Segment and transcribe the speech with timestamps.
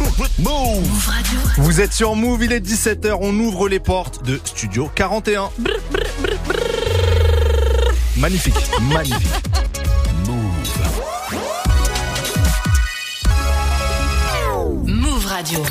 [0.00, 1.40] Move Radio.
[1.58, 5.50] Vous êtes sur Move, il est 17h, on ouvre les portes de Studio 41.
[8.16, 9.28] magnifique, magnifique.
[10.26, 10.54] Move.
[14.86, 15.64] Move Radio.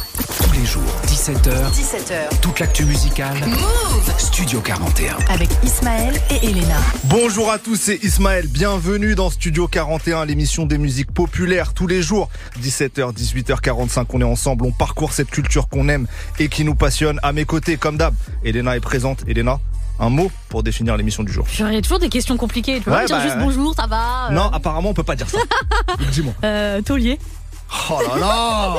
[0.53, 1.71] Tous les jours, 17h.
[1.71, 2.39] 17h.
[2.41, 3.37] Toute l'actu musicale.
[3.47, 5.17] Move Studio 41.
[5.29, 6.77] Avec Ismaël et Elena.
[7.05, 8.47] Bonjour à tous, c'est Ismaël.
[8.47, 12.29] Bienvenue dans Studio 41, l'émission des musiques populaires tous les jours.
[12.61, 16.07] 17h, 18h45, on est ensemble, on parcourt cette culture qu'on aime
[16.39, 17.19] et qui nous passionne.
[17.23, 19.23] À mes côtés, comme d'hab, Elena est présente.
[19.27, 19.59] Elena,
[19.99, 21.47] un mot pour définir l'émission du jour.
[21.51, 22.77] J'aurais toujours des questions compliquées.
[22.77, 23.43] Tu peux pas me dire bah, juste ouais.
[23.43, 25.39] bonjour, ça va euh, Non, apparemment, on peut pas dire ça.
[26.11, 26.33] Dis-moi.
[26.43, 27.17] euh, Taulier.
[27.89, 28.75] Oh là là.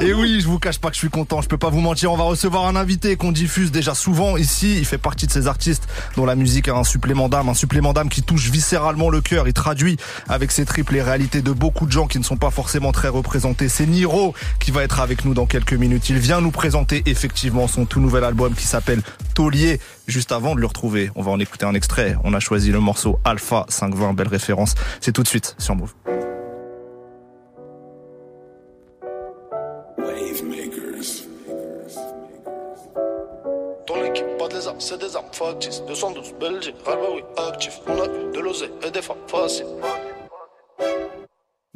[0.00, 2.12] Et oui, je vous cache pas que je suis content, je peux pas vous mentir,
[2.12, 5.46] on va recevoir un invité qu'on diffuse déjà souvent ici, il fait partie de ces
[5.46, 9.20] artistes dont la musique a un supplément d'âme, un supplément d'âme qui touche viscéralement le
[9.20, 9.96] cœur, il traduit
[10.28, 13.08] avec ses tripes les réalités de beaucoup de gens qui ne sont pas forcément très
[13.08, 13.68] représentés.
[13.68, 17.68] C'est Niro qui va être avec nous dans quelques minutes, il vient nous présenter effectivement
[17.68, 19.02] son tout nouvel album qui s'appelle
[19.34, 19.80] Taulier.
[20.06, 22.80] Juste avant de le retrouver, on va en écouter un extrait, on a choisi le
[22.80, 25.94] morceau Alpha 520, belle référence, c'est tout de suite sur Move.
[34.78, 35.82] C'est des armes factices.
[35.82, 37.80] 212 Belgique, ah bah oui, actif.
[37.86, 39.66] On a eu de l'oseille et des femmes faciles.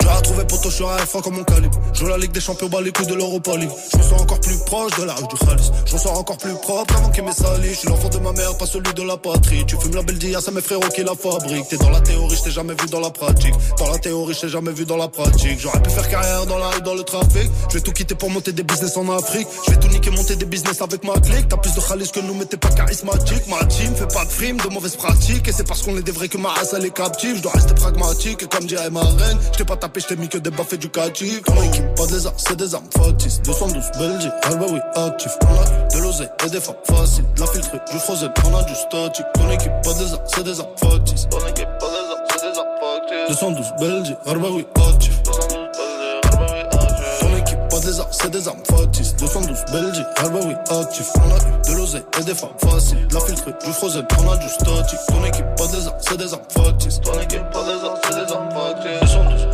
[0.01, 1.79] J'ai retrouvé poteau, je un F1 comme mon calibre.
[1.93, 3.71] Je la Ligue des Champions, bas les couilles de l'Europa League.
[3.93, 5.71] Je me sens encore plus proche de la rue du Khalis.
[5.87, 7.69] Je me sens encore plus propre avant qu'il m'ait sali.
[7.71, 9.65] Je suis l'enfant de ma mère, pas celui de la patrie.
[9.67, 11.69] Tu fumes la belle dia, c'est mes frérots qui la fabriquent.
[11.69, 13.55] T'es dans la théorie, je t'ai jamais vu dans la pratique.
[13.79, 15.59] Dans la théorie, je t'ai jamais vu dans la pratique.
[15.59, 17.51] J'aurais pu faire carrière dans la rue, dans le trafic.
[17.69, 19.49] Je vais tout quitter pour monter des business en Afrique.
[19.67, 21.49] Je vais tout niquer, monter des business avec ma clique.
[21.49, 23.47] T'as plus de Khalis que nous, mais t'es pas charismatique.
[23.49, 25.49] Ma team fait pas de frime, de mauvaises pratiques.
[25.49, 27.37] Et c'est parce qu'on est des vrais que ma race elle est captive.
[27.37, 28.43] Je dois rester pragmatique.
[28.43, 31.43] Et comme dirait ma reine, je pas tapé, je t'ai mis que des baffes éducatifs.
[31.45, 33.41] Dans l'équipe, pas de lézards, c'est des armes factices.
[33.43, 35.33] 212 Belgique, ah bah oui, actif.
[35.43, 37.25] On a de l'oseille et des femmes faciles.
[37.39, 39.27] La filtrée, du frozen, on a du statique.
[39.35, 41.29] Ton équipe, pas de lézards, c'est des armes factices.
[41.31, 43.29] Ton équipe, pas de lézards, c'est des armes factices.
[43.29, 45.23] 212 Belgique, ah oui, actif.
[45.25, 47.19] 212 Belgique, ah oui, actif.
[47.21, 49.17] Ton équipe, pas de lézards, c'est des armes factices.
[49.17, 51.11] 212 Belgique, ah bah oui, actif.
[51.17, 53.09] On a de l'oseille et des femmes faciles.
[53.13, 54.99] La filtrée, du frozen, on a du statique.
[55.09, 57.01] Ton équipe, pas de lézards, c'est des armes factices.
[57.01, 59.15] Ton équipe, pas de lézards, c'est des armes factices.
[59.15, 59.48] 212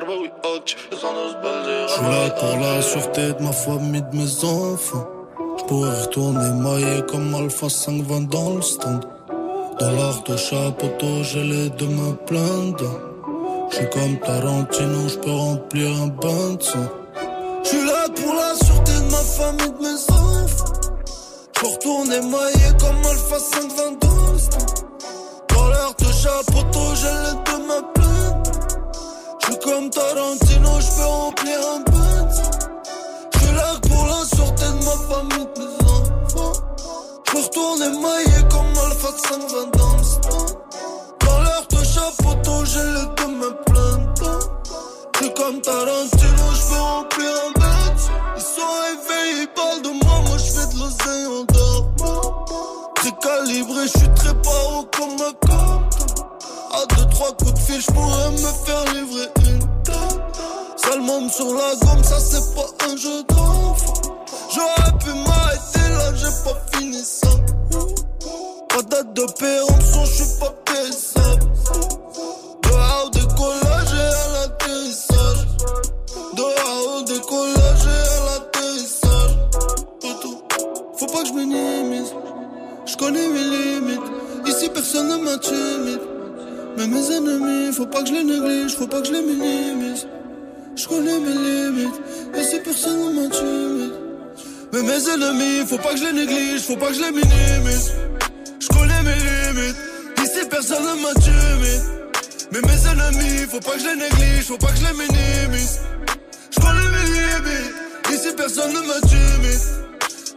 [0.00, 0.88] Belgique, ah bah oui, actif.
[0.90, 5.06] 212 Belgique, Je suis là pour la sûreté de ma famille, de mes enfants.
[5.58, 9.04] Je pourrais retourner maillé comme Alpha 520 dans le stand.
[9.78, 10.88] Dans l'art de chapeau,
[11.22, 12.98] j'ai les deux mains pleines dedans.
[13.70, 16.78] Je suis comme Tarantino, je peux remplir un bain de sang.
[17.62, 20.72] Je suis là pour la sûreté de ma famille, de mes enfants.
[21.54, 24.70] Peux retourner maillé comme Alpha 520 dans le stand.
[25.54, 28.09] Dans l'art de chapeau, j'ai les deux mains.
[29.50, 32.50] Je suis comme Tarantino, je peux remplir un de sang.
[33.40, 36.52] Je là pour la sûreté de ma famille, de mes enfants.
[37.26, 41.26] Je peux retourner maillé comme Alpha 520 dans.
[41.26, 44.38] Dans l'heure de chapeau, j'ai le mains plein dedans.
[45.20, 48.02] Je comme Tarantino, je peux remplir un bête.
[48.36, 52.44] Ils sont réveillés, ils parlent de moi, moi je fais de l'oseille en dormant.
[52.94, 55.80] Très calibré, je suis très paro comme un cop.
[56.72, 59.39] À deux, trois coups de fil, je pourrais me faire livrer.
[61.00, 63.94] Môme sur la gomme, ça c'est pas un jeu d'enfant.
[64.54, 67.28] J'aurais pu m'arrêter là, j'ai pas fini ça.
[68.68, 71.46] Pas date de péremption, je suis pas périssable.
[72.62, 75.46] Dehors au décollage et à l'atterrissage.
[76.36, 79.36] Dehors au décollage et à l'atterrissage.
[80.96, 82.12] Faut pas que je minimise.
[82.84, 84.00] Je connais mes limites.
[84.46, 86.00] Ici personne ne m'intimide.
[86.76, 90.06] Mais mes ennemis, faut pas que je les néglige, faut pas que je les minimise.
[90.76, 92.00] Je connais mes limites.
[92.38, 93.92] Ici personne ne m'intimide.
[94.72, 97.92] Mais mes ennemis, faut pas que je les néglige, faut pas que je les minimise.
[98.60, 99.76] Je connais mes limites.
[100.22, 101.82] Ici personne ne m'intimide.
[102.52, 105.80] Mais mes ennemis, faut pas que je les néglige, faut pas que je les minimise.
[106.50, 107.74] Je connais mes limites.
[108.12, 109.89] Ici personne ne m'intimide.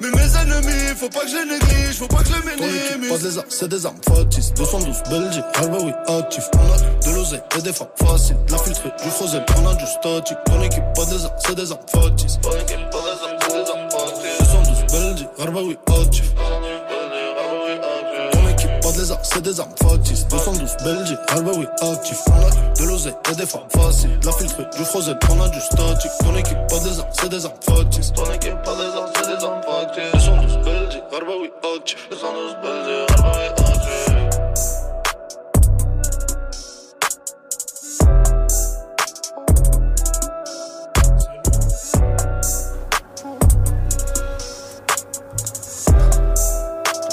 [0.03, 3.09] Mais mes ennemis, faut pas que je les néglige, faut pas que je les minimise.
[3.09, 4.53] Pas des armes, c'est des armes factices.
[4.53, 6.43] 212 Belgique, ah bah oui, actif.
[6.55, 8.35] On a de l'oseille et des femmes faciles.
[8.49, 10.37] La filtrée, du frozen, on a du statique.
[10.45, 12.37] Ton équipe, pas des armes, c'est des armes factices.
[12.41, 14.39] Ton équipe, pas des armes, c'est des armes factices.
[14.39, 16.33] 212 Belgique, ah bah oui, actif.
[18.33, 20.27] Ton équipe, pas des armes, c'est des armes factices.
[20.27, 22.17] 212 Belgique, ah bah oui, actif.
[22.27, 24.19] On a de l'oseille et des femmes faciles.
[24.25, 26.11] La filtrée, du frozen, on a du statique.
[26.19, 28.11] Ton équipe, pas des armes, c'est des armes factices.
[28.11, 29.32] Ton équipe, pas des armes, c'est des armes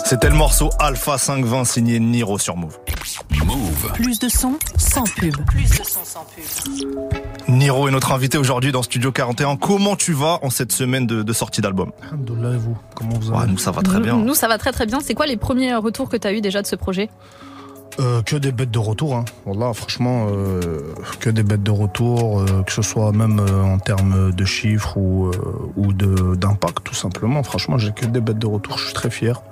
[0.04, 2.78] c'était le morceau Alpha 520 signé Niro sur Move.
[3.82, 3.92] Move.
[3.92, 5.34] Plus de son sans pub.
[5.46, 6.98] Plus de son sans pub.
[7.48, 9.56] Niro est notre invité aujourd'hui dans Studio 41.
[9.56, 13.30] Comment tu vas en cette semaine de, de sortie d'album Alhamdoulilah, et vous Comment vous
[13.30, 14.16] Ouais, allez Nous, ça va très bien.
[14.16, 15.00] Nous, ça va très très bien.
[15.00, 17.10] C'est quoi les premiers retours que tu as eu déjà de ce projet
[18.00, 19.14] Euh, Que des bêtes de retour.
[19.16, 19.24] Hein.
[19.46, 20.80] Voilà, franchement, euh,
[21.20, 24.96] que des bêtes de retour, euh, que ce soit même euh, en termes de chiffres
[24.96, 25.32] ou, euh,
[25.76, 27.42] ou de- d'impact, tout simplement.
[27.42, 28.78] Franchement, j'ai que des bêtes de retour.
[28.78, 29.42] Je suis très fier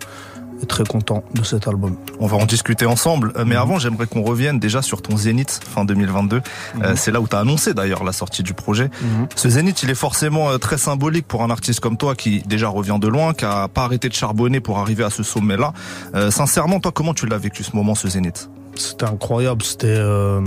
[0.66, 1.96] très content de cet album.
[2.20, 3.32] On va en discuter ensemble.
[3.36, 3.60] Euh, Mais Mhm.
[3.62, 6.36] avant, j'aimerais qu'on revienne déjà sur ton Zénith fin 2022.
[6.82, 6.96] Euh, Mhm.
[6.96, 8.90] c'est là où tu as annoncé d'ailleurs la sortie du projet.
[9.36, 12.68] Ce Zénith, il est forcément euh, très symbolique pour un artiste comme toi qui déjà
[12.68, 15.72] revient de loin, qui a pas arrêté de charbonner pour arriver à ce sommet-là.
[16.14, 18.50] Euh, sincèrement, toi, comment tu l'as vécu ce moment, ce Zénith?
[18.74, 19.62] C'était incroyable.
[19.62, 20.40] C'était euh,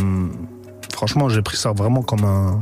[0.94, 2.60] franchement, j'ai pris ça vraiment comme un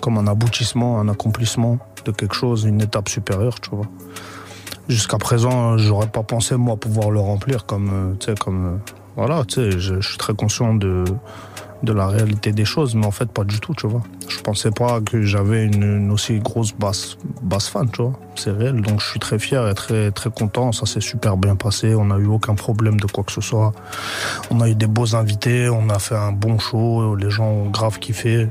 [0.00, 3.86] comme un aboutissement, un accomplissement de quelque chose, une étape supérieure, tu vois.
[4.88, 8.76] Jusqu'à présent, j'aurais pas pensé moi pouvoir le remplir comme euh, tu comme euh,
[9.16, 11.04] voilà, je, suis très conscient de
[11.82, 14.02] la réalité des choses, mais en fait pas du tout, tu vois.
[14.28, 18.12] Je pensais pas que j'avais une, une aussi grosse basse basse fan, tu vois.
[18.34, 20.72] C'est réel, donc je suis très fier et très très content.
[20.72, 21.94] Ça s'est super bien passé.
[21.94, 23.72] On n'a eu aucun problème de quoi que ce soit.
[24.50, 27.70] On a eu des beaux invités, on a fait un bon show, les gens ont
[27.70, 28.48] grave kiffé.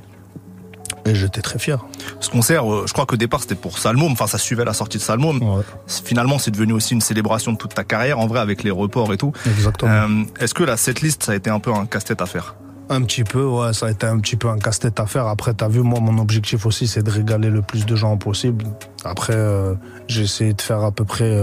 [1.05, 1.83] Et j'étais très fier.
[2.21, 4.11] Ce concert, euh, je crois qu'au départ, c'était pour Salmom.
[4.13, 5.41] Enfin, ça suivait la sortie de Salmom.
[5.41, 8.71] Ouais, Finalement, c'est devenu aussi une célébration de toute ta carrière, en vrai, avec les
[8.71, 9.33] reports et tout.
[9.45, 9.91] exactement.
[9.91, 12.55] Euh, Est-ce que la setlist, ça a été un peu un casse-tête à faire?
[12.89, 15.27] Un petit peu, ouais, ça a été un petit peu un casse-tête à faire.
[15.27, 18.65] Après, t'as vu, moi, mon objectif aussi, c'est de régaler le plus de gens possible.
[19.03, 19.73] Après, euh,
[20.07, 21.38] j'ai essayé de faire à peu près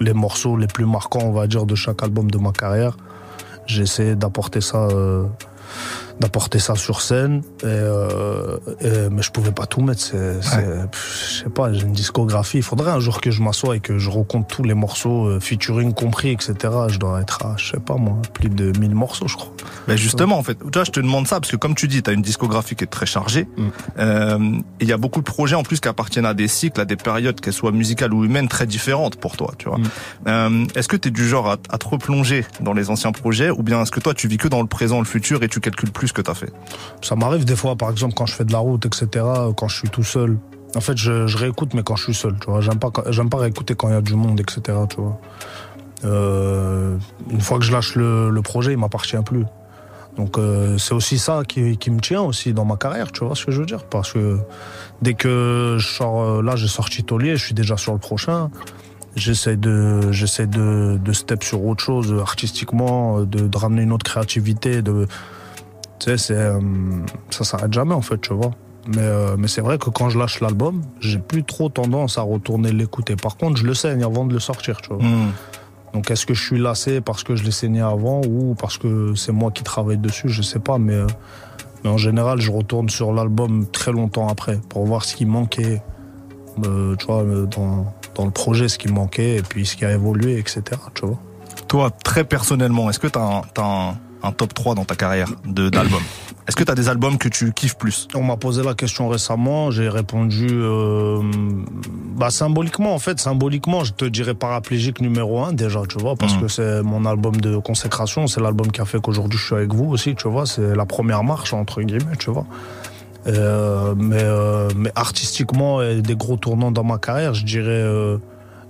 [0.00, 2.96] les morceaux les plus marquants, on va dire, de chaque album de ma carrière.
[3.66, 4.88] J'ai essayé d'apporter ça,
[6.20, 10.00] d'apporter ça sur scène, et, euh, et- mais je pouvais pas tout mettre.
[10.00, 12.58] C'est, je sais pas, j'ai une discographie.
[12.58, 15.40] Il faudrait un jour que je m'assoie et que je recompte tous les morceaux, euh,
[15.40, 16.54] featuring compris, etc.
[16.88, 19.52] Je dois être à, je sais pas moi, plus de 1000 morceaux, je crois.
[19.88, 22.02] Ben justement, en fait, tu vois, je te demande ça parce que comme tu dis,
[22.02, 23.46] tu as une discographie qui est très chargée.
[23.56, 23.68] Mm.
[23.98, 24.38] Euh,
[24.80, 26.84] et il y a beaucoup de projets en plus qui appartiennent à des cycles, à
[26.84, 29.78] des périodes, qu'elles soient musicales ou humaines, très différentes pour toi, tu vois.
[29.78, 29.84] Mm.
[30.28, 33.50] Euh, est-ce que tu es du genre à, à te replonger dans les anciens projets
[33.50, 35.60] ou bien est-ce que toi tu vis que dans le présent, le futur et tu
[35.60, 36.52] calcules plus ce que tu as fait
[37.02, 39.24] Ça m'arrive des fois, par exemple, quand je fais de la route, etc.,
[39.56, 40.38] quand je suis tout seul.
[40.74, 42.60] En fait, je, réécoute, mais quand je suis seul, tu vois.
[42.60, 45.18] J'aime pas, j'aime pas réécouter quand il y a du monde, etc., tu vois.
[46.04, 46.96] Euh,
[47.30, 49.44] une fois que je lâche le, projet, il m'appartient plus.
[50.16, 53.34] Donc, euh, c'est aussi ça qui, qui me tient aussi dans ma carrière, tu vois
[53.34, 53.84] ce que je veux dire?
[53.84, 54.38] Parce que
[55.02, 58.50] dès que je sors, euh, là, j'ai sorti Taulier, je suis déjà sur le prochain.
[59.14, 64.04] J'essaie de, j'essaie de, de step sur autre chose artistiquement, de, de ramener une autre
[64.04, 65.06] créativité, de,
[65.98, 66.60] tu sais, c'est, euh,
[67.30, 68.50] ça s'arrête jamais en fait, tu vois.
[68.88, 72.22] Mais, euh, mais c'est vrai que quand je lâche l'album, j'ai plus trop tendance à
[72.22, 73.16] retourner l'écouter.
[73.16, 75.02] Par contre, je le saigne avant de le sortir, tu vois.
[75.02, 75.32] Mm.
[75.92, 79.14] Donc est-ce que je suis lassé parce que je l'ai saigné avant ou parce que
[79.14, 80.78] c'est moi qui travaille dessus, je sais pas.
[80.78, 81.06] Mais, euh,
[81.82, 85.82] mais en général, je retourne sur l'album très longtemps après pour voir ce qui manquait,
[86.62, 90.38] tu vois, dans, dans le projet, ce qui manquait et puis ce qui a évolué,
[90.38, 90.62] etc.
[90.94, 91.18] Tu vois.
[91.68, 95.68] Toi, très personnellement, est-ce que tu as, un, un, top 3 dans ta carrière de
[95.68, 96.02] d'albums
[96.48, 98.08] Est-ce que tu as des albums que tu kiffes plus?
[98.14, 101.20] On m'a posé la question récemment, j'ai répondu euh,
[102.16, 106.34] bah symboliquement en fait, symboliquement, je te dirais paraplégique numéro un déjà, tu vois, parce
[106.36, 106.40] Mhm.
[106.42, 109.72] que c'est mon album de consécration, c'est l'album qui a fait qu'aujourd'hui je suis avec
[109.74, 112.46] vous aussi, tu vois, c'est la première marche entre guillemets, tu vois.
[113.26, 117.84] Euh, mais euh, mais artistiquement et des gros tournants dans ma carrière, je dirais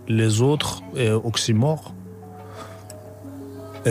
[0.09, 1.93] les autres et Oxymore.
[3.85, 3.91] Et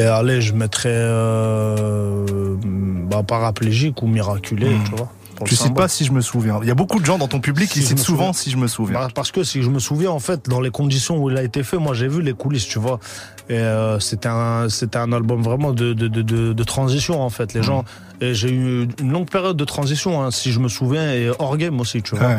[0.00, 2.56] et allez, je mettrais euh,
[3.10, 4.84] bah, paraplégique ou miraculé, Mhm.
[4.84, 5.08] tu vois.
[5.46, 5.76] cites symbole.
[5.76, 6.58] pas si je me souviens.
[6.62, 8.50] Il y a beaucoup de gens dans ton public Si qui je citent souvent si
[8.50, 9.00] je me souviens.
[9.00, 11.42] Bah, parce que si je me souviens, en fait, dans les conditions où il a
[11.42, 13.00] été fait, moi j'ai vu les coulisses, tu vois.
[13.48, 17.54] Et euh, c'était un, c'était un album vraiment de, de, de, transition, en fait.
[17.54, 17.84] Les gens,
[18.20, 21.56] et j'ai eu une longue période de transition, hein, si je me souviens, et hors
[21.56, 22.28] game aussi, tu vois.
[22.28, 22.36] Ouais.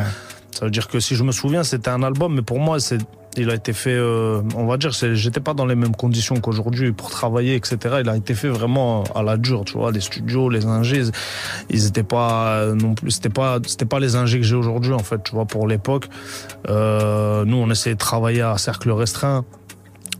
[0.52, 2.98] Ça veut dire que si je me souviens, c'était un album, mais pour moi, c'est,
[3.36, 6.92] il a été fait, euh, on va dire, j'étais pas dans les mêmes conditions qu'aujourd'hui
[6.92, 7.78] pour travailler, etc.
[8.00, 9.90] Il a été fait vraiment à la dure, tu vois.
[9.90, 11.10] Les studios, les ingés, ils-
[11.70, 14.92] ils étaient pas euh, non plus, c'était pas, c'était pas les ingés que j'ai aujourd'hui,
[14.92, 16.08] en fait, tu vois, pour l'époque.
[16.68, 19.44] Euh, nous, on essayait de travailler à cercle restreint.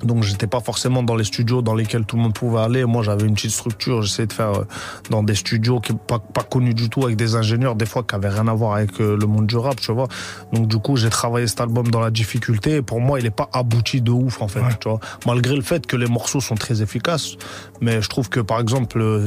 [0.03, 2.85] Donc j'étais pas forcément dans les studios dans lesquels tout le monde pouvait aller.
[2.85, 4.65] Moi j'avais une petite structure, j'essayais de faire euh,
[5.11, 8.15] dans des studios qui pas, pas connus du tout avec des ingénieurs des fois qui
[8.15, 10.09] avaient rien à voir avec euh, le monde du rap, tu vois.
[10.53, 12.77] Donc du coup j'ai travaillé cet album dans la difficulté.
[12.77, 14.69] Et pour moi il est pas abouti de ouf en fait, Ouais.
[14.81, 15.01] tu vois.
[15.27, 17.37] Malgré le fait que les morceaux sont très efficaces,
[17.81, 19.25] mais je trouve que par exemple euh,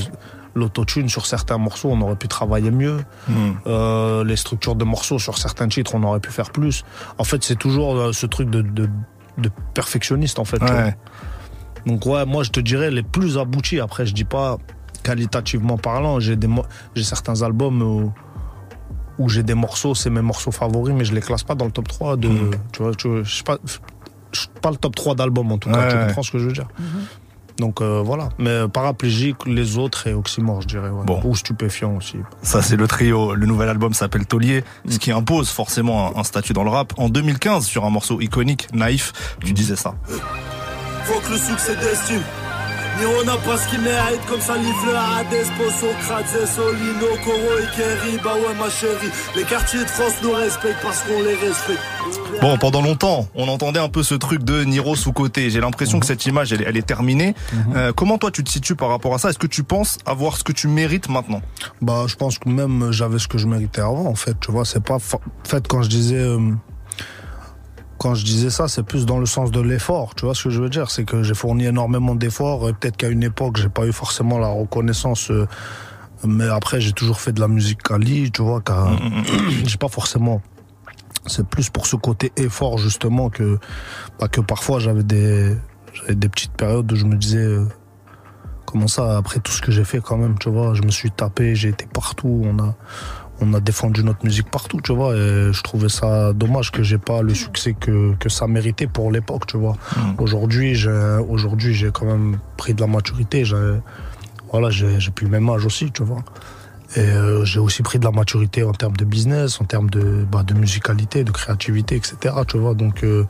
[0.58, 3.00] L'autotune sur certains morceaux, on aurait pu travailler mieux.
[3.28, 3.34] Hmm.
[3.68, 6.86] Euh, les structures de morceaux sur certains titres, on aurait pu faire plus.
[7.18, 8.90] En fait, c'est toujours ce truc de, de,
[9.38, 10.62] de perfectionniste, en fait.
[10.62, 10.96] Ouais.
[11.86, 13.80] Donc ouais, moi je te dirais les plus aboutis.
[13.80, 14.58] Après, je dis pas
[15.04, 16.20] qualitativement parlant.
[16.20, 16.50] J'ai des
[16.96, 18.14] j'ai certains albums où,
[19.20, 21.72] où j'ai des morceaux, c'est mes morceaux favoris, mais je les classe pas dans le
[21.72, 22.28] top 3 de.
[22.28, 22.52] Mm.
[22.72, 23.58] Tu vois, tu vois, je sais pas,
[24.32, 25.78] je suis pas le top 3 d'albums en tout cas.
[25.78, 26.06] Ouais, tu ouais.
[26.08, 26.68] comprends ce que je veux dire.
[27.58, 28.30] Donc euh, voilà.
[28.38, 30.90] Mais paraplégique, les autres et oxymore, je dirais.
[30.90, 31.06] ouais.
[31.06, 31.22] Bon.
[31.24, 32.18] Ou stupéfiant aussi.
[32.42, 33.34] Ça, c'est le trio.
[33.36, 36.94] Le nouvel album s'appelle Taulier, ce qui impose forcément un, un statut dans le rap.
[36.98, 39.96] En 2015, sur un morceau iconique, Naïf, tu disais ça.
[41.06, 41.76] Faut que le succès
[42.98, 43.10] d'estime.
[43.10, 45.46] Ni on n'a pas ce qu'il mérite comme ça livre le Hades,
[45.80, 49.12] Socrate, Solino, Coro et Kerry, bah ouais ma chérie.
[49.36, 51.82] Les quartiers de France nous respectent parce qu'on les respecte.
[52.42, 55.50] Bon, pendant longtemps, on entendait un peu ce truc de Niro sous côté.
[55.50, 57.34] J'ai l'impression que cette image, elle, est- elle est terminée.
[57.76, 59.30] Euh, comment toi, tu te situes par rapport à ça?
[59.30, 61.42] Est-ce que tu penses avoir ce que tu mérites maintenant?
[61.82, 64.36] Bah, je pense que même j'avais ce que je méritais avant, en fait.
[64.40, 65.00] Tu vois, c'est pas.
[65.00, 66.16] fa- En fait, quand je disais.
[66.20, 66.40] euh,
[67.98, 70.16] Quand je disais ça, c'est plus dans le sens de l'effort.
[70.16, 70.92] Tu vois ce que je veux dire?
[70.92, 72.68] C'est que j'ai fourni énormément d'efforts.
[72.70, 75.32] et Peut-être qu'à une époque, j'ai pas eu forcément la reconnaissance.
[75.32, 75.48] euh,
[76.26, 78.60] Mais après, j'ai toujours fait de la musique quali, tu vois.
[78.62, 78.88] Qu'à...
[79.66, 80.42] j'ai pas forcément.
[81.28, 83.58] C'est plus pour ce côté effort, justement, que,
[84.20, 85.56] bah, que parfois j'avais des,
[85.94, 87.38] j'avais des petites périodes où je me disais.
[87.40, 87.66] euh,
[88.66, 91.10] Comment ça, après tout ce que j'ai fait quand même, tu vois, je me suis
[91.12, 92.76] tapé, j'ai été partout, on a,
[93.42, 96.98] on a défendu notre musique partout, tu vois, et je trouvais ça dommage que j'ai
[96.98, 99.76] pas le succès que, que ça méritait pour l'époque, tu vois.
[99.98, 100.16] Mhm.
[100.20, 103.80] Aujourd'hui, j'ai, aujourd'hui, j'ai quand même pris de la maturité, j'ai,
[104.52, 106.24] voilà, j'ai, j'ai plus le même âge aussi, tu vois.
[106.96, 110.26] Et euh, j'ai aussi pris de la maturité en termes de business, en termes de,
[110.32, 112.34] bah, de musicalité, de créativité, etc.
[112.48, 113.26] Tu vois, donc, euh,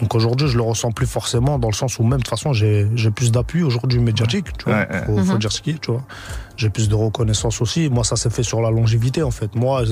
[0.00, 2.52] donc aujourd'hui, je le ressens plus forcément dans le sens où même de toute façon,
[2.52, 4.80] j'ai, j'ai plus d'appui aujourd'hui médiatique, tu vois.
[4.80, 5.04] Ouais, ouais.
[5.06, 6.04] Faut, faut dire ce qui est, tu vois.
[6.58, 7.88] J'ai plus de reconnaissance aussi.
[7.88, 9.54] Moi, ça s'est fait sur la longévité, en fait.
[9.54, 9.84] Moi,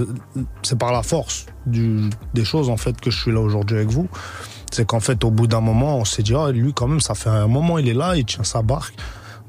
[0.62, 3.88] c'est par la force du, des choses, en fait, que je suis là aujourd'hui avec
[3.88, 4.06] vous.
[4.70, 7.14] C'est qu'en fait, au bout d'un moment, on s'est dit, ah, lui, quand même, ça
[7.14, 8.96] fait un moment, il est là, il tient sa barque.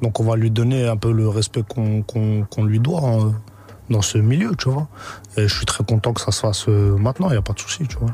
[0.02, 3.34] Donc, on va lui donner un peu le respect qu'on qu'on qu'on lui doit hein,
[3.90, 4.88] dans ce milieu, tu vois.
[5.38, 7.54] Et je suis très content que ça se fasse euh, maintenant, il n'y a pas
[7.54, 8.10] de souci, tu vois.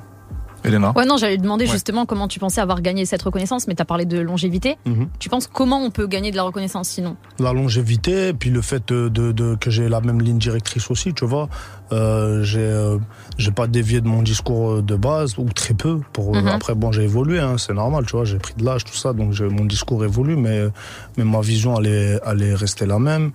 [0.63, 1.71] Elena Ouais, non, j'allais demander Ouais.
[1.71, 4.77] justement comment tu pensais avoir gagné cette reconnaissance, mais tu as parlé de longévité.
[4.85, 5.07] Mhm.
[5.17, 7.15] Tu penses comment on peut gagner de la reconnaissance sinon?
[7.39, 11.15] La longévité, puis le fait de, de- de- que j'ai la même ligne directrice aussi,
[11.15, 11.49] tu vois.
[11.91, 12.99] Euh, j'ai euh,
[13.39, 15.99] j'ai pas dévié de mon discours de base ou très peu.
[16.13, 16.47] Pour euh, Mhm.
[16.49, 18.25] après bon, j'ai évolué, hein, c'est normal, tu vois.
[18.25, 20.65] J'ai pris de l'âge, tout ça, donc mon discours évolue, mais
[21.17, 23.31] mais ma vision elle est, elle est restée la même.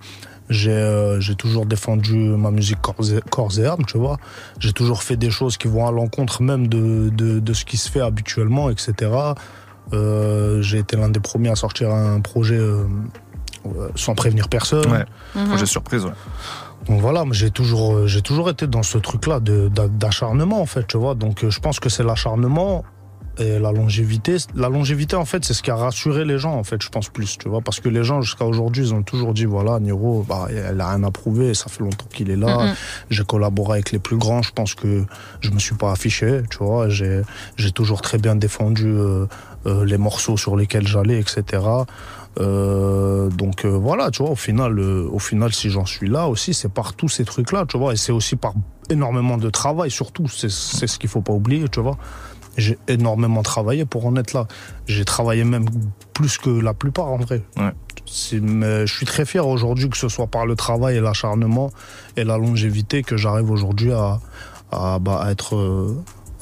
[0.49, 4.19] J'ai euh, j'ai toujours défendu ma musique corps et, corps et âme, tu vois.
[4.59, 7.77] J'ai toujours fait des choses qui vont à l'encontre même de, de, de ce qui
[7.77, 9.11] se fait habituellement, etc.
[9.93, 12.85] Euh, j'ai été l'un des premiers à sortir un projet euh,
[13.67, 14.91] euh, sans prévenir personne.
[14.91, 15.05] Ouais.
[15.35, 15.49] Mhm.
[15.49, 16.13] Projet surprise, ouais.
[16.89, 20.87] Donc voilà, mais j'ai toujours, euh, j'ai toujours été dans ce truc-là d'acharnement en fait,
[20.87, 21.15] tu vois.
[21.15, 22.85] Donc euh, je pense que c'est l'acharnement
[23.39, 24.37] et la longévité.
[24.55, 27.09] La longévité en fait, c'est ce qui a rassuré les gens en fait, je pense
[27.09, 30.25] plus, tu vois, parce que les gens jusqu'à aujourd'hui, ils ont toujours dit voilà, Niro,
[30.29, 32.75] bah, elle a rien à prouver, ça fait longtemps qu'il est là.
[33.11, 35.05] J'ai collaboré avec les plus grands, je pense que
[35.41, 36.89] je me suis pas affiché, tu vois.
[36.89, 37.23] J'ai,
[37.57, 39.27] j'ai toujours très bien défendu euh,
[39.67, 41.63] euh, les morceaux sur lesquels j'allais, etc.
[42.39, 46.29] Euh, donc euh, voilà, tu vois, au final, euh, au final, si j'en suis là
[46.29, 48.53] aussi, c'est par tous ces trucs-là, tu vois, et c'est aussi par
[48.91, 51.97] énormément de travail, surtout, c'est c'est ce qu'il faut pas oublier, tu vois.
[52.57, 54.47] J'ai énormément travaillé pour en être là.
[54.87, 55.67] J'ai travaillé même
[56.15, 57.43] plus que la plupart en vrai.
[57.57, 57.73] Ouais.
[58.07, 61.71] C'est- mais je suis très fier aujourd'hui que ce soit par le travail et l'acharnement
[62.17, 64.21] et la longévité que j'arrive aujourd'hui à,
[64.71, 65.97] à, bah, à être euh,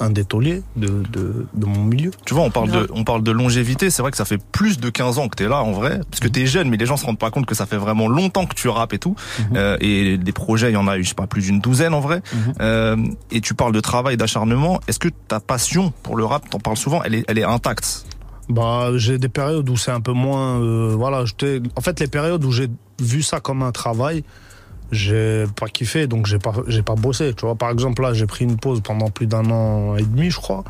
[0.04, 2.10] un des tauliers de, de, de mon milieu.
[2.24, 3.90] Tu vois, on parle de, on parle de longévité.
[3.90, 6.00] C'est vrai que ça fait plus de 15 ans que t'es là, en vrai.
[6.10, 8.08] Parce que t'es jeune, mais les gens se rendent pas compte que ça fait vraiment
[8.08, 9.16] longtemps que tu rappes et tout.
[9.54, 11.94] Euh, et des projets, il y en a eu, je sais pas, plus d'une douzaine,
[11.94, 12.22] en vrai.
[12.60, 12.96] Euh,
[13.30, 14.80] et tu parles de travail, d'acharnement.
[14.88, 18.06] Est-ce que ta passion pour le rap, t'en parles souvent, elle est, elle est intacte?
[18.48, 20.60] Bah, j'ai des périodes où c'est un peu moins.
[20.60, 22.68] euh, voilà, j'étais- en fait, les périodes où j'ai
[23.00, 24.22] vu ça comme un travail,
[24.92, 27.34] j'ai pas kiffé, donc j'ai pas, j'ai pas bossé.
[27.34, 30.30] Tu vois, par exemple, là, j'ai pris une pause pendant plus d'un an et demi,
[30.30, 30.64] je crois.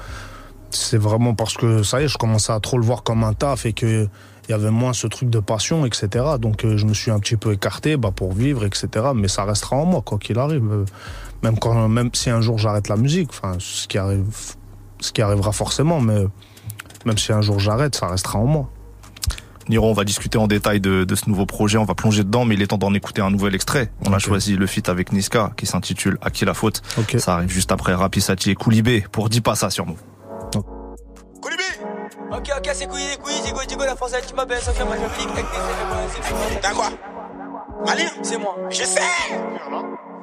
[0.70, 3.32] C'est vraiment parce que ça y est, je commençais à trop le voir comme un
[3.32, 4.08] taf et que
[4.48, 6.08] il y avait moins ce truc de passion, etc.
[6.38, 8.88] Donc, euh, je me suis un petit peu écarté, bah, pour vivre, etc.
[9.14, 10.70] Mais ça restera en moi, quoi qu'il arrive.
[10.70, 10.84] Euh,
[11.42, 14.24] Même quand, même si un jour j'arrête la musique, enfin, ce qui arrive,
[15.00, 16.24] ce qui arrivera forcément, mais
[17.06, 18.70] même si un jour j'arrête, ça restera en moi.
[19.68, 22.54] Niro, on va discuter en détail de, ce nouveau projet, on va plonger dedans, mais
[22.54, 23.90] il est temps d'en écouter un nouvel extrait.
[24.06, 26.82] On a choisi le feat avec Niska qui s'intitule À qui la faute.
[27.18, 29.96] Ça arrive juste après Rapisati et Koulibé pour 10 pas ça sur nous.
[30.56, 30.64] Oh.
[31.40, 31.62] Koulibé
[32.30, 33.10] Ok, ok, c'est Koulibé,
[33.42, 36.90] c'est Koulibé, c'est la française, tu m'appelles, ça fait moi, je T'as quoi?
[37.84, 38.08] Malin?
[38.22, 38.56] C'est moi.
[38.70, 39.00] Je sais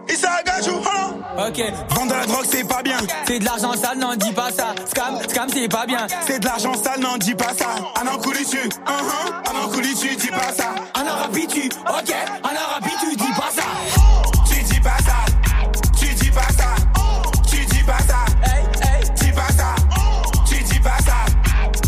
[0.10, 1.16] Issa Gajou, hein
[1.48, 1.62] Ok.
[1.96, 2.98] Vendre la drogue, c'est pas bien.
[3.26, 4.74] C'est de l'argent sale, n'en dis pas ça.
[4.90, 6.06] Scam, scam, c'est pas bien.
[6.26, 7.68] C'est de l'argent sale, n'en dis pas ça.
[8.00, 9.32] Anan Koulichu, hein, hein.
[9.50, 10.74] Anan Koulichu, dis pas ça.
[10.94, 12.14] Anan Rapitu, ok.
[12.44, 13.64] Anan Rapitu, dis pas ça.
[14.50, 15.16] Tu dis pas ça.
[16.00, 16.76] Tu dis pas ça.
[17.50, 18.26] Tu dis pas ça.
[18.44, 19.10] Hey, hey.
[19.16, 19.76] Dis pas ça.
[20.48, 21.14] Tu dis pas ça.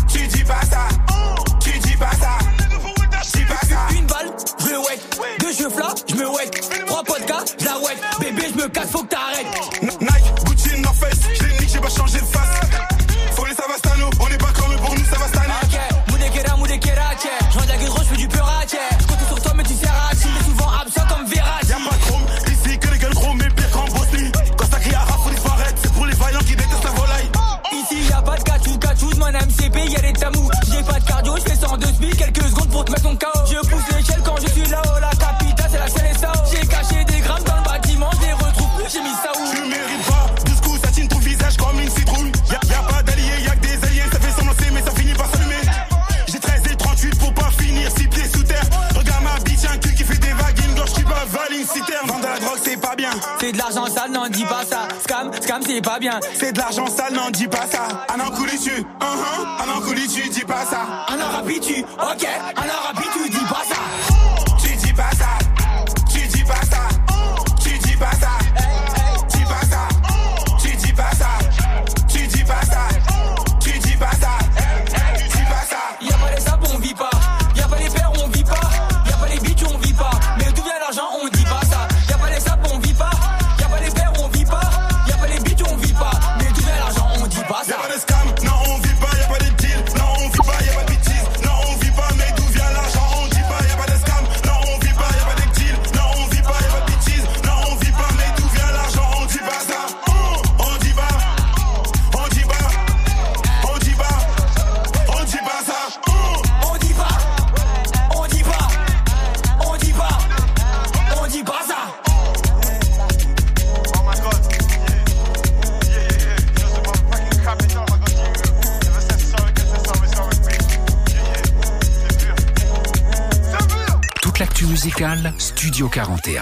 [0.08, 0.88] Tu dis pas ça.
[1.60, 2.38] Tu dis pas ça.
[3.34, 3.94] Dis pas.
[3.94, 4.30] Une balle,
[4.60, 5.00] je le wake.
[5.40, 6.60] Deux, je flatte, je me wake
[7.04, 9.46] en podcast, la ouais, bébé, je me casse, faut que t'arrêtes.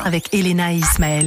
[0.04, 1.24] Avec Elena et Ismaël.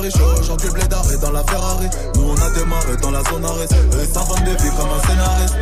[0.00, 0.82] Paris, je aujourd'hui blé
[1.20, 1.86] dans la Ferrari.
[2.14, 3.66] Nous on a démarré dans la zone arrêt.
[3.92, 5.56] Eux s'inventent des vies comme un scénariste.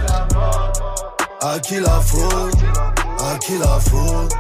[1.41, 2.55] À qui la faute?
[3.19, 4.33] À qui la faute?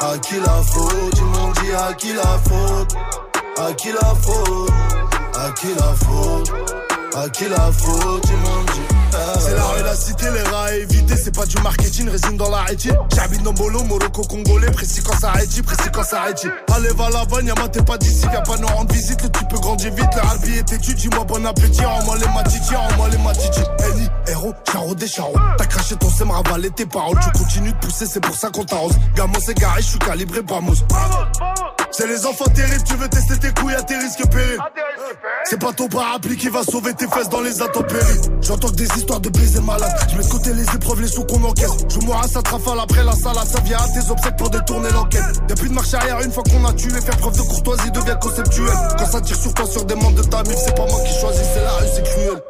[0.00, 1.14] À qui la faute?
[1.16, 2.94] Tout le monde dit à qui la faute?
[3.58, 4.70] À qui la faute?
[5.34, 6.52] À qui la faute?
[7.16, 8.22] À qui la faute?
[8.22, 8.91] Tout le monde dit
[9.40, 9.82] c'est la rue,
[10.34, 11.16] les rats à éviter.
[11.16, 12.96] C'est pas du marketing, résine dans la rétine.
[13.14, 14.70] J'habite dans Bolo, Morocco, Congolais.
[14.70, 16.48] Précis quand ça rétit, précis quand ça rétit.
[16.74, 18.26] Allez, va la vanne, y'a t'es pas d'ici.
[18.32, 20.14] Y'a pas nous rendre visite, le type grandir vite.
[20.14, 21.84] Le harbi est têtu, dis-moi bon appétit.
[21.84, 23.64] Rends-moi les matitis, rends-moi les matitis.
[23.90, 25.34] Eni, héros, charro des charros.
[25.58, 27.18] T'as craché ton sème, ravalé tes paroles.
[27.22, 28.94] Tu continues de pousser, c'est pour ça qu'on t'arrose.
[29.14, 30.76] Gamos et garé, je suis calibré, Bamos.
[31.92, 34.58] C'est les enfants terribles, tu veux tester tes couilles à tes risques périls.
[35.44, 38.20] C'est pas ton parapluie qui va sauver tes fesses dans les intempéries.
[38.40, 39.94] J'entends que des histoires de baiser malade.
[40.10, 41.76] Je mets de côté les épreuves, les sous qu'on encaisse.
[41.90, 45.42] Joue-moi à sa trafale après la salle, ça vient à tes obsèques pour détourner l'enquête.
[45.48, 46.98] Y'a plus de marche arrière une fois qu'on a tué.
[47.00, 48.72] Faire preuve de courtoisie devient conceptuel.
[48.98, 51.20] Quand ça tire sur toi, sur des membres de ta mif, c'est pas moi qui
[51.20, 52.42] choisis, c'est la rue, c'est cruel.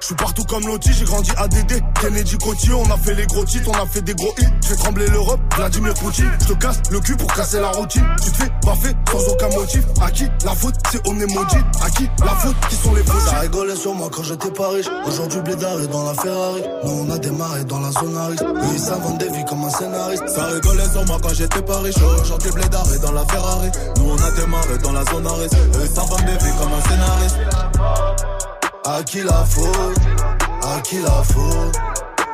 [0.00, 1.82] Je suis partout comme Loti, j'ai grandi à DD.
[2.00, 4.46] Kennedy Coty, on a fait les gros titres, on a fait des gros hits.
[4.62, 6.30] Je fais trembler l'Europe, Vladimir Poutine.
[6.40, 8.06] Je te casse le cul pour casser la routine.
[8.22, 9.82] Tu te fais baffer sans aucun motif.
[10.00, 11.56] À qui la faute, c'est on est maudit.
[11.82, 14.68] À qui la faute, qui sont les faux Ça rigolait sur moi quand j'étais pas
[14.70, 14.86] riche.
[15.06, 16.62] Aujourd'hui, blédard est dans la Ferrari.
[16.84, 18.42] Nous, on a démarré dans la zone risque.
[18.42, 20.28] Eux, ils s'inventent des vies comme un scénariste.
[20.28, 21.96] Ça rigolait sur moi quand j'étais pas riche.
[22.22, 23.70] Aujourd'hui, blédard est dans la Ferrari.
[23.96, 25.54] Nous, on a démarré dans la zone risque.
[25.54, 28.37] Eux, ils s'inventent des vies comme un scénariste.
[28.90, 29.98] À qui la faute?
[30.62, 31.76] À qui la faute?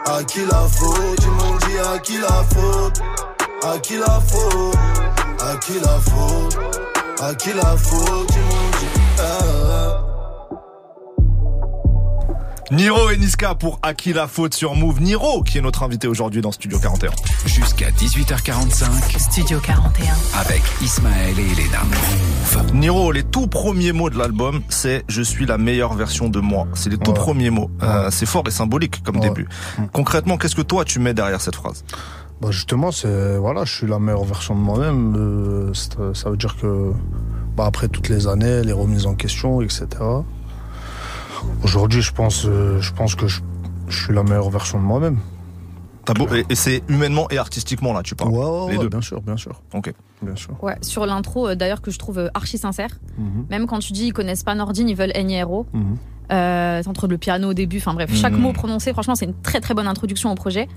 [0.06, 1.18] À qui la faute?
[1.20, 3.02] Ils m'ont dit à qui la faute?
[3.64, 4.76] À qui la faute?
[5.40, 6.58] À qui la faute?
[7.20, 8.30] À qui la faute?
[8.36, 8.86] Ils m'ont dit
[9.18, 10.13] ah,
[12.70, 15.00] Niro et Niska pour À qui la faute sur Move.
[15.03, 17.11] Niro qui est notre invité aujourd'hui dans Studio 41.
[17.46, 20.14] Jusqu'à 18h45 Studio 41.
[20.40, 21.83] avec Ismaël et Elena.
[21.85, 22.74] Move.
[22.74, 26.66] Niro, les tout premiers mots de l'album, c'est Je suis la meilleure version de moi.
[26.74, 27.16] C'est les tout Ouais.
[27.16, 27.70] premiers mots.
[27.83, 29.29] Euh, c'est fort et symbolique comme Ouais.
[29.29, 29.46] début.
[29.92, 31.85] Concrètement, qu'est-ce que toi tu mets derrière cette phrase?
[32.40, 35.14] Bah justement, c'est voilà, je suis la meilleure version de moi-même.
[35.16, 35.72] euh,
[36.14, 36.92] ça veut dire que
[37.57, 39.87] bah, après toutes les années, les remises en question, etc.
[41.62, 43.40] Aujourd'hui, je pense, euh, je pense que je,
[43.88, 45.18] je suis la meilleure version de moi-même.
[46.04, 48.30] T'as beau- et, et c'est humainement et artistiquement là, tu parles.
[48.30, 48.88] Ouais, ouais, les deux.
[48.88, 49.92] bien sûr, bien sûr, Ok.
[50.22, 50.62] bien sûr.
[50.62, 52.90] Ouais, sur l'intro euh, d'ailleurs que je trouve euh, archi sincère.
[53.16, 55.66] Mhm, Même quand tu dis ils connaissent pas Nordine, ils veulent Eniero.
[56.33, 58.40] Euh, entre le piano au début, enfin bref, chaque Mhm.
[58.40, 60.68] mot prononcé, franchement, c'est une très très bonne introduction au projet.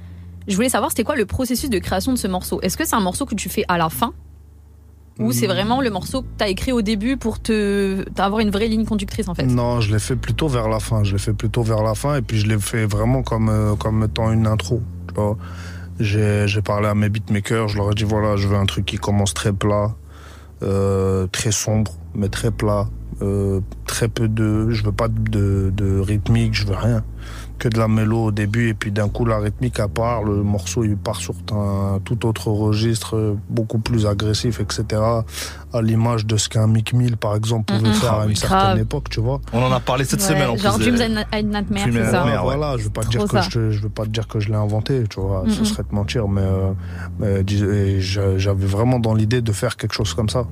[0.47, 2.59] Je voulais savoir, c'était quoi le processus de création de ce morceau?
[2.61, 4.13] Est-ce que c'est un morceau que tu fais à la fin
[5.19, 5.53] Ou c'est Mhm.
[5.53, 8.85] vraiment le morceau que tu as écrit au début pour te avoir une vraie ligne
[8.85, 11.03] conductrice en fait Non, je l'ai fait plutôt vers la fin.
[11.03, 13.75] Je l'ai fait plutôt vers la fin et puis je l'ai fait vraiment comme euh,
[13.75, 14.81] comme étant une intro.
[15.99, 18.97] j'ai parlé à mes beatmakers, je leur ai dit voilà, je veux un truc qui
[18.97, 19.95] commence très plat,
[20.63, 22.87] euh, très sombre, mais très plat,
[23.21, 27.03] euh, très peu de, je veux pas de, de rythmique, je veux rien,
[27.57, 30.43] que de la mélo au début et puis d'un coup la rythmique à part, le
[30.43, 34.85] morceau il part sur un tout autre registre, beaucoup plus agressif, etc.
[35.73, 37.93] À l'image de ce qu'un Mick Mill par exemple pouvait Mhm.
[37.95, 38.49] faire à une Grave.
[38.49, 39.41] certaine époque, tu vois.
[39.53, 40.91] On en a parlé cette Ouais, semaine en Genre plus.
[40.91, 42.25] Dreams euh, and and Nightmare, Dreams c'est ça.
[42.25, 42.37] Ouais.
[42.41, 43.41] Voilà, je veux pas Trop dire que ça.
[43.41, 45.65] je, te- je veux pas te dire que je l'ai inventé, tu vois, ce Mhm.
[45.65, 46.73] serait te mentir, mais, euh,
[47.19, 50.45] mais j'avais vraiment dans l'idée de faire quelque chose comme ça.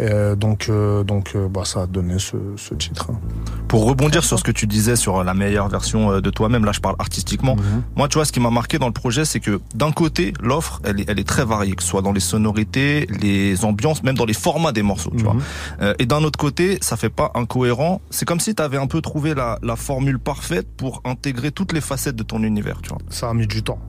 [0.00, 3.08] Et euh, donc, euh, donc, euh, bah, ça a donné ce, ce titre.
[3.10, 3.18] hein.
[3.66, 6.72] Pour rebondir sur ce que tu disais sur la meilleure version euh, de toi-même, là
[6.72, 7.56] je parle artistiquement.
[7.56, 7.82] Mhm.
[7.96, 10.80] Moi, tu vois, ce qui m'a marqué dans le projet, c'est que d'un côté, l'offre,
[10.84, 14.16] elle est, elle est très variée, que ce soit dans les sonorités, les ambiances, même
[14.16, 15.34] dans les formats des morceaux, tu vois.
[15.34, 15.40] Mhm.
[15.82, 18.00] Euh, et d'un autre côté, ça fait pas incohérent.
[18.10, 21.72] C'est comme si tu avais un peu trouvé la, la formule parfaite pour intégrer toutes
[21.72, 22.98] les facettes de ton univers, tu vois.
[23.10, 23.80] Ça a mis du temps.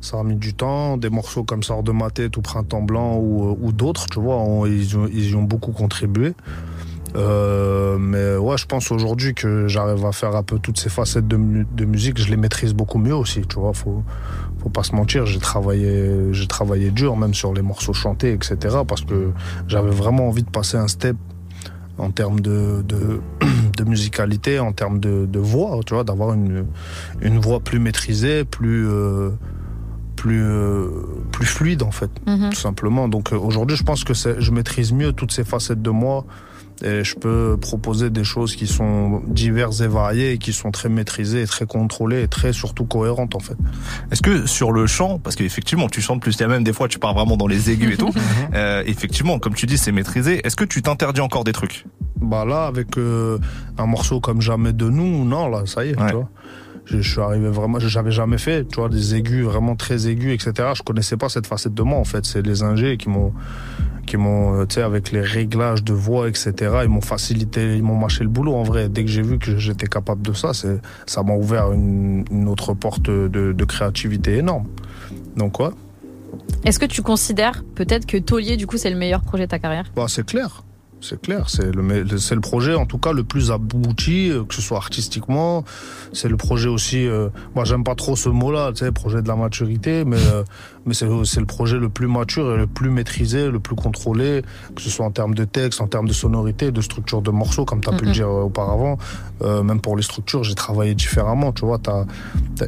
[0.00, 0.96] Ça a mis du temps.
[0.96, 4.44] Des morceaux comme Sort de ma tête ou Printemps Blanc ou, euh, d'autres, tu vois,
[4.66, 6.34] ils, y ont beaucoup contribué.
[7.16, 11.26] Euh, mais ouais, je pense aujourd'hui que j'arrive à faire un peu toutes ces facettes
[11.26, 12.18] de, mu- de musique.
[12.20, 13.72] Je les maîtrise beaucoup mieux aussi, tu vois.
[13.72, 14.02] Faut,
[14.62, 15.24] faut pas se mentir.
[15.24, 18.56] J'ai travaillé dur, même sur les morceaux chantés, etc.
[18.86, 19.30] Parce que
[19.68, 21.16] j'avais vraiment envie de passer un step
[21.98, 23.20] en termes de, de,
[23.76, 26.64] de musicalité, en termes de, de voix, tu vois, d'avoir une,
[27.20, 29.30] une voix plus maîtrisée, plus, euh,
[30.16, 30.88] plus, euh,
[31.32, 32.50] plus fluide en fait, Mhm.
[32.50, 33.08] tout simplement.
[33.08, 36.24] Donc euh, aujourd'hui, je pense que c'est- je maîtrise mieux toutes ces facettes de moi
[36.84, 40.88] et je peux proposer des choses qui sont diverses et variées et qui sont très
[40.88, 43.56] maîtrisées et très contrôlées et très surtout cohérentes en fait.
[44.10, 46.72] Est-ce que sur le chant, parce qu'effectivement tu chantes plus, il y a même des
[46.72, 48.10] fois tu pars vraiment dans les aigus et tout,
[48.54, 50.40] euh, effectivement, comme tu dis, c'est maîtrisé.
[50.46, 51.84] Est-ce que tu t'interdis encore des trucs?
[52.20, 53.38] Bah là, avec euh,
[53.78, 56.08] un morceau comme Jamais de nous, non, là, ça y est, Ouais.
[56.08, 56.28] tu vois.
[56.88, 60.34] Je, je suis arrivé vraiment, j'avais jamais fait, tu vois, des aigus vraiment très aigus,
[60.34, 60.70] etc.
[60.74, 62.24] Je connaissais pas cette facette de moi, en fait.
[62.24, 63.32] C'est les ingés qui m'ont,
[64.06, 66.52] qui m'ont, euh, tu sais, avec les réglages de voix, etc.
[66.84, 68.88] Ils m'ont facilité, ils m'ont mâché le boulot, en vrai.
[68.88, 72.48] Dès que j'ai vu que j'étais capable de ça, c'est, ça m'a ouvert une, une
[72.48, 74.66] autre porte de, de créativité énorme.
[75.36, 75.70] Donc, ouais.
[76.64, 79.58] Est-ce que tu considères peut-être que Taulier, du coup, c'est le meilleur projet de ta
[79.58, 79.90] carrière?
[79.94, 80.62] Bah, c'est clair.
[81.00, 84.78] C'est clair, c'est le, projet en tout cas le plus abouti, euh, que ce soit
[84.78, 85.64] artistiquement.
[86.12, 87.06] C'est le projet aussi.
[87.06, 90.42] euh, moi, j'aime pas trop ce mot-là, tu sais, projet de la maturité, mais euh,
[90.86, 94.42] mais c'est le projet le plus mature et le plus maîtrisé, le plus contrôlé,
[94.74, 97.64] que ce soit en termes de texte, en termes de sonorité, de structure de morceaux,
[97.64, 98.96] comme tu as pu le dire auparavant.
[99.42, 101.52] Euh, même pour les structures, j'ai travaillé différemment.
[101.52, 101.78] Tu vois,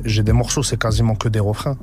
[0.05, 1.77] j'ai des morceaux, c'est quasiment que des refrains.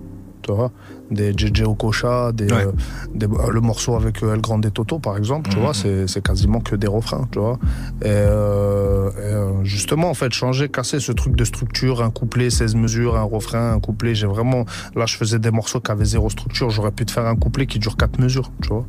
[1.10, 2.66] Des JJ Okocha, des, Ouais.
[2.66, 2.72] euh,
[3.16, 5.64] des- euh, le morceau avec euh, El Grande Toto par exemple, tu Mhm.
[5.64, 7.58] vois, c'est quasiment que des refrains, tu vois.
[8.02, 12.76] Et, euh, et, justement, en fait, changer, casser ce truc de structure, un couplet, 16
[12.76, 14.66] mesures, un refrain, un couplet, j'ai vraiment,
[14.96, 17.66] là, je faisais des morceaux qui avaient zéro structure, j'aurais pu te faire un couplet
[17.68, 18.86] qui dure 4 mesures, tu vois,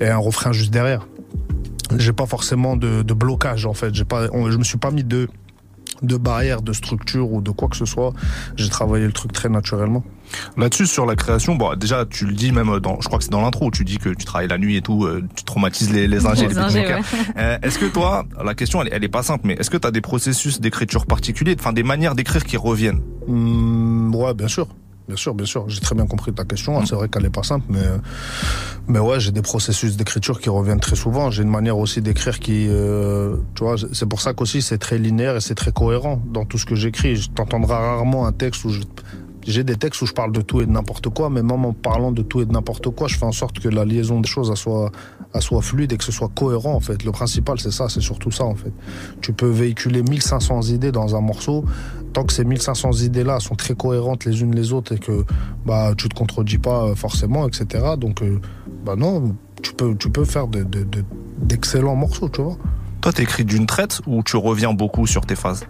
[0.00, 1.06] et un refrain juste derrière.
[1.98, 4.90] J'ai pas forcément de, de blocage, en fait, j'ai pas, on- je me suis pas
[4.90, 5.28] mis de
[6.02, 8.12] de barrière, de structure ou de quoi que ce soit.
[8.56, 10.04] J'ai travaillé le truc très naturellement.
[10.56, 13.30] Là-dessus, sur la création, bon, déjà, tu le dis même dans, je crois que c'est
[13.30, 15.92] dans l'intro, où tu dis que tu travailles la nuit et tout, euh, tu traumatises
[15.92, 17.00] les, les ingés, Les ingés, ouais.
[17.36, 19.86] Euh, est-ce que toi, la question, elle, elle est pas simple, mais est-ce que tu
[19.86, 23.00] as des processus d'écriture particuliers, enfin des manières d'écrire qui reviennent?
[23.28, 24.68] Hum, ouais, bien sûr.
[25.08, 25.68] Bien sûr, bien sûr.
[25.68, 26.84] J'ai très bien compris ta question.
[26.86, 27.82] C'est vrai qu'elle est pas simple, mais
[28.88, 31.30] mais ouais, j'ai des processus d'écriture qui reviennent très souvent.
[31.30, 34.98] J'ai une manière aussi d'écrire qui, euh, tu vois, c'est pour ça qu'aussi c'est très
[34.98, 37.16] linéaire et c'est très cohérent dans tout ce que j'écris.
[37.16, 38.80] Je t'entendras rarement un texte où je
[39.46, 41.72] j'ai des textes où je parle de tout et de n'importe quoi, mais même en
[41.72, 44.28] parlant de tout et de n'importe quoi, je fais en sorte que la liaison des
[44.28, 44.90] choses soit,
[45.40, 47.04] soit fluide et que ce soit cohérent en fait.
[47.04, 48.72] Le principal c'est ça, c'est surtout ça en fait.
[49.20, 51.64] Tu peux véhiculer 1500 idées dans un morceau,
[52.12, 55.24] tant que ces 1500 idées là sont très cohérentes les unes les autres et que
[55.66, 57.84] bah tu te contredis pas euh, forcément, etc.
[57.98, 58.40] Donc euh,
[58.84, 61.04] bah non, tu peux, tu peux faire de- de- de-
[61.38, 62.56] d'excellents morceaux, tu vois.
[63.00, 65.64] Toi, t'écris d'une traite ou tu reviens beaucoup sur tes phases?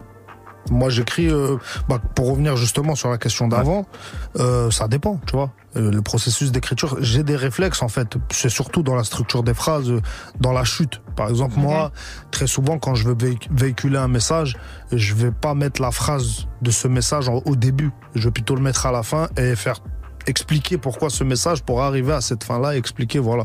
[0.70, 1.56] Moi, j'écris, euh,
[1.88, 3.86] bah, pour revenir justement sur la question d'avant,
[4.38, 5.50] euh, ça dépend, tu vois.
[5.76, 8.16] Euh, le processus d'écriture, j'ai des réflexes en fait.
[8.30, 10.00] C'est surtout dans la structure des phrases, euh,
[10.38, 11.00] dans la chute.
[11.16, 11.92] Par exemple, moi,
[12.30, 14.56] très souvent, quand je veux véhic- véhiculer un message,
[14.92, 17.90] je vais pas mettre la phrase de ce message en- au début.
[18.14, 19.80] Je vais plutôt le mettre à la fin et faire
[20.26, 23.44] expliquer pourquoi ce message pour arriver à cette fin-là, et expliquer voilà.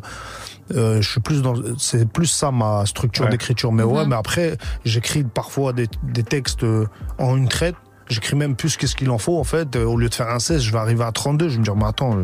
[0.76, 3.32] Euh, je suis plus dans, c'est plus ça ma structure Ouais.
[3.32, 3.72] d'écriture.
[3.72, 4.10] Mais ouais, Mhm.
[4.10, 6.86] mais après, j'écris parfois des, des textes euh,
[7.18, 7.76] en une traite.
[8.10, 9.76] J'écris même plus qu'est-ce qu'il en faut en fait.
[9.76, 11.50] Euh, Au lieu de faire un 16, je vais arriver à 32.
[11.50, 12.24] Je vais me dire, mais attends, euh,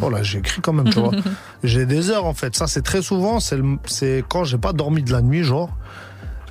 [0.00, 1.10] oh écrit quand même, tu vois.
[1.64, 2.56] j'ai des heures en fait.
[2.56, 5.70] Ça, c'est très souvent, c'est c'est quand j'ai pas dormi de la nuit, genre,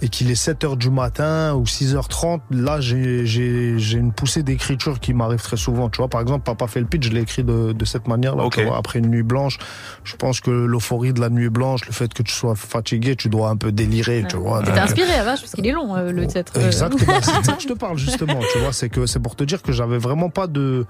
[0.03, 2.41] et qu'il est 7 heures du matin ou 6h30.
[2.51, 5.89] Là, j'ai j'ai- j'ai une poussée d'écriture qui m'arrive très souvent.
[5.89, 8.43] Tu vois, par exemple, Papa fait le pitch, je l'ai écrit de, de cette manière-là.
[8.77, 9.57] Après une nuit blanche,
[10.03, 13.29] je pense que l'euphorie de la nuit blanche, le fait que tu sois fatigué, tu
[13.29, 14.61] dois un peu délirer, tu vois.
[14.61, 16.51] T'es Donc, inspiré à vache parce qu'il est long euh, le titre.
[16.57, 16.65] euh.
[16.67, 19.37] Exactement, c'est de ça que je te parle justement, tu vois, c'est que c'est pour
[19.37, 20.85] te dire que j'avais vraiment pas de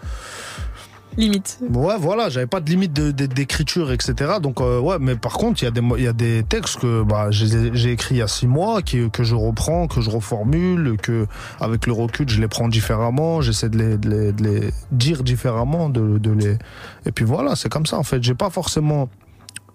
[1.17, 1.59] Limite.
[1.61, 4.33] ouais, voilà, j'avais pas de limite d'écriture, etc.
[4.41, 7.03] Donc euh, ouais, mais par contre, il y a des y a des textes que
[7.03, 10.97] bah j'ai j'ai écrit il y a six mois, que je reprends, que je reformule,
[11.01, 11.27] que
[11.59, 15.23] avec le recul, je les prends différemment, j'essaie de les, de les de les dire
[15.23, 16.57] différemment, de, de les
[17.05, 18.23] et puis voilà, c'est comme ça en fait.
[18.23, 19.09] J'ai pas forcément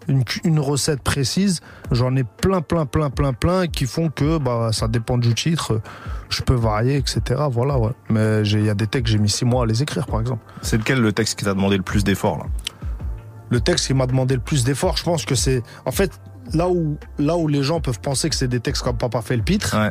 [0.09, 1.61] une, recette précise.
[1.91, 5.81] J'en ai plein, plein, plein, plein, plein qui font que bah, ça dépend du titre.
[6.31, 7.21] Je peux varier, etc.
[7.51, 7.93] Voilà, ouais.
[8.11, 10.07] Mais j'ai- il y a des textes que j'ai mis six mois à les écrire,
[10.07, 10.43] par exemple.
[10.63, 12.45] C'est lequel le texte qui t'a demandé le plus d'efforts là?
[13.51, 15.63] Le texte qui m'a demandé le plus d'efforts, je pense que c'est.
[15.87, 16.21] En fait,
[16.53, 19.37] là où, là où les gens peuvent penser que c'est des textes comme Papa fait
[19.37, 19.91] le pitre, Ouais.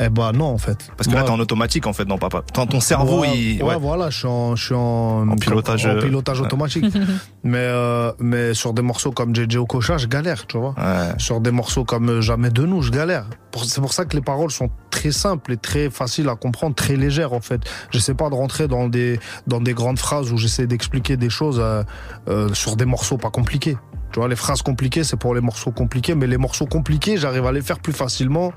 [0.00, 0.90] Eh ben non, en fait.
[0.96, 2.42] Parce que Moi- là, t'es en automatique en fait, non, papa.
[2.54, 3.62] Ton, ton cerveau, il.
[3.62, 3.76] ouais, ouais.
[3.78, 6.84] voilà, je suis en, je suis en, En pilotage, en euh, pilotage automatique.
[7.44, 10.74] mais, euh, mais sur des morceaux comme JJ Okocha, je galère, tu vois.
[10.78, 11.14] Ouais.
[11.18, 13.26] Sur des morceaux comme euh, Jamais de nous, je galère.
[13.64, 16.94] C'est pour ça que les paroles sont très simples et très faciles à comprendre, très
[16.96, 17.60] légères en fait.
[17.90, 21.58] J'essaie pas de rentrer dans des dans des grandes phrases où j'essaie d'expliquer des choses
[21.60, 21.82] euh,
[22.28, 23.76] euh, sur des morceaux pas compliqués.
[24.12, 27.46] Tu vois, les phrases compliquées, c'est pour les morceaux compliqués, mais les morceaux compliqués, j'arrive
[27.46, 28.52] à les faire plus facilement.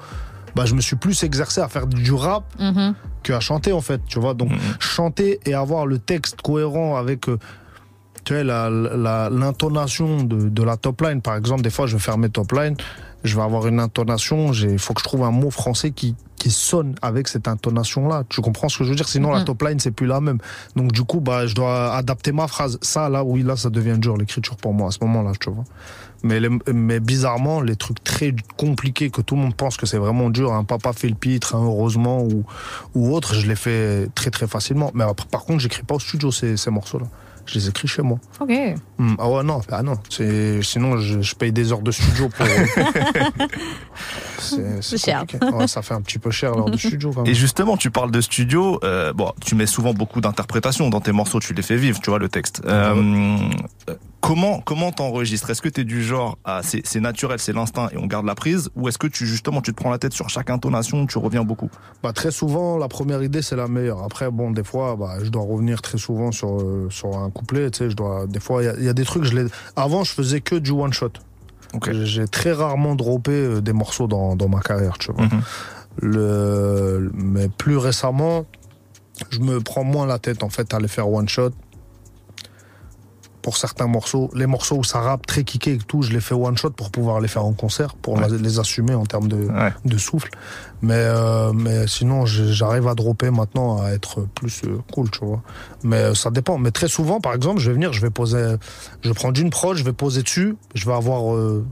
[0.56, 2.94] Bah, je me suis plus exercé à faire du rap Mhm.
[3.24, 4.34] que à chanter en fait, tu vois.
[4.34, 4.58] Donc Mhm.
[4.80, 7.38] chanter et avoir le texte cohérent avec euh,
[8.24, 11.94] tu vois la- la- l'intonation de, de la top line par exemple, des fois je
[11.96, 12.76] vais faire mes top lines,
[13.24, 16.50] je vais avoir une intonation, il faut que je trouve un mot français qui qui
[16.50, 18.24] sonne avec cette intonation là.
[18.28, 19.08] Tu comprends ce que je veux dire?
[19.08, 19.46] Sinon la Mhm.
[19.46, 20.40] top line c'est plus la même.
[20.76, 22.80] Donc du coup bah je dois adapter ma phrase.
[22.82, 25.66] Ça là oui là ça devient dur l'écriture pour moi à ce moment-là, tu vois.
[26.24, 29.98] Mais, les- mais bizarrement, les trucs très compliqués que tout le monde pense que c'est
[30.00, 32.44] vraiment dur, un papa fait le pitre, un heureusement ou,
[32.96, 34.90] ou autre, je les fais très très facilement.
[34.96, 37.06] Mais après, par contre, j'écris pas au studio ces, ces morceaux-là.
[37.46, 38.18] Je les écris chez moi.
[38.40, 38.52] Ok.
[38.98, 39.96] Hmm, ah ouais, non, ah non.
[40.10, 42.46] C'est, sinon, je, je paye des heures de studio pour.
[44.38, 45.26] c'est, C'est cher.
[45.54, 47.32] Ouais, ça fait un petit peu cher l'heure de studio quand même.
[47.32, 48.80] Et justement, tu parles de studio.
[48.84, 51.40] euh, bon, tu mets souvent beaucoup d'interprétations dans tes morceaux.
[51.40, 52.62] Tu les fais vivre, tu vois le texte.
[52.66, 53.38] Euh,
[53.90, 55.50] euh, comment comment t'enregistres?
[55.50, 58.36] Est-ce que t'es du genre à c'est c'est naturel, c'est l'instinct et on garde la
[58.36, 61.18] prise, ou est-ce que tu justement tu te prends la tête sur chaque intonation, tu
[61.18, 61.70] reviens beaucoup?
[62.04, 64.04] Bah, très souvent, la première idée, c'est la meilleure.
[64.04, 67.70] Après, bon, des fois, bah, je dois revenir très souvent sur, euh, sur un couplet.
[67.72, 69.36] Tu sais, je dois, des fois, il y a- il y, a des trucs, je
[69.36, 69.46] les.
[69.76, 71.12] Avant, je faisais que du one shot.
[71.74, 71.92] Ok.
[72.04, 75.24] J'ai très rarement droppé euh, des morceaux dans, dans ma carrière, tu vois.
[75.26, 75.42] Mhm.
[76.02, 78.46] Le, mais plus récemment,
[79.30, 81.52] je me prends moins la tête, en fait, à les faire one shot.
[83.42, 86.36] Pour certains morceaux, les morceaux où ça rappe très kické et tout, je les fais
[86.36, 88.28] one shot pour pouvoir les faire en concert, pour Ouais.
[88.30, 89.74] les assumer en termes de, Ouais.
[89.84, 90.30] de souffle.
[90.82, 95.42] Mais, euh, mais sinon, j'arrive à dropper maintenant, à être plus euh, cool, tu vois.
[95.84, 96.58] Mais euh, ça dépend.
[96.58, 98.56] Mais très souvent, par exemple, je vais venir, je vais poser,
[99.02, 101.66] je vais prendre une prod, je vais poser dessus, je vais avoir euh,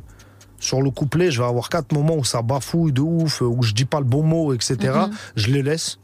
[0.60, 3.74] sur le couplet, je vais avoir quatre moments où ça bafouille de ouf, où je
[3.74, 4.78] dis pas le bon mot, etc.
[4.82, 5.12] Mhm.
[5.36, 5.99] Je les laisse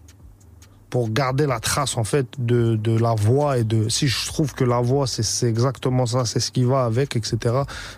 [0.89, 4.53] pour garder la trace en fait de, de la voix et de si je trouve
[4.53, 7.55] que la voix c'est exactement ça c'est ce qui va avec etc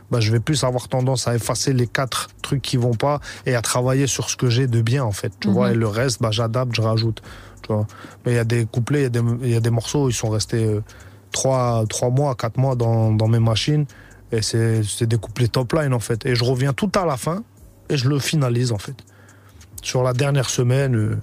[0.09, 3.55] bah je vais plus avoir tendance à effacer les quatre trucs qui vont pas et
[3.55, 5.53] à travailler sur ce que j'ai de bien en fait tu Mhm.
[5.53, 7.21] vois et le reste bah j'adapte je rajoute
[7.61, 7.85] tu vois.
[8.25, 10.09] Mais il y a des couplets il y a des il y a des morceaux
[10.09, 10.81] ils sont restés euh,
[11.31, 13.85] trois trois mois quatre mois dans dans mes machines
[14.31, 16.25] et c'est c'est des couplets top line en fait.
[16.25, 17.43] Et je reviens tout à la fin
[17.89, 18.95] et je le finalise en fait.
[19.83, 21.17] Sur la dernière semaine euh,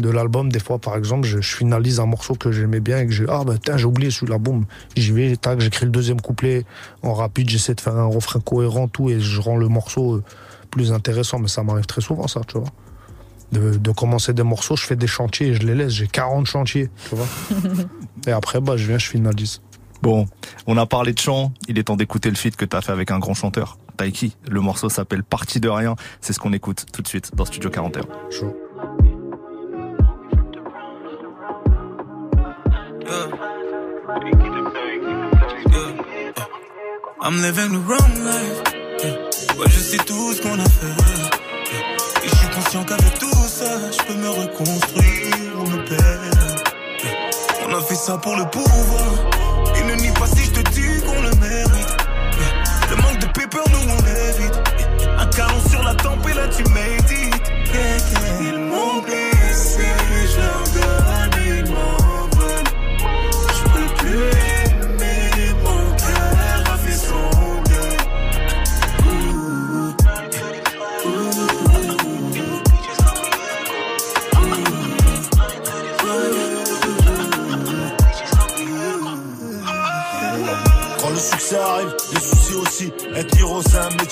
[0.00, 3.06] de l'album, des fois, par exemple, je, je finalise un morceau que j'aimais bien et
[3.06, 4.64] que j'ai, ah bah tiens, j'ai oublié celui-là, boum,
[4.96, 6.64] j'y vais, tac, j'écris le deuxième couplet
[7.02, 10.24] en rapide, j'essaie de faire un refrain cohérent, tout, et je rends le morceau euh,
[10.70, 12.68] plus intéressant, mais ça m'arrive très souvent, ça, tu vois.
[13.52, 16.46] De, de commencer des morceaux, je fais des chantiers et je les laisse, j'ai 40
[16.46, 17.26] chantiers, tu vois.
[18.26, 19.60] et après, bah, je viens, je finalise.
[20.02, 20.26] Bon,
[20.66, 23.10] on a parlé de chant, il est temps d'écouter le feat que t'as fait avec
[23.10, 24.36] un grand chanteur, Taiki.
[24.48, 27.68] Le morceau s'appelle Partie de rien, c'est ce qu'on écoute tout de suite dans Studio
[27.68, 28.02] 41.
[28.30, 28.56] Chaud.
[37.22, 38.62] I'm living the wrong life.
[39.58, 40.96] Ouais, je sais tout ce qu'on a fait.
[42.24, 46.62] Et je suis conscient qu'avec tout ça, je peux me reconstruire ou me perdre.
[47.68, 49.10] On a fait ça pour le pouvoir.
[49.76, 51.96] Et ne nie pas si je te dis qu'on le mérite.
[52.90, 54.54] Le manque de paper, nous on évite.
[55.00, 55.20] Yeah.
[55.20, 57.42] Un canon sur la tempe là tu médites.
[57.74, 58.52] Yeah, yeah.
[58.52, 59.86] Ils m'ont blessé,
[60.32, 61.19] je leur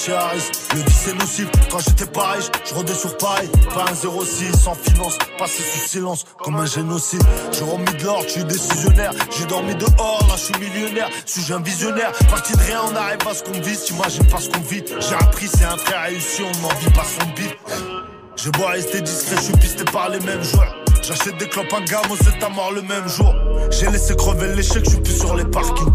[0.06, 1.48] Le vice c'est nocif.
[1.70, 3.48] Quand j'étais pas riche, je rodais sur Paris.
[3.74, 5.18] Pas un 06, sans finance.
[5.38, 7.22] Passé sous silence, comme un génocide.
[7.52, 9.10] J'ai remis de l'or, je suis décisionnaire.
[9.36, 11.08] J'ai dormi dehors, là je suis millionnaire.
[11.26, 12.12] Suis-je un visionnaire?
[12.30, 13.84] Parti de rien, on arrive à ce qu'on vise.
[13.84, 14.84] T'imagines pas ce qu'on vit.
[15.00, 17.56] J'ai appris, c'est un frère réussi, on n'en vit pas son bif.
[18.36, 20.76] J'ai beau rester discret, je suis pisté par les mêmes joueurs.
[21.02, 23.34] J'achète des clopes à gamme, c'est à mort le même jour.
[23.72, 25.92] J'ai laissé crever l'échec, je suis plus sur les parkings.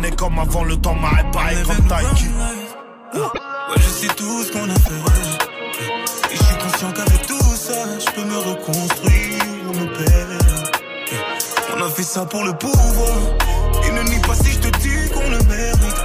[0.00, 2.26] N'est comme avant, le temps m'a réparé comme Taiki.
[3.16, 6.32] Ouais, je sais tout ce qu'on a fait.
[6.32, 10.70] Et je suis conscient qu'avec tout ça, je peux me reconstruire me perdre.
[11.76, 13.16] On a fait ça pour le pouvoir.
[13.86, 16.04] Et ne nie pas si je te dis qu'on le mérite.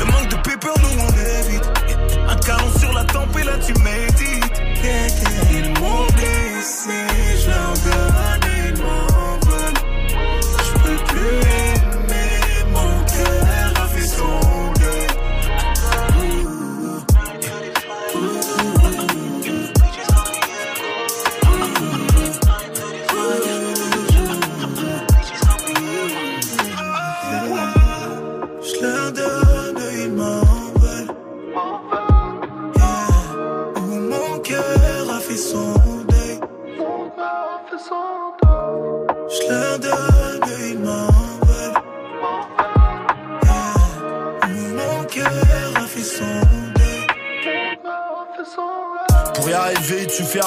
[0.00, 1.70] Le manque de paper, nous on évite.
[2.28, 4.48] Un canon sur la tempe et là tu médites.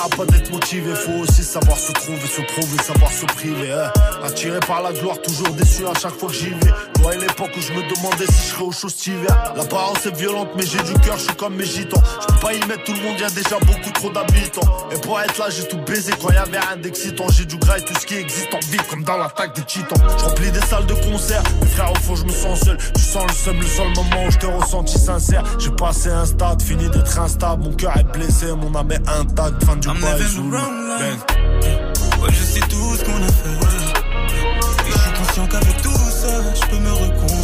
[0.04, 0.96] Il suffira pas d'être motivé.
[0.96, 3.72] Faut aussi savoir se trouver, se prouver, savoir se priver.
[3.72, 3.92] hein.
[4.24, 6.74] Attiré par la gloire, toujours déçu à chaque fois que j'y vais.
[7.14, 9.28] Et l'époque où je me demandais si je serais au chaud cet.
[9.56, 12.02] L'apparence est violente, mais j'ai du cœur, je suis comme mes gitans.
[12.42, 14.90] Pas y mettre tout le monde, y a déjà beaucoup trop d'habitants.
[14.92, 17.26] Et pour être là, j'ai tout baisé quand y avait rien d'excitant.
[17.30, 20.02] J'ai du gras et tout ce qui existe en vie, comme dans l'attaque des titans.
[20.18, 22.78] Je remplis des salles de concert, mes frères au fond, je me sens seul.
[22.96, 25.44] Tu sens le seum, le seul moment où je t'ai ressenti sincère.
[25.60, 27.64] J'ai passé un stade, fini d'être instable.
[27.64, 29.64] Mon cœur est blessé, mon âme est intacte.
[29.64, 29.98] Fin du I'm.
[32.22, 33.50] Ouais, je sais tout ce qu'on a fait.
[34.88, 37.41] Et je suis conscient qu'avec tout ça, je peux me reconstruire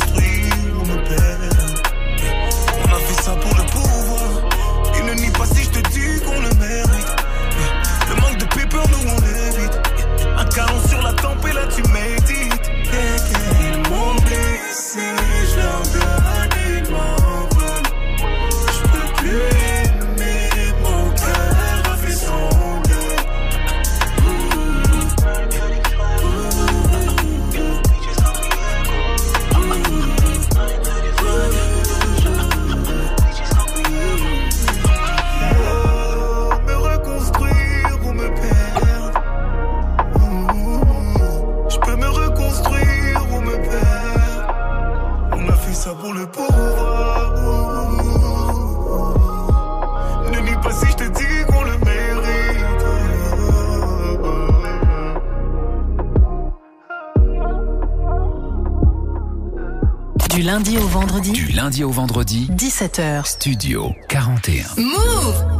[60.99, 63.23] vendredi, Du lundi au vendredi, 17h.
[63.27, 64.65] Studio 41.
[64.77, 65.56] Move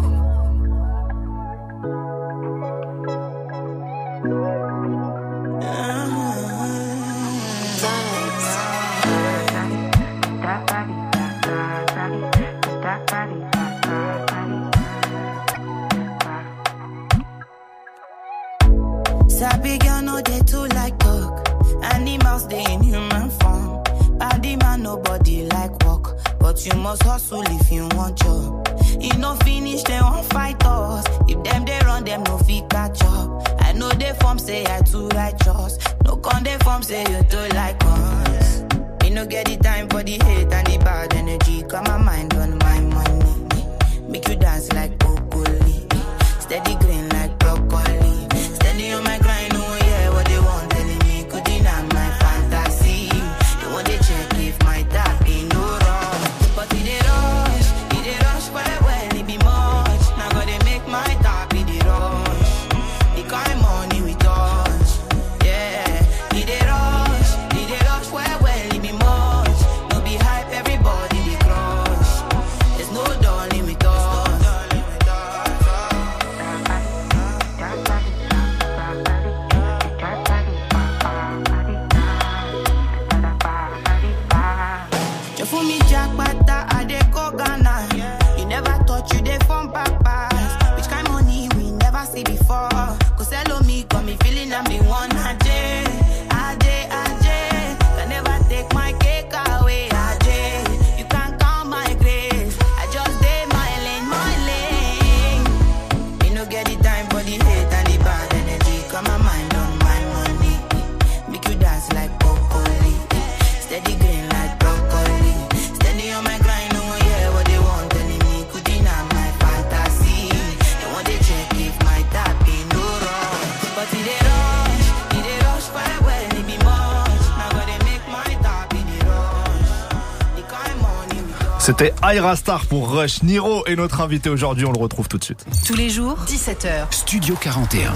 [132.08, 133.22] C'était Ira Star pour Rush.
[133.24, 135.46] Niro est notre invité aujourd'hui, on le retrouve tout de suite.
[135.66, 136.86] Tous les jours, 17h.
[136.92, 137.92] Studio 41.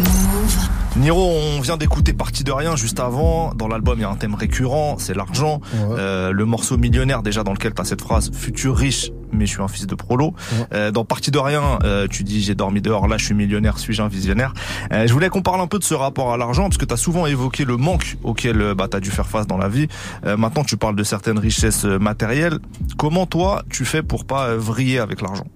[0.97, 3.53] Niro, on vient d'écouter Partie de rien juste avant.
[3.53, 5.61] Dans l'album, il y a un thème récurrent, c'est l'argent.
[5.91, 9.51] Euh, le morceau millionnaire, déjà dans lequel tu as cette phrase futur riche, mais je
[9.53, 10.33] suis un fils de prolo.
[10.73, 13.79] Euh, dans Partie de rien, euh, tu dis j'ai dormi dehors, là je suis millionnaire,
[13.79, 14.53] suis-je un visionnaire
[14.91, 16.93] Euh, Je voulais qu'on parle un peu de ce rapport à l'argent, parce que tu
[16.93, 19.87] as souvent évoqué le manque auquel bah, tu as dû faire face dans la vie.
[20.25, 22.59] Euh, maintenant, tu parles de certaines richesses matérielles.
[23.01, 25.47] Comment toi, tu fais pour pas euh, vriller avec l'argent?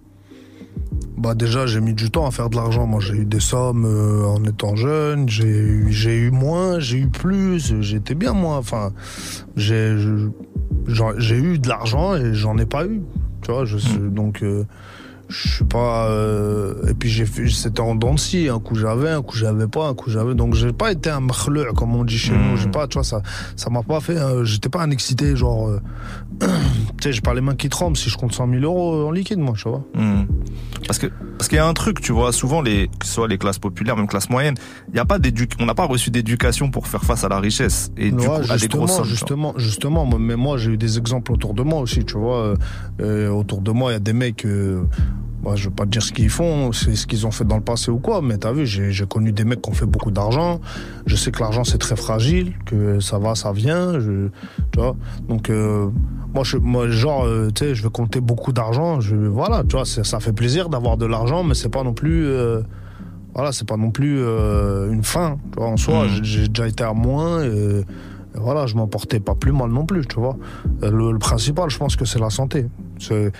[1.16, 2.88] Bah déjà j'ai mis du temps à faire de l'argent.
[2.88, 6.98] Moi j'ai eu des sommes euh, en étant jeune, j'ai eu, j'ai eu moins, j'ai
[6.98, 8.58] eu plus, j'étais bien moi.
[8.58, 8.94] Enfin
[9.56, 9.96] j'ai
[11.20, 13.04] j'ai eu de l'argent et j'en ai pas eu.
[13.44, 14.64] Tu vois, je suis- donc euh,
[15.30, 16.08] je suis pas.
[16.10, 18.50] euh, et puis j'ai fait, c'était en dents de scie.
[18.50, 20.36] Un coup j'avais, un coup j'avais pas, un coup j'avais.
[20.36, 22.58] Donc j'ai pas été un mkhleur comme on dit chez nous.
[22.58, 23.22] J'ai pas, tu vois ça,
[23.56, 24.18] ça m'a pas fait.
[24.18, 25.68] euh, J'étais pas un excité genre.
[25.70, 25.80] euh,
[26.42, 26.48] tu
[27.02, 29.40] sais, j'ai pas les mains qui tremblent si je compte 100 000 euros en liquide,
[29.40, 29.84] moi, tu vois.
[29.96, 30.26] Hmm.
[30.88, 31.08] Parce que
[31.38, 33.58] parce qu'il y a un truc, tu vois, souvent les que ce soit les classes
[33.60, 34.56] populaires, même classe moyenne,
[34.90, 35.18] il y a pas
[35.60, 38.32] on n'a pas reçu d'éducation pour faire face à la richesse et du Ouais, coup
[38.34, 39.06] à des justement, grosses sommes.
[39.06, 42.38] justement, mais moi j'ai eu des exemples autour de moi aussi, tu vois.
[42.38, 42.56] euh,
[43.02, 44.84] euh, autour de moi, il y a des mecs, euh,
[45.46, 47.56] moi, je veux pas te dire ce qu'ils font, c'est ce qu'ils ont fait dans
[47.56, 50.10] le passé ou quoi, mais t'as vu, j'ai connu des mecs qui ont fait beaucoup
[50.12, 50.60] d'argent.
[51.06, 54.30] Je sais que l'argent c'est très fragile, que ça va, ça vient, je,
[54.72, 54.96] tu vois.
[55.30, 55.88] Donc euh,
[56.34, 59.76] moi, je, moi, genre, euh, tu sais, je vais compter beaucoup d'argent, je, voilà, tu
[59.76, 62.26] vois, ça fait plaisir d'avoir de l'argent, mais c'est pas non plus.
[62.26, 62.62] euh,
[63.36, 64.20] voilà, c'est pas non plus
[64.92, 65.38] une fin.
[65.52, 67.44] Tu vois, en soi, j'ai- j'ai déjà été à moins.
[67.44, 67.84] Et,
[68.34, 70.38] voilà, je m'en portais pas plus mal non plus, tu vois.
[70.82, 72.66] Le, le principal, je pense que c'est la santé.
[72.98, 73.32] C'est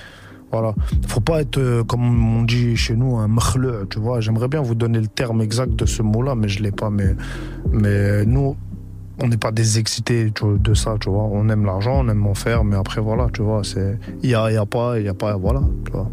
[0.52, 0.74] voilà,
[1.08, 4.22] faut pas être euh, comme on dit chez nous un mkhleu, tu vois.
[4.22, 6.90] J'aimerais bien vous donner le terme exact de ce mot-là, mais je l'ai pas.
[6.90, 7.16] Mais
[7.72, 8.56] mais nous,
[9.22, 11.24] on n'est pas des excités de ça, tu vois.
[11.24, 14.36] On aime l'argent, on aime en faire, mais après voilà, tu vois, c'est il y
[14.36, 16.10] a, y a pas, il y a pas, voilà, tu vois.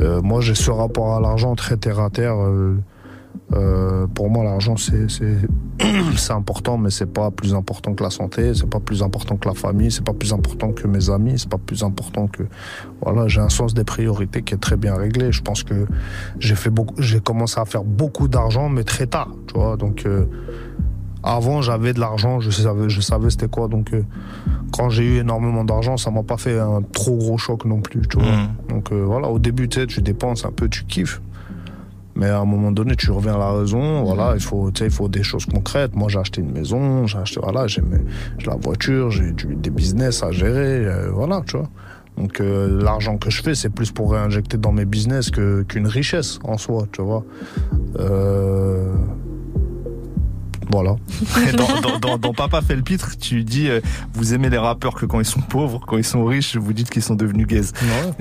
[0.00, 2.36] Euh, moi, j'ai ce rapport à l'argent très terre à terre.
[2.40, 2.76] euh,
[3.52, 8.68] euh, pour moi, l'argent, c'est important, mais c'est pas plus important que la santé, c'est
[8.68, 11.58] pas plus important que la famille, c'est pas plus important que mes amis, c'est pas
[11.58, 12.44] plus important que
[13.02, 13.26] voilà.
[13.28, 15.32] J'ai un sens des priorités qui est très bien réglé.
[15.32, 15.86] Je pense que
[16.38, 19.76] j'ai fait beaucoup, j'ai commencé à faire beaucoup d'argent, mais très tard, tu vois.
[19.76, 20.26] Donc euh,
[21.22, 23.68] avant, j'avais de l'argent, je savais, je savais c'était quoi.
[23.68, 24.02] Donc euh,
[24.72, 28.02] quand j'ai eu énormément d'argent, ça m'a pas fait un trop gros choc non plus,
[28.08, 28.48] tu vois.
[28.68, 31.20] Donc euh, voilà, au début, tu sais, tu dépenses un peu, tu kiffes.
[32.20, 34.04] Mais à un moment donné, tu reviens à la raison.
[34.04, 35.96] Voilà, il faut, tu sais, il faut des choses concrètes.
[35.96, 37.80] Moi, j'ai acheté une maison, j'ai acheté, voilà, j'ai
[38.44, 41.70] la voiture, j'ai des business à gérer, euh, voilà, tu vois.
[42.18, 46.38] Donc euh, l'argent que je fais, c'est plus pour réinjecter dans mes business qu'une richesse
[46.44, 47.24] en soi, tu vois.
[47.98, 48.92] Euh,
[50.72, 50.96] Voilà.
[51.56, 53.80] dans, dans- dans- dans Papa fait le pitre, tu dis euh,
[54.14, 56.90] vous aimez les rappeurs que quand ils sont pauvres, quand ils sont riches, vous dites
[56.90, 57.62] qu'ils sont devenus gays.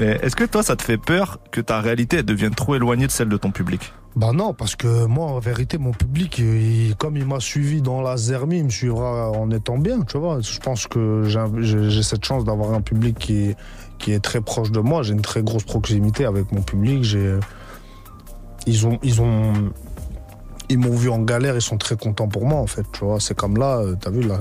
[0.01, 3.05] Euh, Est-ce que toi, ça te fait peur que ta réalité elle devienne trop éloignée
[3.07, 3.93] de celle de ton public?
[4.15, 8.01] Bah non, parce que moi, en vérité, mon public, il- comme il m'a suivi dans
[8.01, 10.39] la Zermi, il me suivra en étant bien, tu vois.
[10.41, 11.23] Je pense que
[11.61, 13.57] j'ai cette chance d'avoir un public qui est,
[13.99, 15.03] qui est très proche de moi.
[15.03, 17.03] J'ai une très grosse proximité avec mon public.
[17.03, 17.37] J'ai,
[18.65, 19.53] ils ont, ils ont,
[20.70, 21.55] ils m'ont vu en galère.
[21.55, 22.86] Ils sont très contents pour moi, en fait.
[22.93, 24.39] Tu vois, c'est comme là, euh, t'as vu là.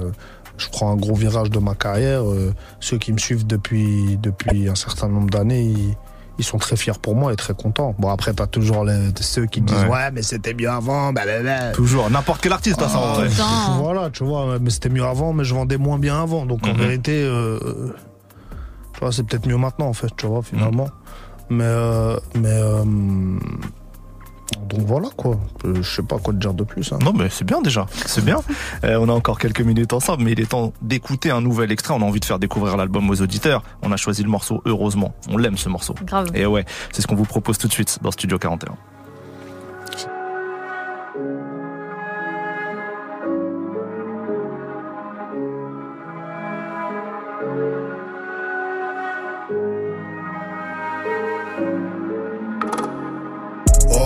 [0.57, 2.29] Je prends un gros virage de ma carrière.
[2.29, 5.95] euh, ceux qui me suivent depuis, depuis un certain nombre d'années, ils,
[6.39, 7.95] ils sont très fiers pour moi et très contents.
[7.99, 9.89] Bon, après, t'as toujours les, ceux qui disent Ouais.
[9.91, 11.73] Ouais, mais c'était mieux avant, blablabla.
[11.73, 13.29] Toujours, n'importe quel artiste, hein, ça, en vrai.
[13.81, 16.45] Voilà, tu vois, mais c'était mieux avant, mais je vendais moins bien avant.
[16.47, 16.79] Donc en Mhm.
[16.81, 17.59] vérité, euh,
[18.95, 20.89] tu vois, c'est peut-être mieux maintenant, en fait, tu vois, finalement.
[21.51, 22.85] Mais, euh, mais, euh,
[24.69, 25.39] donc voilà, quoi.
[25.65, 26.93] Euh, Je sais pas quoi te dire de plus.
[26.93, 26.99] hein.
[27.03, 27.87] Non, mais c'est bien déjà.
[28.07, 28.39] C'est bien.
[28.85, 31.95] Euh, on a encore quelques minutes ensemble, mais il est temps d'écouter un nouvel extrait.
[31.95, 33.63] On a envie de faire découvrir l'album aux auditeurs.
[33.83, 35.15] On a choisi le morceau Heureusement.
[35.29, 35.95] On l'aime ce morceau.
[36.05, 36.29] Grave.
[36.35, 38.75] Et ouais, c'est ce qu'on vous propose tout de suite dans Studio 41.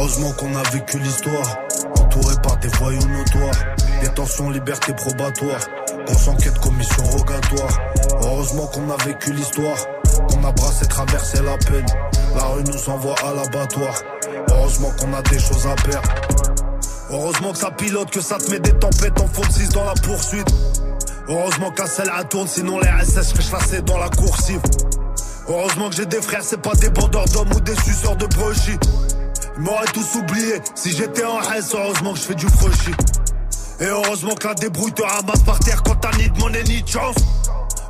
[0.03, 1.59] Heureusement qu'on a vécu l'histoire,
[1.97, 3.55] entouré par des voyous notoires.
[4.01, 5.61] Détention, liberté probatoire,
[6.09, 7.79] qu'on s'enquête, commission rogatoire.
[8.21, 9.77] Heureusement qu'on a vécu l'histoire,
[10.29, 11.87] qu'on a brassé, traversé la peine.
[12.35, 13.95] La rue nous envoie à l'abattoir.
[14.49, 16.09] Heureusement qu'on a des choses à perdre.
[17.09, 19.95] Heureusement que ça pilote, que ça te met des tempêtes en de 6 dans la
[19.95, 20.49] poursuite.
[21.29, 24.63] Heureusement que la selle elle tourne, sinon les SS seraient chassés dans la coursive.
[25.49, 28.79] Heureusement que j'ai des frères, c'est pas des bandeurs d'hommes ou des suceurs de brochis.
[29.57, 31.75] Ils m'auraient tous oublié si j'étais en haisse.
[31.75, 32.93] Heureusement que je fais du freuchi.
[33.81, 36.83] Et heureusement que la débrouille te ramasse par terre quand t'as ni de monnaie ni
[36.83, 37.17] de chance.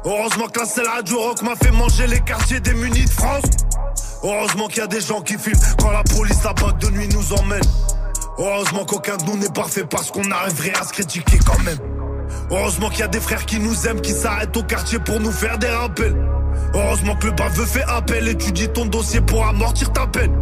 [0.05, 3.45] Heureusement que la à du rock m'a fait manger les quartiers démunis de France.
[4.25, 7.09] Heureusement qu'il y a des gens qui filment quand la police la bague de nuit
[7.09, 7.63] nous emmène.
[8.39, 11.79] Heureusement qu'aucun de nous n'est parfait parce qu'on arriverait à se critiquer quand même.
[12.51, 15.33] Heureusement qu'il y a des frères qui nous aiment, qui s'arrêtent au quartier pour nous
[15.33, 16.17] faire des rappels.
[16.75, 20.33] Heureusement que le baveux fait appel, étudie ton dossier pour amortir ta peine.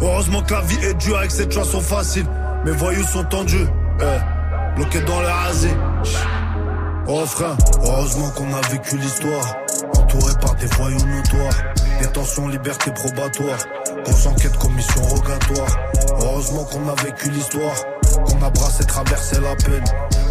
[0.00, 2.26] Heureusement que la vie est dure ces choix sont faciles.
[2.64, 3.66] Mes voyous sont tendus,
[4.00, 5.70] eh, bloqués dans le rasé.
[7.08, 9.56] Oh frère, heureusement qu'on a vécu l'histoire,
[9.96, 11.54] entouré par des voyous notoires.
[12.00, 13.58] Détention, liberté probatoire,
[14.04, 15.76] qu'on s'enquête, commission rogatoire.
[16.20, 17.74] Heureusement qu'on a vécu l'histoire,
[18.24, 19.84] qu'on a brassé, traversé la peine.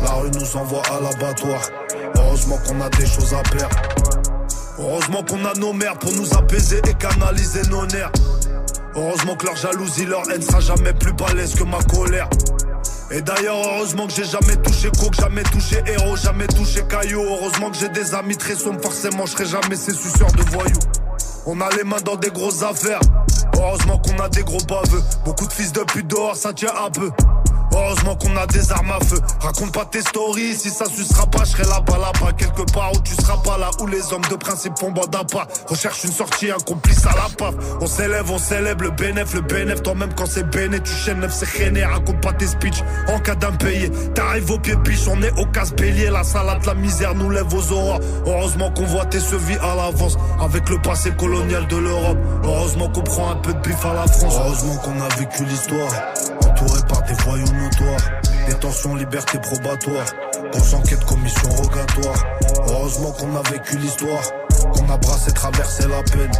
[0.04, 1.62] La rue nous envoie à l'abattoir.
[2.16, 3.76] Heureusement qu'on a des choses à perdre.
[4.80, 8.12] Heureusement qu'on a nos mères pour nous apaiser et canaliser nos nerfs.
[8.96, 12.30] Heureusement que leur jalousie, leur haine sera jamais plus balèze que ma colère.
[13.12, 17.22] Et d'ailleurs, heureusement que j'ai jamais touché coke, jamais touché héros, jamais touché caillou.
[17.22, 20.80] Heureusement que j'ai des amis très sombres, forcément je serai jamais ces suceurs de voyous.
[21.46, 23.02] On a les mains dans des grosses affaires.
[23.56, 25.02] Heureusement qu'on a des gros baveux.
[25.26, 27.12] Beaucoup de fils de pute dehors, ça tient un peu.
[27.74, 29.20] Heureusement qu'on a des armes à feu.
[29.40, 33.00] Raconte pas tes stories, si ça sucera pas, je serai là-bas, là-bas, quelque part où
[33.02, 35.48] tu seras pas là, où les hommes de principe font bande à pas.
[35.68, 37.56] Recherche une sortie, un complice à la paf.
[37.80, 41.64] On s'élève, on célèbre le bénéf, le bénéf, toi-même quand c'est béné, tu chaînes c'est
[41.64, 42.84] rené, raconte pas tes speeches.
[43.08, 47.16] En cas d'impayé, t'arrives au pied biche, on est au casse-bélier, la salade, la misère
[47.16, 48.00] nous lève aux aurores.
[48.26, 52.18] Heureusement qu'on voit tes sevis à l'avance, avec le passé colonial de l'Europe.
[52.44, 54.36] Heureusement qu'on prend un peu de bif à la France.
[54.38, 55.92] Heureusement qu'on a vécu l'histoire,
[56.88, 58.12] par des voyous notoires.
[58.48, 60.06] Détention, liberté probatoire,
[60.52, 62.26] qu'on s'enquête, commission rogatoire.
[62.68, 64.24] Heureusement qu'on a vécu l'histoire,
[64.74, 66.32] qu'on a brassé, traversé la peine.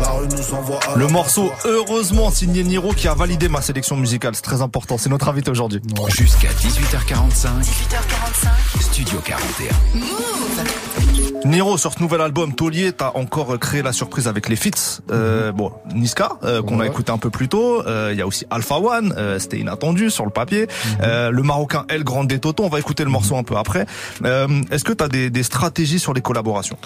[0.00, 3.96] La rue nous envoie à Le morceau Heureusement signé Niro qui a validé ma sélection
[3.96, 4.34] musicale.
[4.34, 4.96] C'est très important.
[4.98, 5.80] C'est notre invité aujourd'hui.
[6.08, 7.48] Jusqu'à 18h45.
[7.62, 8.80] 18h45.
[8.80, 11.48] Studio 41.
[11.48, 15.00] Niro, sur ce nouvel album Taulier, t'as encore créé la surprise avec les feats.
[15.10, 17.82] Euh, bon, Niska, euh, qu'on a écouté un peu plus tôt.
[17.86, 20.66] Euh, Il y a aussi Alpha One, euh, c'était inattendu sur le papier.
[21.02, 23.86] Euh, le Marocain El Grande Toto, on va écouter le morceau un peu après.
[24.24, 26.76] Euh, Est-ce que t'as des, des stratégies sur les collaborations?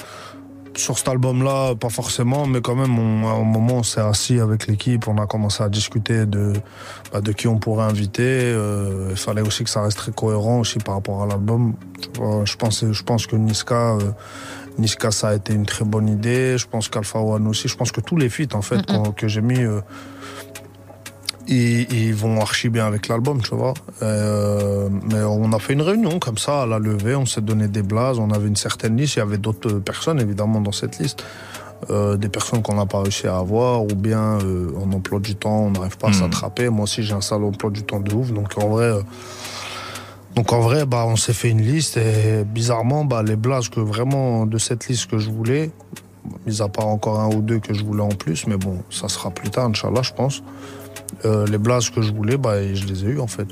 [0.76, 4.40] Sur cet album-là, pas forcément, mais quand même, on, à un moment, on s'est assis
[4.40, 6.52] avec l'équipe, on a commencé à discuter de,
[7.12, 8.22] bah, de qui on pourrait inviter.
[8.24, 11.74] Euh, il fallait aussi que ça reste très cohérent aussi par rapport à l'album.
[12.44, 14.10] Je pense, je pense que Niska, euh,
[14.78, 16.58] Niska, ça a été une très bonne idée.
[16.58, 17.68] Je pense qu'Alpha One aussi.
[17.68, 18.80] Je pense que tous les feats, en fait,
[19.16, 19.80] que j'ai mis, euh,
[21.48, 23.74] ils, ils vont archi bien avec l'album, tu vois.
[24.02, 27.68] Euh, mais on a fait une réunion comme ça, à la levée, on s'est donné
[27.68, 30.98] des blases, on avait une certaine liste, il y avait d'autres personnes évidemment dans cette
[30.98, 31.24] liste.
[31.90, 35.34] Euh, des personnes qu'on n'a pas réussi à avoir, ou bien euh, en emploi du
[35.34, 36.16] temps, on n'arrive pas à Mhm.
[36.16, 36.68] s'attraper.
[36.70, 39.00] Moi aussi, j'ai un sale emploi du temps de ouf, donc en vrai, euh,
[40.34, 43.80] donc en vrai, bah, on s'est fait une liste et bizarrement, bah, les blases que
[43.80, 45.72] vraiment de cette liste que je voulais,
[46.46, 49.08] mis à part encore un ou deux que je voulais en plus, mais bon, ça
[49.08, 50.42] sera plus tard, Inch'Allah, je pense.
[51.24, 53.46] Euh, les blases que je voulais, bah, je les ai eu en fait.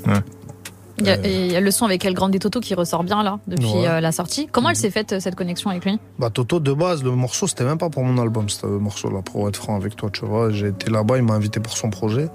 [0.99, 3.03] Il y, a, et il y a le son avec El Grande Toto qui ressort
[3.03, 3.87] bien là depuis Ouais.
[3.87, 4.47] euh, la sortie.
[4.51, 5.97] Comment elle s'est faite euh, cette connexion avec lui?
[6.19, 9.21] Bah Toto de base le morceau c'était même pas pour mon album ce morceau là
[9.23, 10.51] pour être franc avec toi tu vois.
[10.51, 12.27] J'ai été là-bas il m'a invité pour son projet.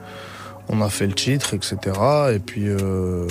[0.69, 1.79] On a fait le titre etc
[2.35, 3.27] et puis euh,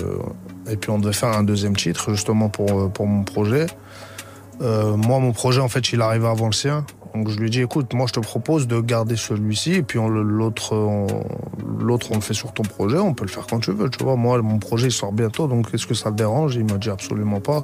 [0.69, 3.67] et puis on devait faire un deuxième titre justement pour euh, pour mon projet.
[4.61, 6.85] Euh, moi mon projet en fait il arrivait avant le sien
[7.18, 9.99] donc je lui ai dit écoute moi je te propose de garder celui-ci et puis
[9.99, 14.03] l'autre on le fait sur ton projet on peut le faire quand tu veux tu
[14.03, 16.55] vois moi mon projet il sort bientôt donc est-ce que ça te dérange?
[16.55, 17.63] Il m'a dit absolument pas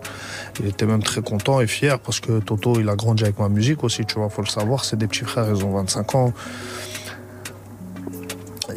[0.60, 3.50] il était même très content et fier parce que Toto, il a grandi avec ma
[3.50, 4.86] musique aussi, tu vois, faut le savoir.
[4.86, 6.34] C'est des petits frères, ils ont 25 ans.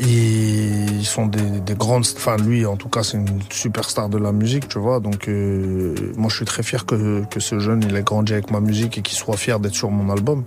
[0.01, 2.05] Ils sont des, des grandes.
[2.17, 5.01] Enfin, lui, en tout cas, c'est une superstar de la musique, tu vois.
[5.01, 8.51] Donc, euh, moi, je suis très fier que, que ce jeune, il ait grandi avec
[8.51, 10.45] ma musique et qu'il soit fier d'être sur mon album.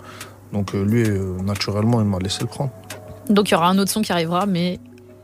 [0.53, 2.71] Donc, euh, lui, euh, naturellement, il m'a laissé le prendre.
[3.29, 4.79] Donc il y aura un autre son qui arrivera, mais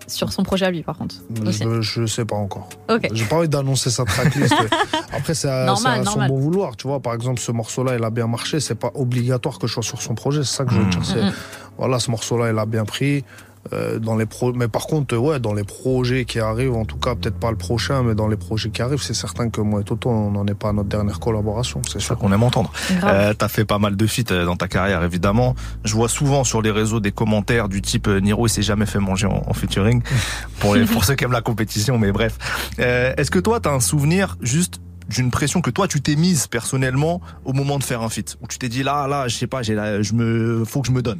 [0.05, 1.15] sur son projet à lui par contre.
[1.43, 2.69] Je, je sais pas encore.
[2.88, 3.07] Ok.
[3.11, 4.53] J'ai pas envie d'annoncer sa tracklist.
[5.11, 6.76] Après, c'est à, Normal, c'est à son bon vouloir.
[6.78, 8.59] Tu vois, par exemple, ce morceau-là, il a bien marché.
[8.59, 10.43] C'est pas obligatoire que je sois sur son projet.
[10.43, 11.03] C'est ça que je veux dire.
[11.03, 11.32] C'est, Mhm.
[11.80, 13.23] voilà, ce morceau-là, il a bien pris.
[13.74, 14.53] Euh, dans les pro...
[14.53, 17.57] Mais par contre, ouais, dans les projets qui arrivent, en tout cas, peut-être pas le
[17.57, 20.45] prochain, mais dans les projets qui arrivent, c'est certain que moi et Toto, on n'en
[20.45, 21.82] est pas à notre dernière collaboration.
[21.91, 22.16] C'est sûr.
[22.18, 22.72] qu'on aime entendre.
[23.03, 25.55] Euh, T'as fait pas mal de feats euh, dans ta carrière, évidemment.
[25.84, 28.86] Je vois souvent sur les réseaux des commentaires du type euh, Niro, il s'est jamais
[28.86, 30.03] fait manger en, en featuring.
[30.59, 32.38] pour, les, pour ceux qui aiment la compétition, mais bref.
[32.80, 36.47] Euh, Est-ce que toi, t'as un souvenir juste d'une pression que toi tu t'es mise
[36.47, 38.38] personnellement au moment de faire un feat?
[38.41, 40.88] Où tu t'es dit là là je sais pas j'ai la- je me faut que
[40.88, 41.20] je me donne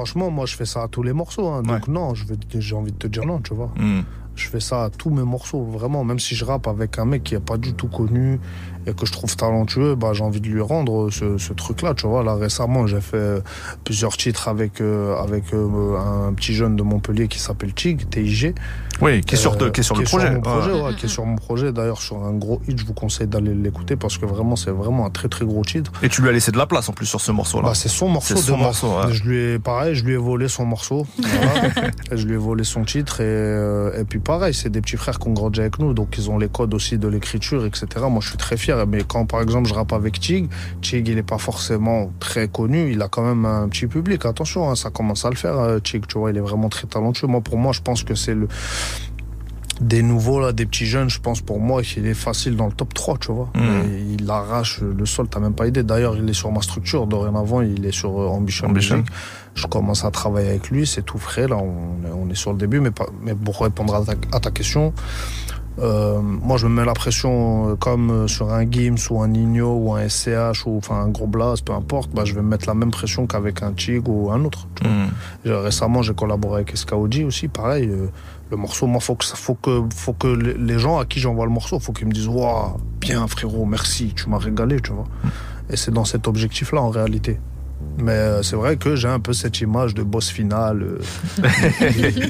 [0.00, 1.46] Franchement, moi, je fais ça à tous les morceaux.
[1.48, 1.60] hein.
[1.62, 3.70] Donc, non, j'ai envie de te dire non, tu vois.
[3.76, 4.00] Hmm.
[4.34, 6.04] Je fais ça à tous mes morceaux, vraiment.
[6.04, 8.40] Même si je rappe avec un mec qui est pas du tout connu
[8.86, 12.06] et que je trouve talentueux, bah, j'ai envie de lui rendre ce, ce truc-là, tu
[12.06, 12.22] vois.
[12.22, 13.42] Là, récemment, j'ai fait
[13.84, 18.54] plusieurs titres avec, euh, avec euh, un petit jeune de Montpellier qui s'appelle Tig, TIG.
[19.02, 20.82] oui qui est sur, Euh, qui est sur le projet, mon projet, Ouais.
[20.82, 21.72] ouais, qui est sur mon projet.
[21.72, 25.06] D'ailleurs, sur un gros hit, je vous conseille d'aller l'écouter parce que vraiment, c'est vraiment
[25.06, 25.92] un très très gros titre.
[26.02, 27.74] et tu lui as laissé de la place en plus sur ce morceau là Bah,
[27.74, 29.12] c'est son morceau C'est son de morceau, ouais.
[29.12, 31.06] Je lui ai, pareil, je lui ai volé son morceau.
[31.18, 31.68] Voilà.
[32.12, 33.20] Et je lui ai volé son titre.
[33.20, 35.92] Et, euh, et puis pareil, c'est des petits frères qui ont grandi avec nous.
[35.94, 37.86] Donc ils ont les codes aussi de l'écriture, etc.
[38.08, 38.69] Moi, je suis très fier.
[38.88, 40.48] Mais quand, par exemple, je rappe avec Tig,
[40.82, 42.90] Tig, il est pas forcément très connu.
[42.92, 44.24] Il a quand même un petit public.
[44.26, 46.06] Attention, hein, ça commence à le faire, euh, Tig.
[46.06, 47.26] Tu vois, il est vraiment très talentueux.
[47.26, 48.48] Moi, pour moi, je pense que c'est le
[49.80, 52.72] des nouveaux là, des petits jeunes, je pense pour moi qu'il est facile dans le
[52.72, 53.50] top 3, tu vois.
[53.54, 53.60] Mm.
[53.60, 55.82] Et il arrache le sol, t'as même pas idée.
[55.82, 58.98] D'ailleurs, il est sur ma structure, dorénavant, il est sur euh, Ambition, Ambition.
[58.98, 59.10] Music.
[59.54, 62.52] Je commence à travailler avec lui, c'est tout frais, là, on est, on est sur
[62.52, 64.92] le début, mais, pas, mais pour répondre à ta, à ta question,
[65.80, 69.28] euh, moi je me mets la pression euh, comme euh, sur un Gims ou un
[69.28, 72.48] Nino ou un SCH ou enfin un gros blast, peu importe, bah, je vais me
[72.48, 74.66] mettre la même pression qu'avec un Tig ou un autre.
[74.74, 74.92] tu vois.
[75.44, 77.88] J'ai- Récemment, j'ai collaboré avec SKOG aussi, pareil.
[77.88, 78.06] euh,
[78.50, 81.52] le morceau, moi, faut que, faut que, faut que les gens à qui j'envoie le
[81.52, 85.04] morceau, faut qu'ils me disent, waouh, bien frérot, merci, tu m'as régalé, tu vois.
[85.70, 87.38] Et c'est dans cet objectif-là, en réalité.
[87.98, 90.82] Mais c'est vrai que j'ai un peu cette image de boss final.
[90.82, 90.98] euh,
[91.80, 92.20] des- des-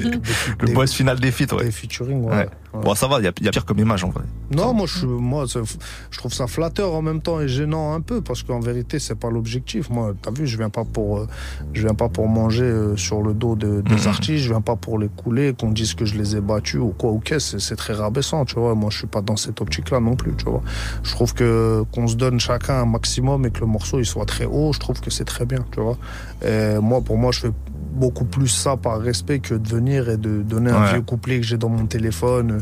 [0.59, 1.65] le des- boss final des feats ouais.
[1.65, 2.31] des featuring, ouais.
[2.35, 2.49] Ouais.
[2.73, 2.81] Ouais.
[2.83, 4.73] bon ça va il y a, il y a pire comme image en vrai Non,
[4.73, 8.43] moi, je, moi, je trouve ça flatteur en même temps et gênant un peu parce
[8.43, 9.89] qu'en vérité, c'est pas l'objectif.
[9.89, 11.27] Moi, t'as vu, je viens pas pour, euh,
[11.73, 14.07] je viens pas pour manger euh, sur le dos de- des Mhm.
[14.07, 14.43] artistes.
[14.43, 17.11] Je viens pas pour les couler, qu'on dise que je les ai battus ou quoi
[17.11, 17.57] ou qu'est-ce.
[17.59, 18.75] C'est- C'est très rabaissant, tu vois.
[18.75, 20.61] Moi, je suis pas dans cette optique-là non plus, tu vois.
[21.03, 24.25] Je trouve que qu'on se donne chacun un maximum et que le morceau il soit
[24.25, 24.71] très haut.
[24.73, 25.97] Je trouve que c'est très bien, tu vois.
[26.45, 27.51] Et moi, pour moi, je fais
[27.91, 30.93] beaucoup plus ça par respect que de venir et de donner un Ouais.
[30.93, 32.59] vieux couplet que j'ai dans mon téléphone euh,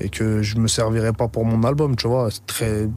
[0.00, 2.28] et que je me servirai pas pour mon album, tu vois.
[2.30, 2.88] C'est très.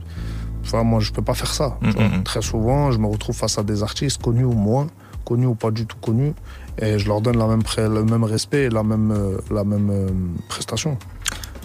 [0.64, 1.78] Enfin, moi, je peux pas faire ça.
[1.82, 2.24] Mm, mm, mm.
[2.24, 4.88] Très souvent, je me retrouve face à des artistes connus ou moins,
[5.24, 6.34] connus ou pas du tout connus,
[6.80, 9.90] et je leur donne la même le même respect et la même, euh, la même
[9.92, 10.08] euh,
[10.50, 10.98] prestation.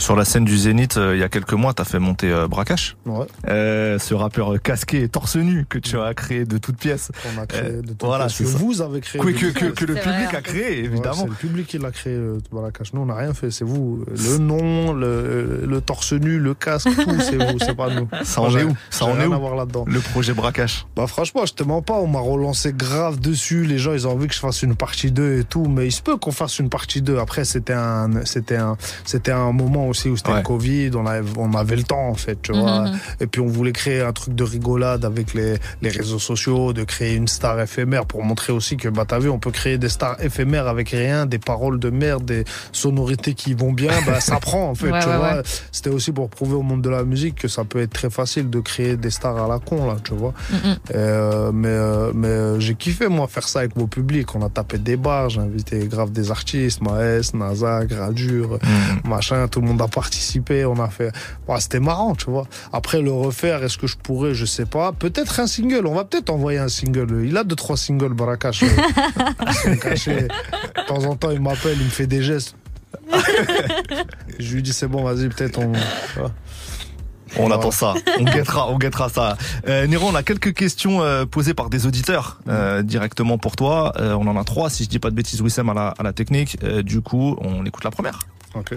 [0.03, 2.49] Sur la scène du Zénith, euh, il y a quelques mois, t'as fait monter euh,
[2.49, 2.97] Brakash.
[3.07, 3.25] Ouais.
[3.47, 7.13] Euh, ce rappeur casqué et torse nu que tu as créé de toutes pièces.
[7.37, 8.59] On a créé de toutes voilà, pièces c'est que ça.
[8.59, 9.21] vous avez créé.
[9.21, 10.37] Que, que, le public vrai.
[10.37, 11.15] a créé, Ouais, évidemment.
[11.15, 12.95] c'est le public qui l'a créé, euh, Barakash.
[12.95, 13.53] Nous, on n'a rien fait.
[13.53, 14.05] C'est vous.
[14.11, 17.59] Le nom, le, le torse nu, le casque, tout, c'est vous.
[17.61, 18.09] C'est pas nous.
[18.25, 18.77] Ça en est où?
[18.91, 19.35] Ça en est rien où?
[19.35, 19.85] à voir là-dedans.
[19.87, 20.85] Le projet Brakash.
[20.97, 23.67] Bah franchement, je te mens pas, on m'a relancé grave dessus.
[23.67, 25.93] Les gens, ils ont envie que je fasse une partie 2 et tout, mais il
[25.93, 27.19] se peut qu'on fasse une partie 2.
[27.19, 30.39] Après, c'était un, c'était un, c'était un moment aussi où c'était Ouais.
[30.39, 32.81] le Covid, on avait, on avait le temps en fait, tu vois.
[32.89, 32.99] Mhm.
[33.21, 36.85] Et puis on voulait créer un truc de rigolade avec les, les réseaux sociaux, de
[36.85, 39.89] créer une star éphémère pour montrer aussi que bah t'as vu, on peut créer des
[39.91, 43.93] stars éphémères avec rien, des paroles de merde, des sonorités qui vont bien.
[44.07, 45.35] Bah ça prend en fait, Ouais, tu ouais, vois.
[45.37, 45.43] ouais.
[45.71, 48.49] C'était aussi pour prouver au monde de la musique que ça peut être très facile
[48.51, 50.33] de créer des stars à la con là, tu vois.
[50.51, 50.77] Mhm.
[50.95, 54.35] Euh, mais euh, mais euh, j'ai kiffé moi faire ça avec mon public.
[54.35, 59.11] On a tapé des bars, j'ai invité grave des artistes, Maes, Naza, Gradure, Mhm.
[59.11, 59.49] machin.
[59.49, 60.65] Tout le monde a participé.
[60.65, 61.13] On a fait.
[61.49, 62.47] Ouais, C'était marrant, tu vois.
[62.73, 64.93] Après le refaire, est-ce que je pourrais Je sais pas.
[64.93, 65.87] Peut-être un single.
[65.87, 67.25] On va peut-être envoyer un single.
[67.25, 68.63] Il a deux trois singles, Barakash.
[69.47, 70.23] Ils sont cachés.
[70.23, 72.57] De temps en temps, il m'appelle, il me fait des gestes.
[74.39, 75.73] je lui dis c'est bon, vas-y, peut-être on.
[77.35, 77.55] On Voilà.
[77.55, 77.95] attend ça.
[78.21, 79.39] On guettera, on guettera ça.
[79.67, 83.95] Euh, Nero, on a quelques questions euh, posées par des auditeurs euh, directement pour toi.
[83.99, 86.03] Euh, on en a trois, si je dis pas de bêtises, Wissem à la, à
[86.03, 86.59] la technique.
[86.63, 88.19] Euh, du coup, on écoute la première.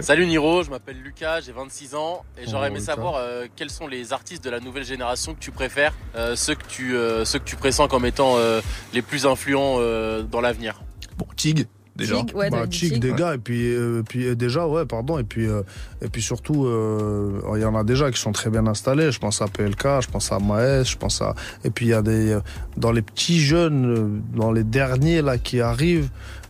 [0.00, 2.92] Salut Niro, je m'appelle Lucas, j'ai 26 ans et j'aurais Oh, aimé Lucas.
[2.94, 6.54] savoir euh, quels sont les artistes de la nouvelle génération que tu préfères, euh, ceux
[6.54, 8.60] que tu euh, ceux que tu pressens comme étant euh,
[8.94, 10.80] les plus influents euh, dans l'avenir?
[11.18, 12.16] Bon, Tig, déjà.
[12.16, 15.46] Tig, ouais, bah, chic des gars et puis euh, puis déjà ouais pardon et puis
[15.46, 15.62] euh,
[16.02, 19.18] et puis surtout euh, il y en a déjà qui sont très bien installés je
[19.18, 22.02] pense à PLK je pense à Maes je pense à et puis il y a
[22.02, 22.38] des
[22.76, 26.08] dans les petits jeunes dans les derniers là qui arrivent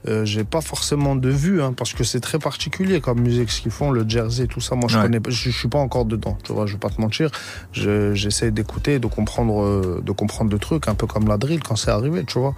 [0.09, 3.61] euh, j'ai pas forcément de vue hein, parce que c'est très particulier comme musique ce
[3.61, 5.03] qu'ils font le jersey tout ça moi je Ouais.
[5.03, 7.31] connais je, je suis pas encore dedans tu vois je vais pas te mentir
[7.73, 11.63] Je- j'essaie d'écouter de comprendre euh, de comprendre le truc un peu comme la drill
[11.63, 12.55] quand c'est arrivé tu vois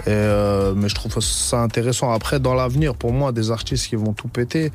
[0.00, 2.12] et, euh, mais je trouve ça intéressant.
[2.12, 4.70] Après, dans l'avenir, pour moi, des artistes qui vont tout péter,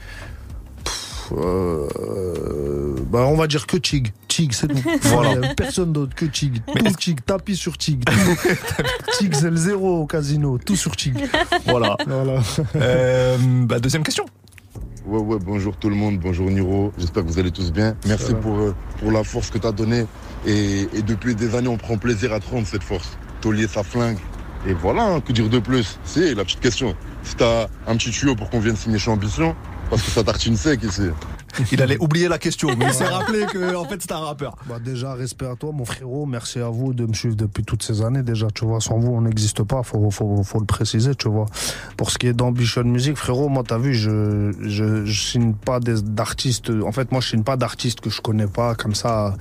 [1.37, 4.11] euh, bah, on va dire que Tig.
[4.27, 4.81] Tig, c'est tout.
[5.03, 5.53] Voilà.
[5.55, 6.61] Personne d'autre que Tig.
[6.65, 8.03] Tout Tig, tapis sur Tig.
[9.19, 10.57] Tig, c'est le zéro au casino.
[10.57, 11.17] Tout sur Tig.
[11.65, 11.95] Voilà.
[12.07, 12.41] Voilà.
[12.75, 14.25] Euh, bah, deuxième question.
[15.05, 17.93] Ouais, ouais, bonjour tout le monde, bonjour Niro, j'espère que vous allez tous bien.
[18.07, 20.05] Merci pour, euh, pour la force que tu as donnée.
[20.45, 23.17] Et, et depuis des années, on prend plaisir à te rendre cette force.
[23.41, 24.17] Taulier, ça flingue.
[24.65, 25.99] Et voilà, hein, que dire de plus?
[26.05, 26.95] C'est la petite question.
[27.23, 29.55] Si t'as un petit tuyau pour qu'on vienne signer chez Ambition,
[29.93, 31.03] parce que ça tartine sec ici.
[31.71, 34.55] Il allait oublier la question, mais il s'est rappelé que en fait c'était un rappeur.
[34.67, 36.25] Bah déjà, respect à toi, mon frérot.
[36.25, 38.23] Merci à vous de me suivre depuis toutes ces années.
[38.23, 39.83] Déjà, tu vois, sans vous, on n'existe pas.
[39.83, 41.45] Faut, faut, faut le préciser, tu vois.
[41.95, 45.79] Pour ce qui est d'Ambition Music, frérot, moi, t'as vu, je, je, je signe pas
[45.79, 46.71] d'artistes.
[46.71, 48.73] En fait, moi, je signe pas d'artistes que je connais pas.
[48.73, 49.35] Comme ça,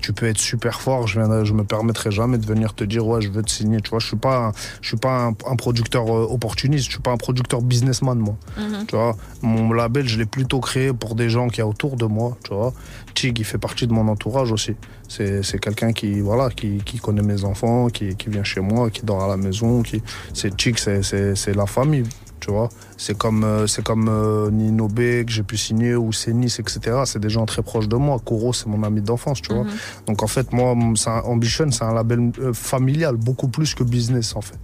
[0.00, 1.06] tu peux être super fort.
[1.06, 3.80] Je viens, je me permettrai jamais de venir te dire, ouais, je veux te signer.
[3.80, 6.86] Tu vois, je suis pas, un- je suis pas un, un producteur euh, opportuniste.
[6.86, 8.36] Je suis pas un producteur businessman, moi.
[8.58, 8.86] Mhm.
[8.86, 12.04] Tu vois, mon label, je l'ai plutôt créé pour des gens qui a autour de
[12.06, 12.72] moi, tu vois.
[13.14, 14.76] Tig, il fait partie de mon entourage aussi.
[15.08, 18.90] C'est, c'est quelqu'un qui, voilà, qui, qui connaît mes enfants, qui, qui vient chez moi,
[18.90, 20.02] qui dort à la maison, qui,
[20.34, 22.04] c'est Tig, c'est, c'est, c'est la famille,
[22.40, 22.68] tu vois.
[23.00, 26.80] C'est comme, euh, c'est comme euh, Nino B que j'ai pu signer ou Sénis, etc.
[27.04, 28.18] C'est des gens très proches de moi.
[28.24, 29.62] Koro, c'est mon ami d'enfance, tu vois.
[29.64, 29.70] Mhm.
[30.08, 34.34] Donc en fait, moi, un- Ambition, c'est un label euh, familial, beaucoup plus que business,
[34.36, 34.58] en fait.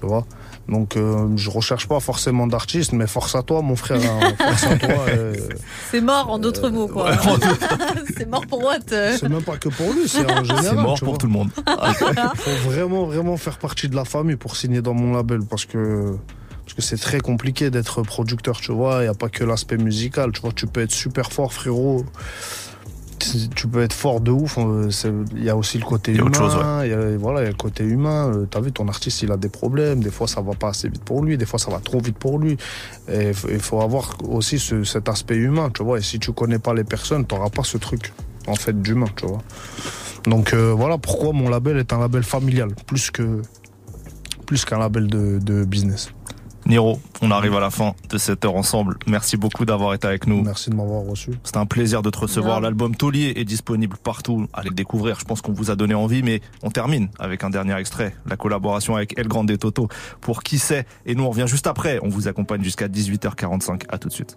[0.00, 0.24] Tu vois
[0.68, 4.00] donc euh, je recherche pas forcément d'artistes, mais force à toi, mon frère.
[4.02, 4.32] hein.
[4.38, 4.94] force à toi.
[5.10, 5.32] euh,
[5.92, 7.12] C'est mort en d'autres mots, quoi.
[8.16, 9.16] c'est mort pour what euh.
[9.18, 10.64] c'est même pas que pour lui, c'est en général.
[10.70, 11.18] C'est mort pour vois.
[11.18, 11.50] tout le monde.
[12.34, 16.16] Faut vraiment, vraiment faire partie de la famille pour signer dans mon label parce que
[16.66, 18.98] parce que c'est très compliqué d'être producteur, tu vois.
[19.02, 20.50] Il y a pas que l'aspect musical, tu vois.
[20.52, 22.04] Tu peux être super fort, frérot.
[23.54, 24.58] Tu- peux être fort de ouf.
[24.58, 24.88] euh,
[25.34, 26.28] Il y a aussi le côté Il y a humain.
[26.30, 26.88] autre chose, ouais.
[26.88, 28.30] il y a- voilà, il y a le côté humain.
[28.34, 30.00] Euh, T'as vu, ton artiste, il a des problèmes.
[30.02, 31.38] Des fois, ça va pas assez vite pour lui.
[31.38, 32.56] Des fois, ça va trop vite pour lui.
[33.08, 35.98] Et il faut- il faut avoir aussi ce- cet aspect humain, tu vois.
[35.98, 38.12] Et si tu connais pas les personnes, t'auras pas ce truc,
[38.46, 39.38] en fait, d'humain, tu vois.
[40.24, 43.40] Donc euh, voilà pourquoi mon label est un label familial, plus que
[44.44, 46.10] plus qu'un label de, de business.
[46.66, 48.98] Niro, on arrive à la fin de cette heure ensemble.
[49.06, 50.42] Merci beaucoup d'avoir été avec nous.
[50.42, 51.30] Merci de m'avoir reçu.
[51.44, 52.60] C'était un plaisir de te recevoir.
[52.60, 54.48] L'album Taulier est disponible partout.
[54.52, 55.18] Allez le découvrir.
[55.20, 58.16] Je pense qu'on vous a donné envie, mais on termine avec un dernier extrait.
[58.26, 59.88] La collaboration avec El Grande Toto
[60.20, 60.86] pour Qui sait.
[61.06, 62.00] Et nous, on revient juste après.
[62.02, 63.82] On vous accompagne jusqu'à 18h45.
[63.88, 64.36] À tout de suite.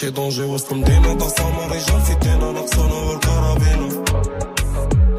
[0.00, 3.18] ce danger o să-mi din Da sa mă rejă fi tână, dar să nu văd
[3.26, 3.88] carabină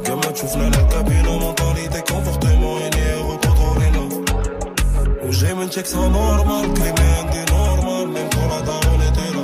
[0.04, 4.04] Gămă ciufnă la cabină, mentalite conforte, mă inie rotorină
[5.28, 9.44] Ujim în cec sa normal, crime în din normal, ne-am curat dar o netină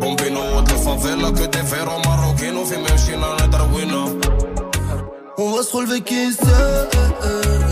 [0.00, 4.02] Bombino, o de favela, cât de fero, marochino, fi meu și n-a netarguină
[5.40, 6.18] Un vasul vechi
[7.32, 7.67] în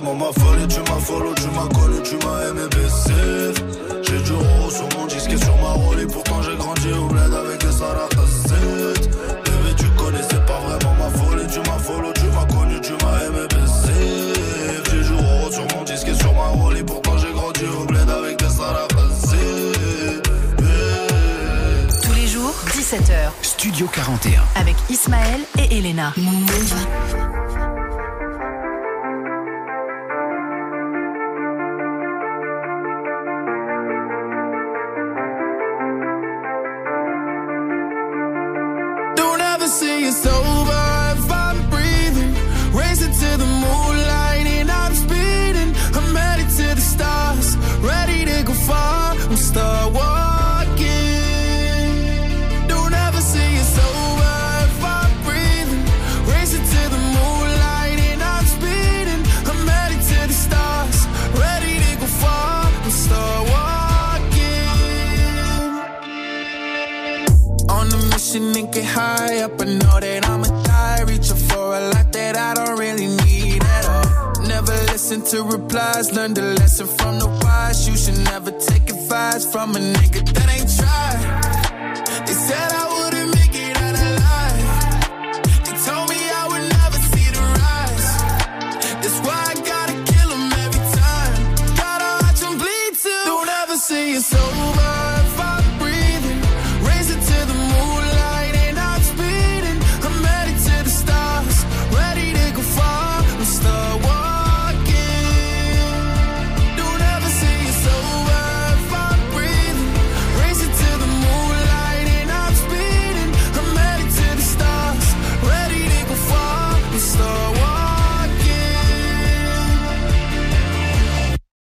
[0.00, 3.62] vraiment m'affoler, tu m'as follow, tu m'as collé, tu m'as aimé baisser.
[4.02, 7.06] J'ai du roro sur mon disque et sur ma rôle et pourtant j'ai grandi au
[7.06, 9.08] bled avec des salatacètes.
[9.44, 13.46] Bébé, tu connaissais pas vraiment m'affoler, tu m'as follow, tu m'as connu, tu m'as aimé
[13.50, 14.32] baisser.
[14.90, 17.84] J'ai du roro sur mon disque et sur ma rôle et pourtant j'ai grandi au
[17.84, 20.28] bled avec des salatacètes.
[22.02, 23.30] Tous les jours, 17h.
[23.42, 24.42] Studio 41.
[24.56, 26.12] Avec Ismaël et Elena.
[26.16, 27.43] Mmh.
[75.42, 76.12] replies.
[76.12, 77.88] Learn the lesson from the wise.
[77.88, 80.33] You should never take advice from a nigga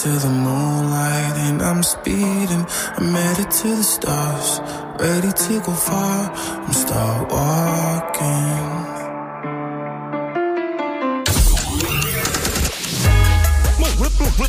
[0.00, 2.66] Racing to the moonlight and I'm speeding.
[2.96, 4.60] I'm headed to the stars,
[4.98, 6.32] ready to go far.
[6.34, 8.86] I'm start walking.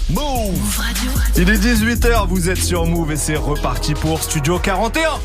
[0.10, 0.82] Move
[1.38, 5.20] Il est 18h, vous êtes sur Move et c'est reparti pour Studio 41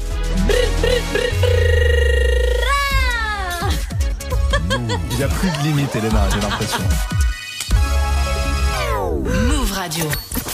[5.11, 7.16] Il n'y a plus de limite, Elena, j'ai l'impression.
[9.87, 10.07] Radio.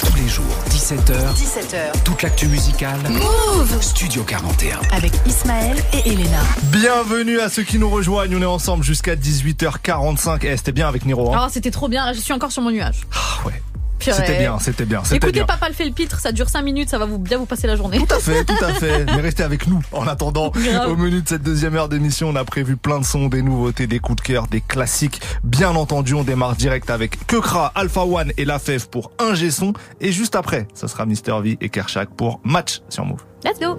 [0.05, 1.15] Tous les jours, 17h.
[1.35, 2.03] 17h.
[2.05, 2.99] Toute l'actu musicale.
[3.09, 4.79] Move Studio 41.
[4.95, 6.43] Avec Ismaël et Elena.
[6.65, 10.41] Bienvenue à ceux qui nous rejoignent, on est ensemble jusqu'à 18h45.
[10.43, 11.35] Eh, c'était bien avec Niro.
[11.35, 12.05] Hein Oh, c'était trop bien.
[12.05, 13.01] Là, je suis encore sur mon nuage.
[13.15, 13.62] Ah ouais.
[14.11, 15.45] C'était bien, c'était bien, c'était Écoutez, bien.
[15.47, 17.67] papa le fait le pitre, ça dure 5 minutes, ça va vous bien vous passer
[17.67, 17.99] la journée.
[17.99, 19.05] Tout à fait, tout à fait.
[19.07, 19.81] Mais restez avec nous.
[19.93, 20.53] En attendant,
[20.89, 23.87] au menu de cette deuxième heure d'émission, on a prévu plein de sons, des nouveautés,
[23.87, 25.21] des coups de cœur, des classiques.
[25.45, 29.73] Bien entendu, on démarre direct avec Kekra, Alpha One et La Fève pour un G-son.
[30.01, 33.21] Et juste après, ça sera Mister V et Kershak pour Match sur Move.
[33.45, 33.77] Let's go.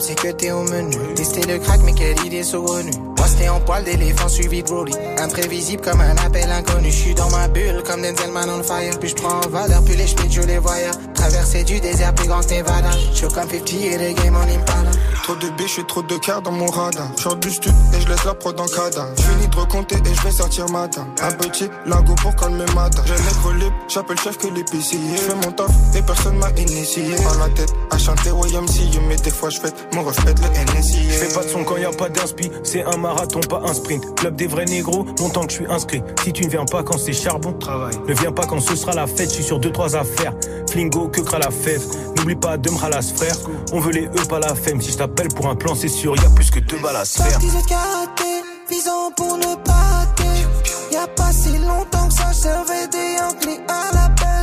[0.00, 0.96] C'est que t'es au menu.
[1.14, 2.90] Tester le crack, mais quelle idée saugrenue.
[3.16, 4.92] Moi, c'était en poil d'éléphant suivi de Broly.
[5.18, 6.90] Imprévisible comme un appel inconnu.
[6.90, 8.98] Je suis dans ma bulle comme Denzel Man on fire.
[9.00, 10.90] Puis je prends en valeur, puis les schmitts, je les voyais.
[11.14, 12.90] Traverser du désert plus grand que Nevada.
[13.12, 14.90] Je suis comme 50 et les game en Impala.
[15.24, 17.08] Trop de biches et trop de cœur dans mon radar.
[17.16, 19.10] Je sors du stud et je laisse la prod en cadavre.
[19.16, 21.06] Je finis de recompter et je vais sortir matin.
[21.22, 23.02] Un petit lago pour calmer matin.
[23.06, 24.98] J'ai nègre libre, j'appelle chef que l'épicier.
[25.16, 27.14] Je fais mon taf et personne m'a initié.
[27.16, 31.04] Par la tête à chanter YMCA, mais des fois je fais mon reflet le NSI.
[31.08, 33.74] Je fais pas de son quand y a pas d'inspi, c'est un marathon, pas un
[33.74, 34.14] sprint.
[34.16, 36.02] Club des vrais négros, longtemps que je suis inscrit.
[36.22, 37.94] Si tu ne viens pas quand c'est charbon, travail.
[38.06, 40.34] Ne viens pas quand ce sera la fête, je suis sur deux trois affaires.
[40.70, 41.82] Flingo, que cra la fève.
[42.16, 43.36] N'oublie pas de me ralasse frère.
[43.72, 44.80] On veut les E, pas la femme.
[44.80, 47.04] Si je t'appelle pour un plan, c'est sûr, y a plus que deux balles à
[47.04, 47.38] se faire.
[48.70, 50.46] Visant pour ne pas rater.
[50.92, 54.28] Y'a pas si longtemps que ça, je servais des Yankees à l'appel.
[54.28, 54.37] Pas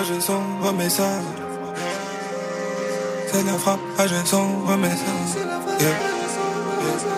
[0.00, 1.08] frappe, j'ai son remets ça.
[3.32, 5.04] C'est de la frappe, j'ai son remets ça.
[5.78, 5.88] Yeah.
[5.88, 5.96] Yeah.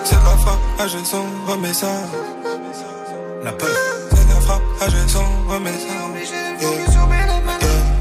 [0.04, 1.86] C'est la frappe, j'ai son remets ça.
[3.44, 3.68] La peur.
[4.10, 5.86] C'est de la frappe, j'ai son remets ça.
[6.60, 6.70] Yeah.
[6.70, 6.78] Yeah.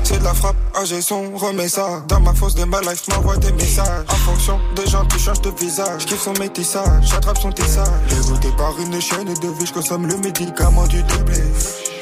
[0.04, 2.04] C'est de la frappe, j'ai son remets ça.
[2.08, 4.06] Dans ma fosse de ma life, m'envoie des messages.
[4.10, 6.02] En fonction des gens qui changent de visage.
[6.02, 7.88] J'kiffe son métissage, j'attrape son tissage.
[8.10, 11.42] Dégoûté par une chaîne de vie, j'consomme le médicament du doublé.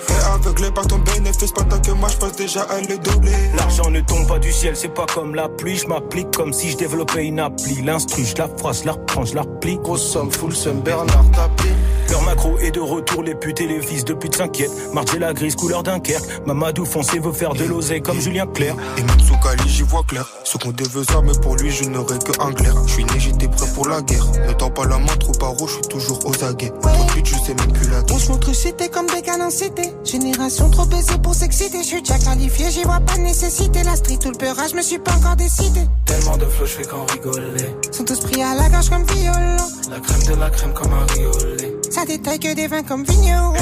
[0.10, 3.32] Fait aveuglé par ton bénéfice pendant que moi j'passe déjà à le doubler.
[3.56, 5.78] L'argent ne tombe pas du ciel, c'est pas comme la pluie.
[5.78, 7.84] Je m'applique comme si je développais une appli.
[7.84, 9.78] L'instru, je la phrase, je la reprends, je la replie.
[9.78, 11.70] Grosse somme, full somme, Bernard tapis.
[12.12, 14.72] Leur macro est de retour, les putes et les fils de pute s'inquiètent.
[14.94, 16.26] Marché la grise, couleur Dunkerque.
[16.46, 18.76] Mamadou foncé veut faire de l'oseille comme Julien Clerc.
[18.98, 20.28] Et Mitsukali, j'y vois clair.
[20.44, 22.74] Ce qu'on devait ça, mais pour lui, je n'aurais que un clair.
[22.88, 24.26] Je suis né, j'étais prêt pour la guerre.
[24.48, 26.72] Ne tends pas la main trop par je suis toujours aux aguets.
[27.14, 29.94] Pute, je sais même plus la On se montre cité comme des canons cités.
[30.04, 31.80] Génération trop baisée pour s'exciter.
[31.84, 33.84] Je suis déjà qualifié, j'y vois pas de nécessité.
[33.84, 35.82] La street ou le peurage, je me suis pas encore décidé.
[36.06, 37.76] Tellement de flow, je fais qu'en rigoler.
[37.92, 39.58] Sont tous pris à la gorge comme violon.
[39.92, 41.69] La crème de la crème comme un riolet.
[41.92, 43.54] Ça détaille que des vins comme vigneron.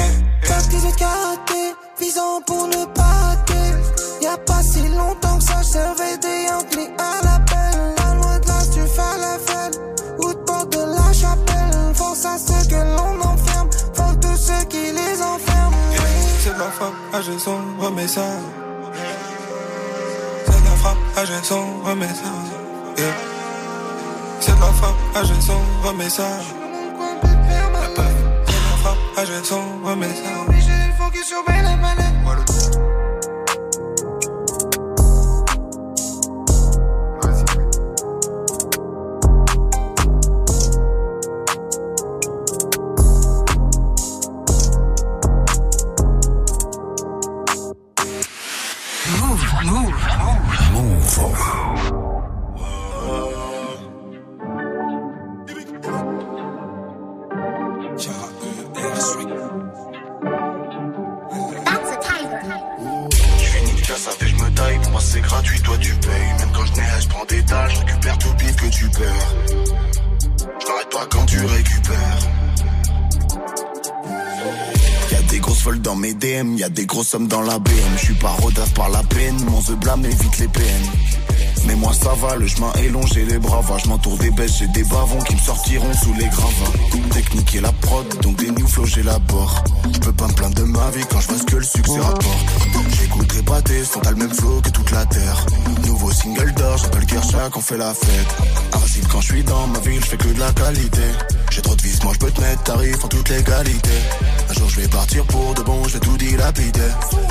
[0.46, 3.70] Parti de karaté, visant pour ne pas rater.
[4.20, 7.94] Y'a pas si longtemps que ça, je servais des Yankees à l'appel.
[7.96, 9.80] Pas loin de là, tu fais la fête.
[10.18, 11.94] Ou de porte de la chapelle.
[11.94, 13.70] Force à ceux que l'on enferme.
[13.94, 15.76] Faut tous ceux qui les enferment.
[16.42, 18.26] C'est de la frappe, ah son remets ça.
[20.46, 23.02] C'est la frappe, j'ai son remets ça.
[23.02, 23.14] Yeah.
[24.40, 26.28] C'est la frappe, ah j'ai son remets ça.
[29.20, 30.42] Remets ça.
[30.46, 31.60] Obligé de focus sur mes
[76.18, 77.72] DM, y'a des grosses sommes dans la BM.
[77.96, 80.90] Je suis pas rodasse par la peine, mon The blâme évite les peines.
[81.66, 83.78] Mais moi ça va, le chemin est long, j'ai les bras va.
[83.78, 87.12] Je m'entoure des bêches, j'ai des bavons qui me sortiront sous les gravats.
[87.12, 89.62] Technique et la prod, donc des new flows j'élabore.
[89.92, 92.00] Je peux pas me plaindre de ma vie quand je vois ce que le succès
[92.00, 92.46] rapporte.
[92.98, 95.46] J'écoute les pâtés, sont à le même flow que toute la terre.
[95.86, 98.36] Nouveau single d'or, j'appelle Kershak, on fait la fête.
[98.72, 101.02] Invincible quand je suis dans ma ville, je fais que de la qualité.
[101.58, 103.90] J'ai trop de vis, moi je peux te mettre tarif en toute légalité.
[104.48, 106.80] Un jour je vais partir pour de bon, je vais tout dilapider.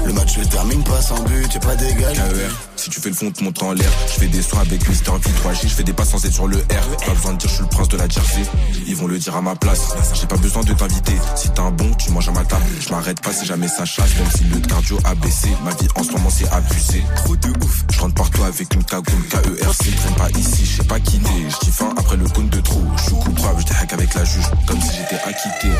[0.05, 2.19] Le match se termine pas sans but, y'a pas d'égalité.
[2.19, 3.89] KER, si tu fais le fond, te monte en l'air.
[4.07, 7.05] Je fais des soins avec Mister V3J, je fais des passes sans sur le R.
[7.05, 8.41] Pas besoin de dire je suis le prince de la Jersey.
[8.85, 9.95] Ils vont le dire à ma place.
[10.13, 11.15] J'ai pas besoin de t'inviter.
[11.37, 12.65] Si t'as un bon, tu manges à ma table.
[12.81, 14.13] Je m'arrête pas si jamais ça chasse.
[14.17, 15.47] Même si le cardio a baissé.
[15.63, 17.01] Ma vie en ce moment c'est abusé.
[17.15, 17.85] Trop de ouf.
[17.93, 19.95] Je rentre partout avec une cagoule KERC.
[19.95, 21.49] Traîne pas ici, je sais pas qui t'es.
[21.49, 22.83] Je après le compte de trop.
[22.97, 24.49] Je suis coupable, je avec la juge.
[24.65, 25.71] Comme si j'étais acquitté.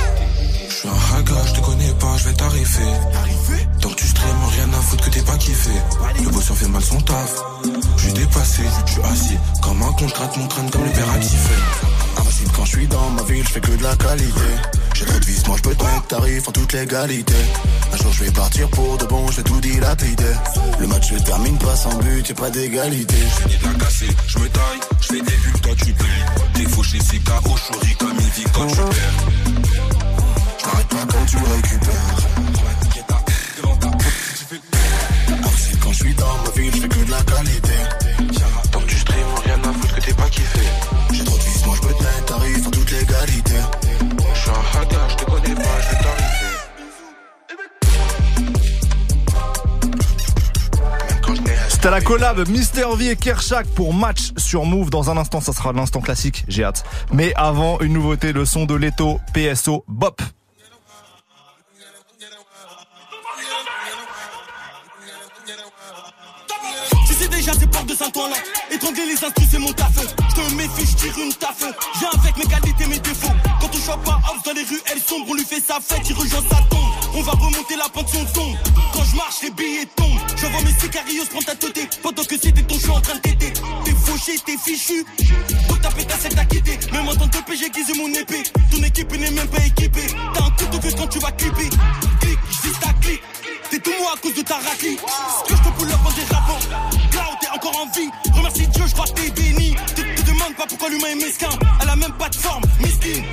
[0.70, 2.92] Je suis un haga, je te connais pas, je vais t'arriver.
[3.82, 5.72] Tant que tu stream, rien à foutre que t'es pas kiffé.
[6.24, 7.36] Le bosseur fait mal son taf.
[7.98, 9.38] Je suis dépassé, je suis assis.
[9.62, 11.10] Comme un contrat mon train comme le père.
[11.10, 14.50] Invincible quand je suis dans ma ville, je fais que de la qualité.
[14.96, 17.36] J'ai trop de vis, moi je peux te mettre tarif en toute légalité.
[17.94, 20.34] Un jour je vais partir pour de bon, je vais tout dilapider.
[21.08, 23.16] Se termine pas sans but, y'a pas d'égalité.
[23.16, 26.26] Je fais de la casser, je me taille, je fais des bulles, toi tu payes.
[26.54, 29.18] T'es fauché, c'est KO, chouris comme il vit quand tu perds.
[30.60, 32.18] Je m'arrête pas quand tu récupères.
[35.30, 36.88] Invincible quand je suis dans ma ville, je fais
[51.88, 54.90] C'était la collab Mister V et Kershak pour match sur Move.
[54.90, 56.44] Dans un instant, ça sera l'instant classique.
[56.50, 56.84] J'ai hâte.
[57.14, 60.22] Mais avant, une nouveauté, le son de Leto, PSO, Bop.
[68.70, 69.90] Étrangler les instrus c'est mon taf.
[69.96, 71.64] Je te méfie, je tire une taf.
[72.00, 73.34] Viens avec mes qualités, mes défauts.
[73.60, 76.08] Quand on chope pas house dans les rues, elles sombres On lui fait sa fête,
[76.08, 76.92] il rejoint sa tombe.
[77.16, 78.56] On va remonter la pente on tombe
[78.94, 80.20] Quand je marche, les billets tombent.
[80.40, 83.54] J'envoie mes sicarios prendre ta teuté Pendant que c'était ton choix en train de t'aider
[83.84, 85.04] T'es fauché, t'es fichu.
[85.68, 88.44] Donc ta pétasse elle t'a quitté Même en tant que j'ai aiguisé mon épée.
[88.70, 90.08] Ton équipe n'est même pas équipée.
[90.36, 91.70] T'as un couteau que quand tu vas clipper.
[92.20, 93.22] Clic, je ta clic
[93.70, 96.12] T'es tout moi à cause de ta raclie Ce que je te pull up en
[96.12, 96.60] dérapant
[97.12, 98.10] Cloud, t'es encore en vie.
[98.34, 99.76] Remercie Dieu, je crois que t'es béni.
[99.96, 101.50] Te, te demande pas pourquoi l'humain est mesquin.
[101.82, 103.24] Elle a même pas de forme, mesquine.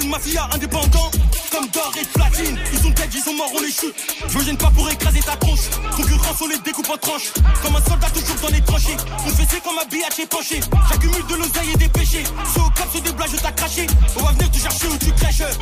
[0.00, 1.10] Une mafia, indépendant.
[1.50, 2.58] Comme d'or et de platine.
[2.72, 3.94] Ils sont dead, ils sont morts, on les shoot
[4.26, 5.68] Je me gêne pas pour écraser ta tronche.
[5.94, 7.32] Concurrence, on les découpe en tranches.
[7.62, 8.96] Comme un soldat toujours dans les tranchées.
[9.26, 12.24] On fait c'est comme un est penché J'accumule de l'oseille et des péchés.
[12.54, 13.86] C'est au cap, sur des blagues, je t'ai craché.
[14.16, 15.58] On va venir te chercher où tu crèches.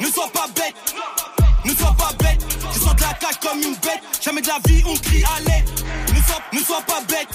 [0.00, 0.74] Ne sois pas bête
[1.64, 2.40] ne sois pas bête,
[2.72, 4.02] je sors de la cage comme une bête.
[4.20, 5.68] Jamais de la vie on crie à l'aide.
[6.14, 7.28] Ne sois, ne sois pas bête,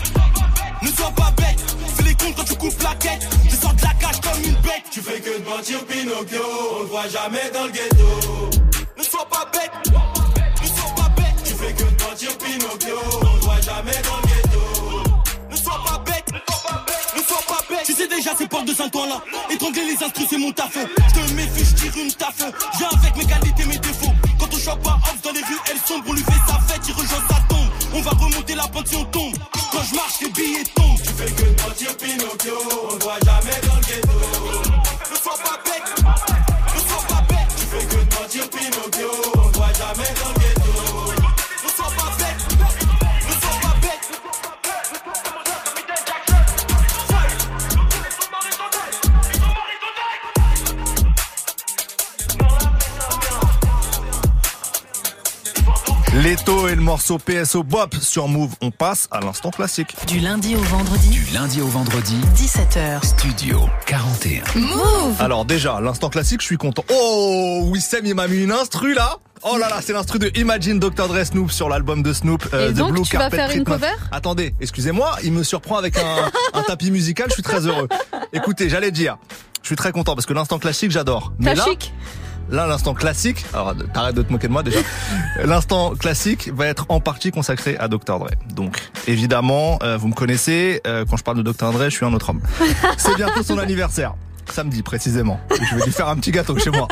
[0.81, 1.59] ne sois pas bête.
[1.95, 3.27] Fais les comptes quand tu coupes la quête.
[3.49, 4.83] Je sors de la cage comme une bête.
[4.91, 6.43] Tu fais que de mentir Pinocchio,
[6.75, 8.49] on le voit jamais dans le ghetto.
[8.97, 9.71] Ne sois pas bête,
[10.61, 11.35] ne sois pas bête.
[11.45, 15.03] Tu fais que de mentir Pinocchio, on le voit jamais dans le ghetto.
[15.49, 16.39] Ne sois pas bête, ne
[17.21, 17.83] sois pas bête.
[17.85, 19.21] Tu sais déjà ces portes de Saint-Ouen là.
[19.49, 20.73] Étrangler les instrus c'est mon taf.
[20.75, 22.35] Je te méfie, je tire une taf.
[22.77, 23.79] Viens avec mes qualités, mes
[24.59, 26.05] chope pas house dans les rues, elles sombres.
[26.09, 27.69] On lui fait sa fête, il rejoint sa tombe.
[27.93, 29.35] On va remonter la pente si on tombe.
[29.71, 31.01] Quand je marche, les billets tombent.
[31.01, 32.57] Tu fais que mentir Pinocchio,
[32.89, 34.17] on le voit jamais dans le ghetto.
[35.11, 35.89] Ne sois pas bête,
[36.75, 37.47] ne sois pas bête.
[37.57, 40.38] Tu fais que mentir Pinocchio, on le voit jamais dans le
[56.13, 58.53] Leto et le morceau PSO Bop sur Move.
[58.61, 59.95] On passe à l'instant classique.
[60.07, 61.09] Du lundi au vendredi.
[61.09, 63.05] Du lundi au vendredi, 17h.
[63.05, 64.41] Studio 41.
[64.59, 66.83] Move Alors déjà, l'instant classique, je suis content.
[66.91, 69.17] Oh, Wissem, il m'a mis une instru là.
[69.43, 71.07] Oh là là, c'est l'instru de Imagine Dr.
[71.07, 73.51] Dre Snoop sur l'album de Snoop, euh, Et The donc, Blue tu vas Carpet faire
[73.51, 73.93] une cover?
[74.11, 77.87] Attendez, excusez-moi, il me surprend avec un, un tapis musical, je suis très heureux.
[78.33, 79.17] Écoutez, j'allais dire,
[79.61, 81.31] je suis très content parce que l'instant classique, j'adore.
[81.37, 81.93] Mais là, Classique.
[82.51, 84.79] Là, l'instant classique, alors t'arrêtes de te moquer de moi déjà.
[85.43, 88.19] L'instant classique va être en partie consacré à Dr.
[88.19, 88.29] Dre.
[88.53, 91.71] Donc, évidemment, euh, vous me connaissez, euh, quand je parle de Dr.
[91.71, 92.41] Dre, je suis un autre homme.
[92.97, 94.13] C'est bientôt son anniversaire.
[94.51, 95.39] Samedi précisément.
[95.51, 96.87] Je vais lui faire un petit gâteau chez moi.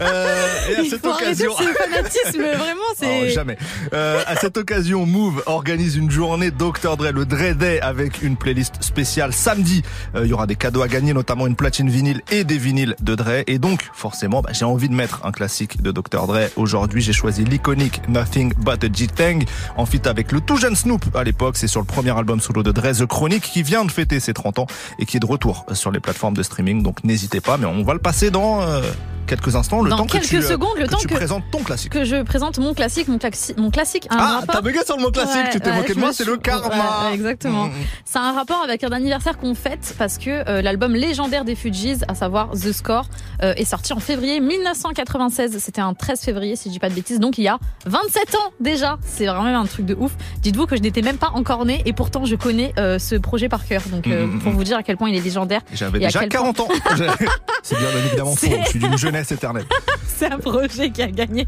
[0.00, 1.52] Euh, et à Il cette occasion.
[1.54, 3.30] fanatisme, vraiment, Oh, c'est.
[3.30, 3.56] jamais.
[3.94, 6.96] Euh, à cette occasion, Move organise une journée Dr.
[6.96, 9.82] Dre, le Dre Day, avec une playlist spéciale samedi.
[10.14, 12.94] Euh, Il y aura des cadeaux à gagner, notamment une platine vinyle et des vinyles
[13.00, 13.42] de Dre.
[13.46, 16.26] Et donc, forcément, bah, j'ai envie de mettre un classique de Dr.
[16.26, 16.48] Dre.
[16.56, 19.44] Aujourd'hui, j'ai choisi l'iconique Nothing But a G-Thing,
[19.76, 21.56] en fit avec le tout jeune Snoop à l'époque.
[21.56, 24.34] C'est sur le premier album solo de Dre, The Chronic, qui vient de fêter ses
[24.34, 24.66] 30 ans
[24.98, 26.82] et qui est de retour sur les plateformes de streaming.
[26.82, 28.80] Donc, n'hésitez pas, mais on va le passer dans euh,
[29.26, 29.80] quelques instants.
[29.82, 31.62] Le Dans temps que quelques tu, euh, secondes, le que temps tu que- présentes ton
[31.62, 31.92] classique.
[31.92, 34.06] Que je présente mon classique, mon, claxi- mon classique.
[34.10, 36.24] a un Ah, t'as bugué sur le mot classique, tu t'es moqué de moi, c'est
[36.26, 37.06] le karma.
[37.08, 37.66] Ouais, exactement.
[37.66, 37.84] Mm, mm.
[38.04, 41.54] Ça a un rapport avec un anniversaire qu'on fête parce que euh, l'album légendaire des
[41.54, 43.06] Fugees, à savoir The Score,
[43.42, 45.56] euh, est sorti en février 1996.
[45.58, 47.18] C'était un 13 février, si je dis pas de bêtises.
[47.20, 48.98] Donc il y a 27 ans déjà.
[49.06, 50.12] C'est vraiment un truc de ouf.
[50.42, 53.48] Dites-vous que je n'étais même pas encore née et pourtant je connais euh, ce projet
[53.48, 53.82] par cœur.
[53.90, 55.62] Donc euh, Mm, mm, pour vous dire à quel point il est légendaire.
[55.72, 56.68] J'avais déjà quel 40 point- ans.
[57.62, 58.46] C'est bien évidemment faux.
[58.64, 59.64] Je suis d'une jeunesse éternelle.
[60.16, 61.46] C'est un projet qui a gagné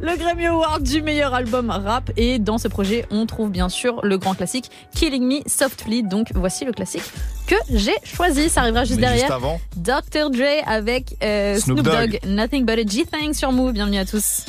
[0.00, 2.10] le Grammy Award du meilleur album rap.
[2.16, 6.02] Et dans ce projet, on trouve bien sûr le grand classique Killing Me Softly.
[6.02, 7.02] Donc voici le classique
[7.46, 8.48] que j'ai choisi.
[8.48, 9.20] Ça arrivera juste Mais derrière.
[9.26, 9.60] juste avant.
[9.76, 10.30] Dr.
[10.30, 12.10] Dre avec euh, Snoop Snoop, Dogg.
[12.12, 12.30] Dogg.
[12.30, 13.72] Nothing but a G-Thing sur Move.
[13.72, 14.44] Bienvenue à tous.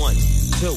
[0.00, 0.16] One,
[0.60, 0.76] two,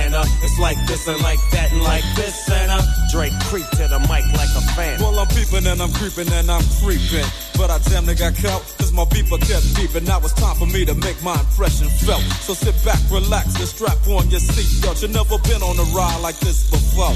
[0.41, 3.99] it's like this and like that and like this and uh, Drake creep to the
[3.99, 4.99] mic like a fan.
[4.99, 7.25] Well, I'm peeping and I'm creeping and I'm creeping.
[7.61, 10.07] But I damn near got caught, cause my beeper kept beeping.
[10.07, 12.25] Now it's time for me to make my impression felt.
[12.41, 15.03] So sit back, relax, and strap on your seatbelt.
[15.03, 17.13] You've never been on a ride like this before.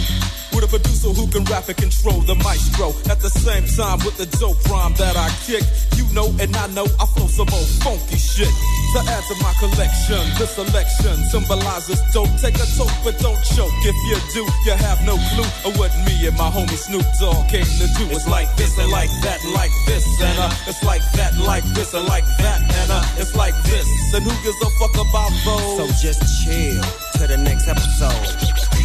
[0.53, 2.93] With a producer who can rap and control the maestro.
[3.09, 5.65] At the same time, with the dope rhyme that I kick.
[5.97, 8.53] You know, and I know I flow some old funky shit.
[8.93, 12.29] To add to my collection, this selection symbolizes dope.
[12.37, 13.73] Take a toke, but don't choke.
[13.81, 17.49] If you do, you have no clue of what me and my homie Snoop Dogg
[17.49, 18.05] came to do.
[18.13, 20.34] It's like this and like that like this and
[20.67, 23.87] it's like that like this and like that uh, it's like this.
[24.13, 25.77] And who gives a fuck about those?
[25.77, 26.81] So just chill
[27.19, 28.84] to the next episode.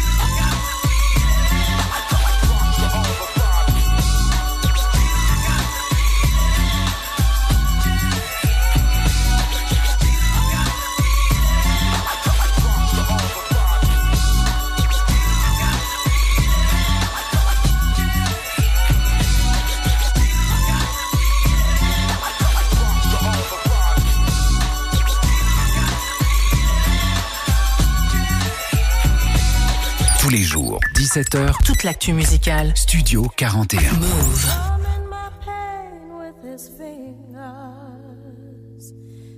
[31.13, 32.71] 17h, toute l'actu musicale.
[32.73, 33.81] Studio 41.
[33.99, 34.47] Move.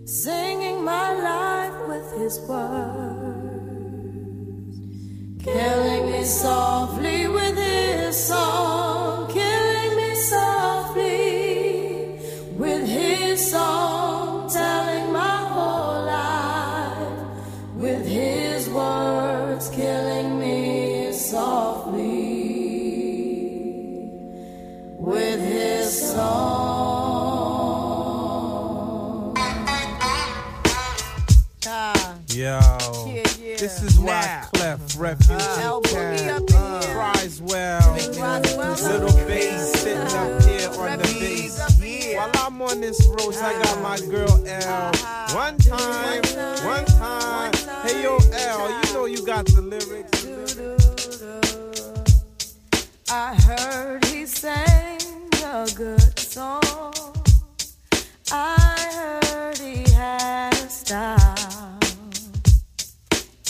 [0.06, 3.74] Singing my life with his words,
[5.44, 10.63] killing me softly with his song, killing me softly.
[25.04, 26.94] with his song.
[32.30, 32.60] Yo,
[33.08, 33.58] yeah, yeah.
[33.58, 34.48] this is why.
[34.54, 35.82] Clef Refugee uh, Town
[36.56, 37.96] uh, Risewell,
[38.82, 42.16] little bass sitting up here on the bass.
[42.16, 44.92] While I'm on this roast, I got my girl L.
[45.36, 46.24] One time,
[46.64, 47.52] one time.
[47.86, 50.26] Hey yo, L, you know you got the lyrics.
[53.12, 54.73] I heard he said.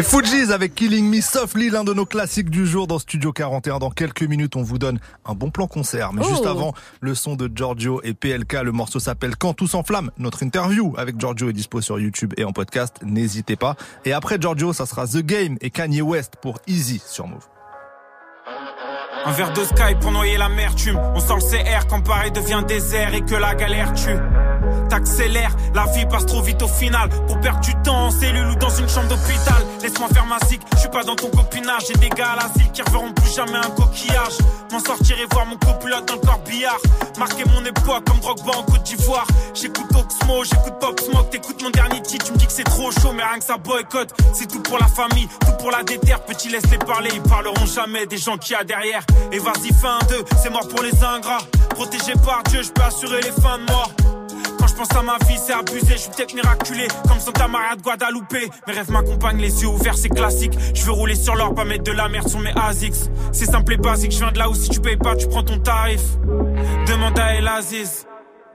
[0.00, 3.80] Les Fujis avec Killing Me Softly, l'un de nos classiques du jour dans Studio 41.
[3.80, 6.14] Dans quelques minutes, on vous donne un bon plan concert.
[6.14, 6.28] Mais Oh.
[6.30, 6.72] juste avant,
[7.02, 8.62] le son de Giorgio et PLK.
[8.64, 10.10] Le morceau s'appelle Quand tout s'enflamme.
[10.16, 12.96] Notre interview avec Giorgio est dispo sur YouTube et en podcast.
[13.04, 13.76] N'hésitez pas.
[14.06, 17.46] Et après Giorgio, ça sera The Game et Kanye West pour Easy sur Move.
[19.26, 20.96] Un verre de sky pour noyer l'amertume.
[21.14, 24.16] On sent le CR quand Paris devient désert et que la galère tue.
[24.88, 27.08] T'accélères, la vie passe trop vite au final.
[27.26, 29.62] Pour perdre du temps en cellule ou dans une chambre d'hôpital.
[29.82, 31.82] Laisse-moi faire ma zig, je suis pas dans ton copinage.
[31.88, 34.38] J'ai des gars à l'asile qui reverront plus jamais un coquillage.
[34.72, 36.78] M'en sortir et voir mon copilote dans le corbillard.
[37.18, 39.26] Marquer mon époque comme Drogba en Côte d'Ivoire.
[39.54, 41.30] J'écoute Oxmo, j'écoute Pop Smoke.
[41.30, 43.56] T'écoutes mon dernier titre, tu me dis que c'est trop chaud, mais rien que ça
[43.56, 44.14] boycotte.
[44.32, 46.20] C'est tout pour la famille, tout pour la déterre.
[46.24, 49.02] Petit, laisse-les parler, ils parleront jamais des gens qu'il y a derrière.
[49.32, 51.42] Et vas-y, fin 2, c'est mort pour les ingrats.
[51.70, 53.90] Protégé par Dieu, je peux assurer les fins de mort.
[54.60, 57.76] Quand je pense à ma vie, c'est abusé, je suis peut-être miraculé, comme Santa Maria
[57.76, 58.52] de Guadalupe.
[58.66, 60.52] Mes rêves m'accompagnent, les yeux ouverts, c'est classique.
[60.74, 63.10] Je veux rouler sur l'or, pas mettre de la merde sur mes ASICS.
[63.32, 65.42] C'est simple et basique, je viens de là où si tu payes pas, tu prends
[65.42, 66.02] ton tarif.
[66.86, 68.06] Demande à El Aziz.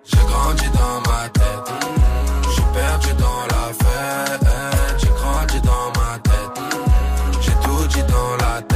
[0.03, 1.73] J'ai grandi dans ma tête,
[2.55, 4.47] j'ai perdu dans la fête.
[4.99, 6.61] J'ai grandi dans ma tête,
[7.41, 8.75] j'ai tout dit dans la tête.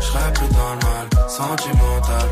[0.00, 2.31] Je plus dans le mal, sentimental,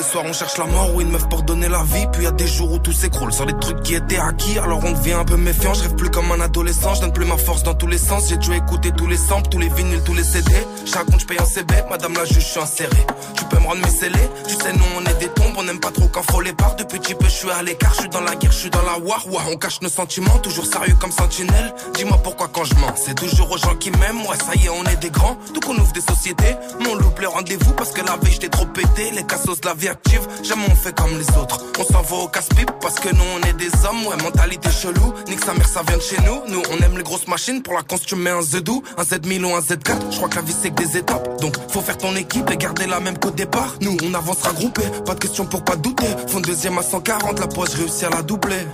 [0.00, 2.06] des soirs on cherche la mort ou une meuf pour donner la vie.
[2.12, 4.58] Puis y a des jours où tout s'écroule sur les trucs qui étaient acquis.
[4.58, 6.94] Alors on devient un peu méfiant, je rêve plus comme un adolescent.
[6.94, 8.28] Je donne plus ma force dans tous les sens.
[8.28, 10.52] J'ai dû écouter tous les samples, tous les vinyles, tous les CD
[10.86, 13.06] Chaque compte je paye un CB, madame la juge je suis inséré.
[13.36, 14.28] Tu peux me rendre mes scellés.
[14.48, 16.76] Tu sais nous on est des tombes, on aime pas trop quand faut les barres.
[16.76, 18.82] Depuis petit peu je suis à l'écart, je suis dans la guerre, je suis dans
[18.82, 19.26] la war.
[19.30, 21.74] Ouah, On cache nos sentiments, toujours sérieux comme sentinelle.
[21.94, 24.24] Dis-moi pourquoi quand je mens, c'est toujours aux gens qui m'aiment.
[24.26, 26.56] Ouais ça y est on est des grands, tout qu'on ouvre des sociétés.
[26.80, 27.74] Mon loupe le rendez-vous.
[27.74, 29.10] Parce que la veille j'étais trop pété.
[29.10, 31.60] Les cassos de la vie active, jamais on fait comme les autres.
[31.78, 35.12] On s'en va au casse-pipe parce que nous on est des hommes Ouais mentalité chelou,
[35.28, 36.42] nique sa mère ça vient de chez nous.
[36.48, 39.44] Nous on aime les grosses machines, pour la cons tu mets un Z2 Un Z1000
[39.44, 41.40] ou un Z4, je crois que la vie c'est que des étapes.
[41.40, 43.74] Donc faut faire ton équipe et garder la même qu'au départ.
[43.80, 46.06] Nous on avancera groupé, pas de question pour pas douter.
[46.28, 48.66] Fond deuxième à 140, la poche réussi à la doubler.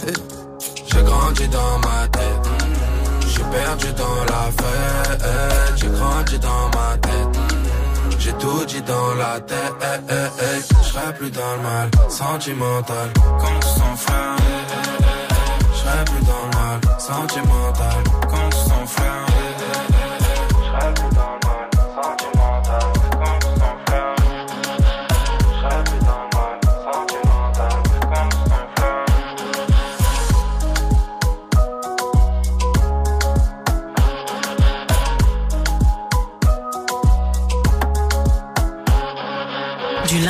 [0.92, 2.48] J'ai grandi dans ma tête,
[3.28, 5.24] j'ai perdu dans la fête.
[5.76, 7.40] J'ai grandi dans ma tête,
[8.18, 10.75] j'ai tout dit dans la tête.
[10.96, 14.36] Serai plus dans le mal, sentimental, quand tu s'enflamme.
[15.70, 18.55] Je serai plus dans le mal, sentimental, quand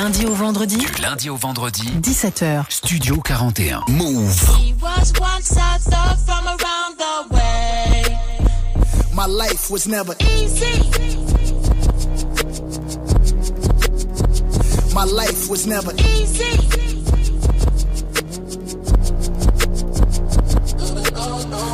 [0.07, 2.65] lundi au vendredi, Du lundi au vendredi, 17h.
[2.69, 3.83] Studio 41.
[3.89, 4.41] Move.
[9.13, 10.81] My life was never Easy.
[14.95, 16.57] My life was never Easy.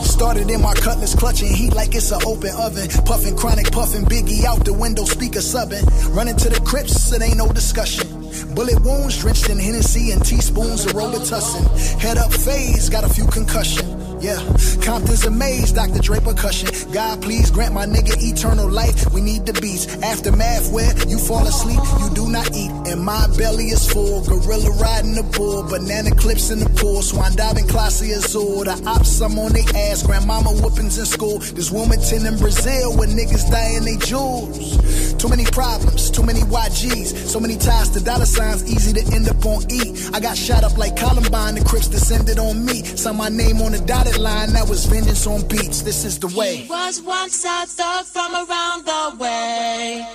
[0.05, 2.89] Started in my cutlass, clutching heat like it's an open oven.
[3.05, 5.85] Puffing chronic, puffing biggie out the window, speaker subbing.
[6.17, 8.22] Running to the crypts, it ain't no discussion.
[8.55, 11.65] Bullet wounds drenched in Hennessy and teaspoons of Robitussin.
[11.99, 14.02] Head up phase, got a few concussion.
[14.23, 14.39] Yeah,
[14.83, 15.99] Compton's amazed, Dr.
[15.99, 16.69] Dre percussion.
[16.93, 19.13] God, please grant my nigga eternal life.
[19.13, 20.01] We need the beats.
[20.01, 22.71] Aftermath where you fall asleep, you do not eat.
[22.87, 24.23] And my belly is full.
[24.23, 27.03] Gorilla riding the bull, banana clips in the pool.
[27.03, 28.63] Swan diving, classy azul.
[28.63, 30.05] The ops, I'm on they ass.
[30.05, 31.39] Grandmama whoopings in school.
[31.41, 34.79] This Wilmington in Brazil where niggas dying they jewels.
[35.15, 37.27] Too many problems, too many YGs.
[37.27, 39.95] So many ties to dollar signs, easy to end up on E.
[40.15, 42.85] I got shot up like Columbine, the Crips descended on me.
[42.85, 45.83] Saw my name on the dotted line, that was vengeance on beats.
[45.83, 46.57] This is the way.
[46.57, 50.07] He was once a thug from around the way.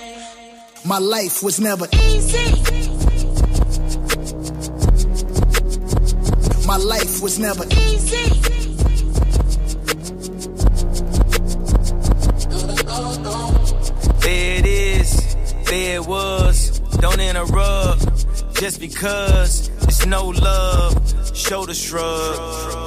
[0.86, 2.52] My life was never Easy.
[6.68, 8.28] My life was never Easy.
[14.22, 16.80] There it is, there it was.
[16.99, 18.03] Don't interrupt,
[18.56, 20.94] just because it's no love.
[21.36, 22.86] Shoulder shrug.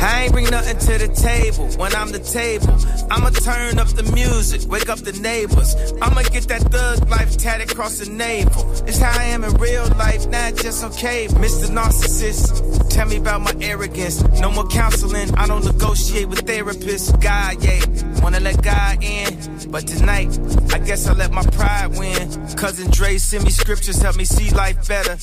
[0.00, 2.74] I ain't bring nothing to the table when I'm the table.
[3.10, 5.74] I'ma turn up the music, wake up the neighbors.
[6.02, 8.70] I'ma get that thug life tatted across the navel.
[8.86, 11.26] It's how I am in real life, not just okay.
[11.28, 11.66] Mr.
[11.66, 14.22] Narcissist, tell me about my arrogance.
[14.40, 17.10] No more counseling, I don't negotiate with therapists.
[17.22, 18.22] God, yeah.
[18.22, 19.70] wanna let God in.
[19.70, 20.38] But tonight,
[20.72, 22.30] I guess I let my pride win.
[22.56, 25.16] Cousin Dre send me scriptures, help me see life better.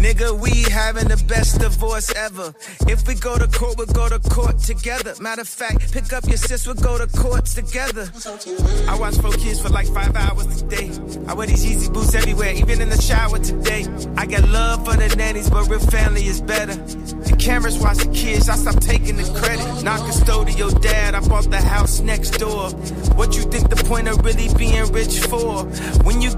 [0.00, 2.54] Nigga, we having the best divorce ever.
[2.88, 5.14] If we go to court, we'll go to court together.
[5.20, 8.08] Matter of fact, pick up your sis, we'll go to courts together.
[8.88, 10.90] I watch four kids for like five hours a day.
[11.26, 13.84] I wear these easy boots everywhere, even in the shower today.
[14.16, 16.74] I got love for the nannies, but real family is better.
[16.74, 19.84] The cameras watch the kids, I stop taking the credit.
[19.84, 22.70] Not custodial dad, I bought the house next door.
[23.18, 25.64] What you think the point of really being rich for?
[26.06, 26.29] When you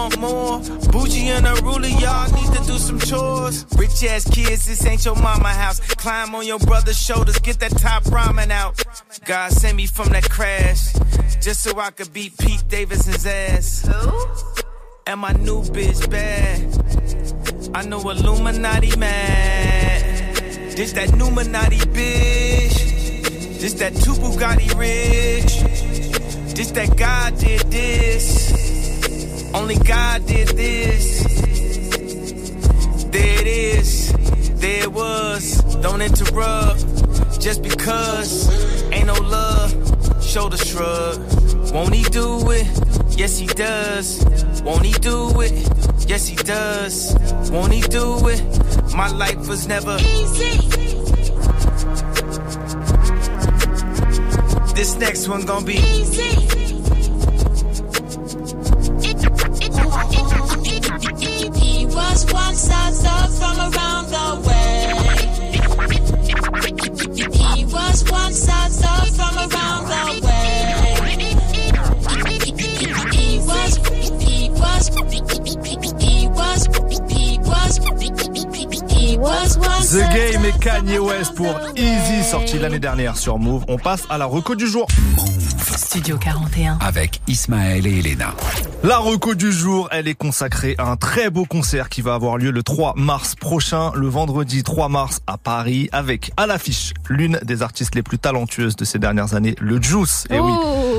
[0.00, 0.58] want more.
[0.92, 3.66] Bougie and a ruler, y'all need to do some chores.
[3.76, 5.80] Rich ass kids, this ain't your mama house.
[5.80, 8.82] Climb on your brother's shoulders, get that top ramen out.
[9.24, 10.92] God sent me from that crash,
[11.40, 13.88] just so I could beat Pete Davidson's ass.
[15.06, 16.58] And my new bitch bad.
[17.74, 20.36] I know Illuminati mad.
[20.76, 22.76] This that Numinati bitch.
[23.60, 25.52] This that two Bugatti rich.
[26.54, 28.39] This that God did this.
[29.52, 31.22] Only God did this.
[33.10, 34.12] There it is.
[34.60, 35.58] There it was.
[35.82, 36.80] Don't interrupt.
[37.40, 38.48] Just because
[38.92, 39.72] ain't no love.
[40.22, 41.18] Shoulder shrug.
[41.72, 42.66] Won't he do it?
[43.16, 44.24] Yes, he does.
[44.62, 45.52] Won't he do it?
[46.08, 47.14] Yes, he does.
[47.50, 48.42] Won't he do it?
[48.94, 50.58] My life was never easy.
[54.74, 56.69] This next one gonna be easy.
[62.50, 64.90] One size up from around the way.
[67.54, 70.74] He was one size up from around the way.
[73.12, 73.76] He was,
[74.20, 74.98] he was, he
[75.30, 75.60] was,
[76.02, 76.66] he was,
[78.90, 83.64] he was one The Game et Kanye West pour Easy, sorti l'année dernière sur Move.
[83.68, 84.88] On passe à la reco du jour.
[85.90, 86.78] Studio 41.
[86.80, 88.32] Avec Ismaël et Elena.
[88.84, 92.38] La reco du jour, elle est consacrée à un très beau concert qui va avoir
[92.38, 97.40] lieu le 3 mars prochain, le vendredi 3 mars à Paris, avec à l'affiche l'une
[97.42, 100.28] des artistes les plus talentueuses de ces dernières années, le Juice.
[100.30, 100.52] Et oui,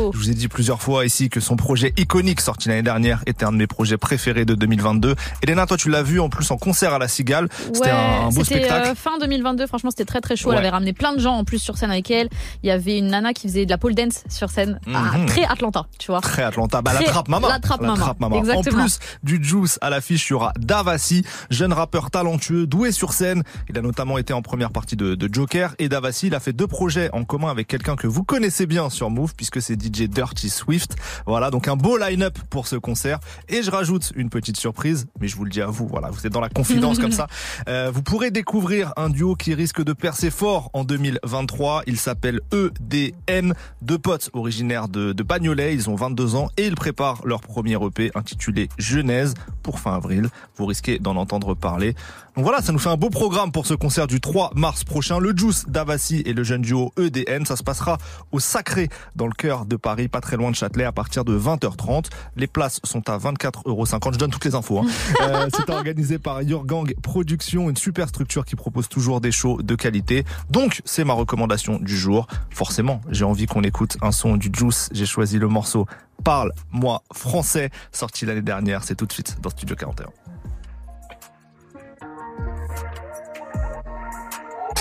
[0.03, 0.11] Oh.
[0.13, 3.45] je vous ai dit plusieurs fois ici que son projet iconique sorti l'année dernière était
[3.45, 5.15] un de mes projets préférés de 2022.
[5.41, 7.47] Elena, toi tu l'as vu en plus en concert à la Cigale.
[7.67, 8.89] C'était Ouais, un beau spectacle.
[8.89, 10.49] euh, fin 2022, franchement c'était très très chaud.
[10.49, 10.55] Ouais.
[10.55, 12.27] Elle avait ramené plein de gens en plus sur scène avec elle.
[12.63, 15.25] Il y avait une nana qui faisait de la pole dance sur scène, Ah, Mhm.
[15.27, 16.21] très Atlanta, tu vois.
[16.21, 16.81] Très Atlanta.
[16.81, 17.47] Bah, la trappe maman.
[17.47, 18.35] la trappe maman.
[18.37, 18.83] En Exactement.
[18.83, 23.43] plus du Juice à l'affiche, il y aura Davassi, jeune rappeur talentueux, doué sur scène.
[23.69, 25.75] Il a notamment été en première partie de, de Joker.
[25.79, 28.89] Et Davassi, il a fait deux projets en commun avec quelqu'un que vous connaissez bien
[28.89, 30.95] sur Move, puisque c'est DJ Dirty Swift.
[31.25, 33.19] Voilà, donc un beau line-up pour ce concert.
[33.49, 36.25] Et je rajoute une petite surprise, mais je vous le dis à vous, voilà, vous
[36.25, 37.27] êtes dans la confidence comme ça.
[37.67, 41.83] Euh, vous pourrez découvrir un duo qui risque de percer fort en 2023.
[41.85, 45.73] Il s'appelle EDN, deux potes originaires de, de Bagnolet.
[45.73, 49.33] Ils ont 22 ans et ils préparent leur premier EP intitulé Genèse
[49.63, 50.29] pour fin avril.
[50.55, 51.95] Vous risquez d'en entendre parler.
[52.35, 55.19] Donc voilà, ça nous fait un beau programme pour ce concert du 3 mars prochain.
[55.19, 57.97] Le Juice Davassi et le jeune duo EDN, ça se passera
[58.31, 58.87] au Sacré
[59.17, 62.05] dans le cœur de Paris, pas très loin de Châtelet à partir de 20h30.
[62.37, 63.85] Les places sont à 24,50 euros.
[63.85, 64.79] Je donne toutes les infos.
[64.79, 64.85] Hein.
[65.21, 69.75] Euh, C'est organisé par Yourgang Productions, une super structure qui propose toujours des shows de
[69.75, 70.23] qualité.
[70.49, 72.27] Donc, c'est ma recommandation du jour.
[72.49, 74.89] Forcément, j'ai envie qu'on écoute un son du Juice.
[74.93, 75.85] J'ai choisi le morceau
[76.23, 78.83] Parle-moi français, sorti l'année dernière.
[78.83, 80.07] C'est tout de suite dans Studio 41.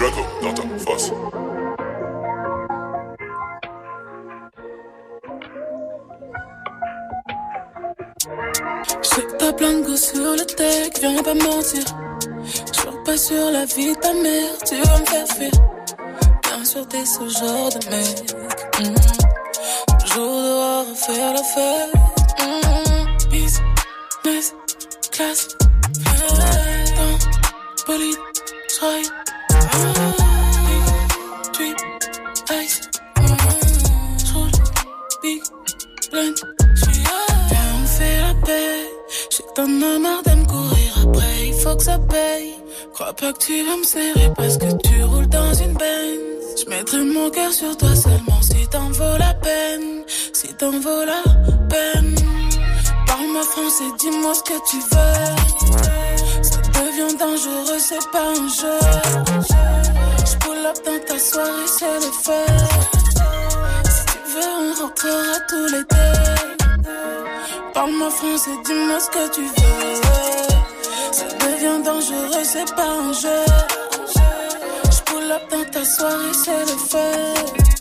[0.00, 1.12] Draco dans ta face.
[9.02, 11.84] J'ai pas plein de goût sur le deck, viens pas mentir.
[12.72, 15.50] J'jure pas sur la vie de ta mère, tu vas me faire fuir.
[16.44, 18.34] Bien sûr, t'es ce genre de mec.
[18.80, 18.94] Mhm.
[20.00, 21.92] Toujours dehors à faire la fête.
[22.40, 23.30] Mhm.
[23.30, 24.54] Business,
[25.12, 25.48] classe,
[26.96, 27.18] dans
[27.86, 28.16] bolide,
[28.78, 29.19] j'raille.
[39.60, 42.54] T'en as marre de me courir après, il faut que ça paye.
[42.94, 46.20] Crois pas que tu vas me serrer parce que tu roules dans une benne.
[46.58, 50.04] J'mettrai mon cœur sur toi seulement si t'en vaut la peine.
[50.32, 51.22] Si t'en vaut la
[51.72, 52.14] peine.
[53.06, 56.42] Parle-moi français, dis-moi ce que tu veux.
[56.42, 58.78] Ça devient dangereux, c'est pas un jeu.
[60.28, 62.46] J'pull up dans ta soirée, c'est le feu.
[63.94, 66.59] Si tu veux, on rentrera tous les deux.
[67.80, 70.02] Parle-moi français, dis-moi ce que tu veux.
[71.12, 73.44] Ça devient dangereux, c'est pas un jeu.
[74.90, 77.79] J'pull up dans ta soirée, c'est le feu.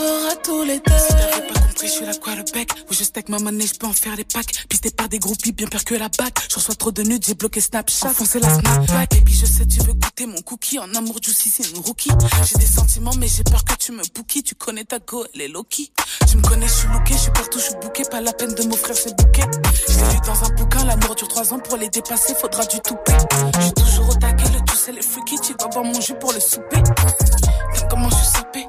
[0.00, 0.98] Rentrera tous les deux.
[0.98, 2.70] Si t'avais pas compris, je suis la quoi le bec?
[2.90, 4.66] Où je stack ma monnaie, je peux en faire des packs.
[4.68, 6.38] Pisté par des groupies, bien pire que la bac.
[6.48, 8.08] Je reçois trop de nudes, j'ai bloqué Snapchat.
[8.08, 9.22] Enfoncé la Snapback.
[9.24, 10.78] Puis je sais, tu veux goûter mon cookie.
[10.78, 12.10] En amour, juicy, c'est une rookie.
[12.48, 14.42] J'ai des sentiments, mais j'ai peur que tu me bookies.
[14.42, 15.92] Tu connais ta go, elle est Loki.
[16.28, 18.02] Tu me connais, je suis looké, je suis partout, je suis bouqué.
[18.10, 19.44] Pas la peine de m'offrir ce bouquet.
[19.88, 21.58] J'ai lu dans un bouquin, l'amour dure trois ans.
[21.58, 25.02] Pour les dépasser, faudra du tout Je suis toujours au taquet, le tout c'est les
[25.02, 25.36] freaky.
[25.40, 26.82] Tu vas boire mon jus pour le souper.
[26.82, 28.66] T'aimes comment je suis sapé.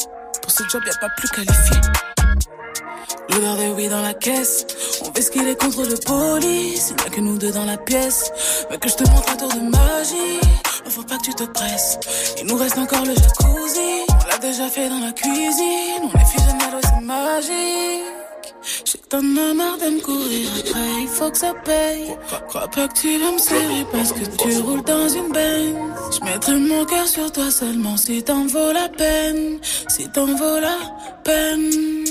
[0.62, 1.78] Ce job, y'a pas plus qualifié.
[3.30, 4.68] L'odeur de oui dans la caisse.
[5.02, 6.90] On fait ce qu'il est contre le police.
[6.92, 8.32] Il n'y a que nous deux dans la pièce.
[8.70, 10.40] Mais que je te montre un tour de magie.
[10.86, 11.98] Ne faut pas que tu te presses.
[12.40, 14.06] Il nous reste encore le jacuzzi.
[14.08, 16.04] On l'a déjà fait dans la cuisine.
[16.04, 18.31] On est fusionnel, ouais, c'est magique.
[18.86, 22.16] J'ai as marre de me courir après, il faut que ça paye.
[22.48, 25.76] Crois pas que tu vas me serrer parce que tu roules dans une benne.
[26.12, 29.60] Je mettrai mon cœur sur toi seulement si t'en vaut la peine.
[29.88, 30.78] Si t'en vaut la
[31.24, 32.06] peine.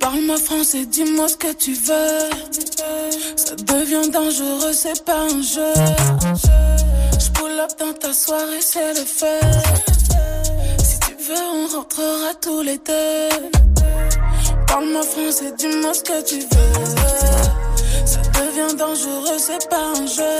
[0.00, 2.30] Parle-moi français, dis-moi ce que tu veux.
[3.36, 5.74] Ça devient dangereux, c'est pas un jeu.
[7.18, 10.09] Je up dans ta soirée, c'est le feu.
[11.30, 13.28] Si tu veux, on rentrera tous les deux.
[14.66, 16.84] Parle-moi français, dis-moi ce que tu veux.
[18.04, 20.38] Ça devient dangereux, c'est pas un jeu.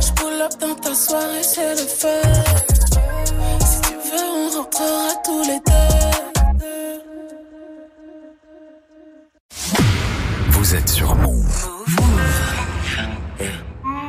[0.00, 2.22] Je pull up dans ta soirée, c'est le feu.
[3.60, 5.94] Si tu veux, on rentrera tous les deux.
[10.50, 11.68] Vous êtes sur Move.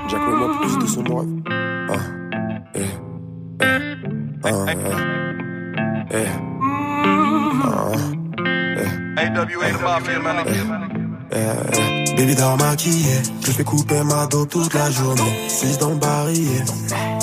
[0.10, 1.26] Jack, mets-moi plus de son moi.
[1.90, 2.00] Ah,
[2.74, 2.80] eh,
[3.62, 3.66] eh,
[4.44, 5.27] ah,
[6.12, 6.28] eh, eh,
[7.64, 9.28] ah, eh.
[11.30, 11.38] Eh,
[11.74, 12.16] eh.
[12.18, 15.50] Baby dort maquillée, je fais couper ma dos toute la journée.
[15.50, 16.64] 6 dans le barillet?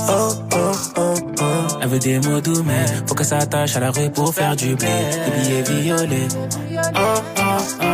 [0.09, 1.45] Oh, oh, oh, oh.
[1.81, 4.55] Elle veut des mots doux, mais faut que ça attache à la rue pour faire
[4.55, 4.87] du blé.
[4.87, 6.29] Des billets violets.
[6.95, 7.01] Oh,
[7.39, 7.41] oh,
[7.83, 7.85] oh.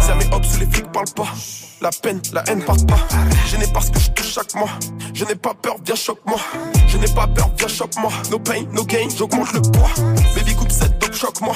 [0.00, 1.28] Ça met hop sous les flics parlent pas.
[1.80, 2.98] La peine, la haine part pas.
[3.50, 4.70] Je n'ai pas ce que je chaque mois.
[5.12, 6.38] Je n'ai pas peur, viens choque-moi.
[6.86, 8.10] Je n'ai pas peur, viens choque-moi.
[8.30, 9.90] No pain, no gain, j'augmente le poids.
[10.36, 11.54] Baby coupe cette dope, choque-moi.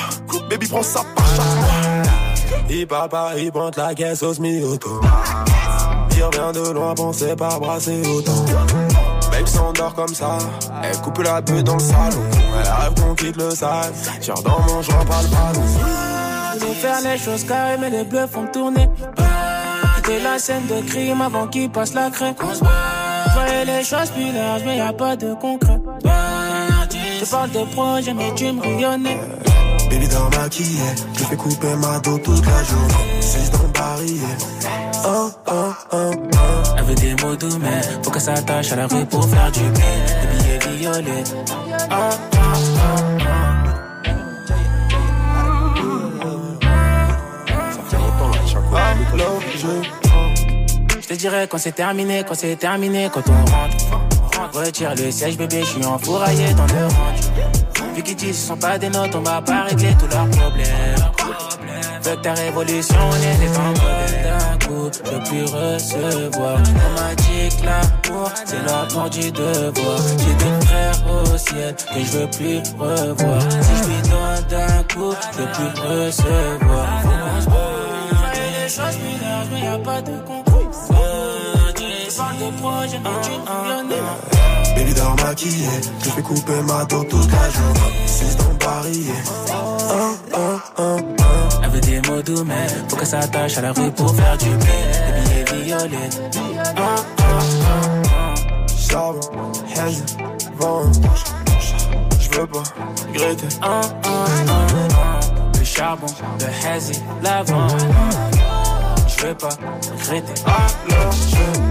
[0.51, 2.69] Baby prends ça par chaque mois.
[2.69, 5.01] Il papa, il pointe la caisse au semi-auto.
[6.17, 8.45] Il revient de loin, pensez pas brasser autant.
[9.31, 10.39] Babe s'endort comme ça,
[10.83, 12.23] elle coupe la bulle dans le salon.
[12.59, 13.93] Elle rêve qu'on quitte le sale.
[14.21, 15.67] Tire dans mon joint, pas le ballon.
[16.59, 18.89] Faut faire les choses carrées, mais les bleus font tourner.
[20.05, 22.35] Quitter la scène de crime avant qu'il passe la crème.
[22.39, 25.81] Voyez les choses plus larges, mais y a pas de concret.
[27.21, 29.19] Je parle de projet, mais tu me rayonnais.
[29.91, 33.21] Baby dort maquillée, je fais couper ma dos toute la journée.
[33.21, 34.21] 6 dans barillet.
[35.07, 35.53] Oh, oh,
[35.93, 36.63] oh, oh.
[36.77, 39.51] Elle veut des mots doux, mais faut que ça attache à la rue pour faire
[39.53, 39.85] du bien.
[40.21, 41.25] Des billets violets.
[41.91, 42.34] Oh,
[51.01, 54.05] Je te dirais quand c'est terminé, quand c'est terminé, quand on rentre.
[54.53, 57.95] Retire le siège, bébé, je suis enfouraillé dans le range.
[57.95, 60.69] Vu qu'ils disent ce sont pas des notes, on va pas régler tous leurs problèmes.
[62.03, 63.49] Veux que ta révolution, on est des
[64.25, 66.59] d'un coup, je peux plus recevoir.
[66.59, 69.99] On m'a dit que l'amour, c'est l'amour du devoir.
[70.19, 73.43] J'ai des frères au ciel que je veux plus revoir.
[73.51, 77.14] Si je lui donne d'un coup, je peux plus recevoir.
[78.65, 80.71] Les choses plus larges, mais y a pas de concours.
[81.77, 83.45] Je parle de projet, mais tu me
[84.77, 88.07] Baby dort maquillée, je fais couper ma dos toute la journée.
[88.07, 88.45] 6 dans
[90.79, 90.97] oh.
[91.63, 94.37] Elle veut des mots doux, mais faut que ça attache à la rue pour faire
[94.39, 94.67] du bien.
[95.29, 96.11] Des billets violets.
[98.89, 99.21] Charbon,
[99.77, 100.03] hazy,
[100.59, 100.93] vent.
[102.21, 102.63] Je veux pas
[103.13, 103.49] regretter.
[105.75, 106.07] Charbon,
[106.39, 107.67] le hazy, l'avant.
[109.09, 110.43] Je veux pas regretter.
[110.47, 111.65] Alors, je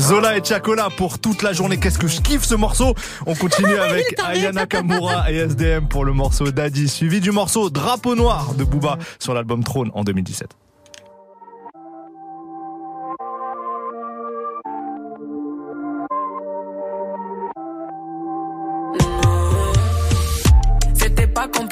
[0.00, 1.78] Zola et Chacola pour toute la journée.
[1.78, 2.94] Qu'est-ce que je kiffe ce morceau.
[3.26, 4.18] On continue avec.
[4.24, 8.98] Ayana Kamura et SDM pour le morceau Daddy, suivi du morceau Drapeau Noir de Booba
[9.18, 10.50] sur l'album Trône en 2017.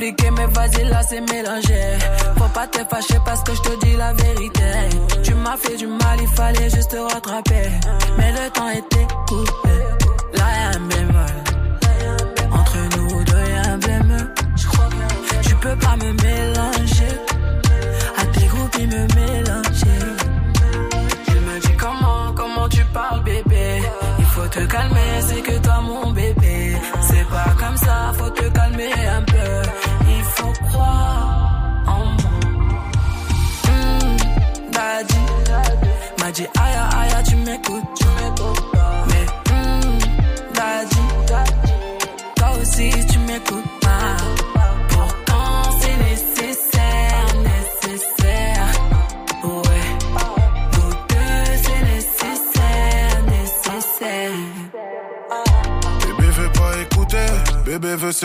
[0.00, 1.98] Mais vas-y, là c'est mélangé.
[2.36, 4.70] Faut pas te fâcher parce que je te dis la vérité.
[5.22, 7.68] Tu m'as fait du mal, il fallait juste te rattraper.
[8.16, 9.74] Mais le temps était coupé.
[10.34, 11.34] Là y'a un bémol.
[12.52, 14.34] Entre nous deux y'a un bémol.
[15.42, 17.14] Tu peux pas me mélanger.
[18.18, 20.00] À tes groupes, me mélanger.
[21.28, 23.82] Je me dis comment, comment tu parles, bébé.
[24.18, 25.07] Il faut te calmer,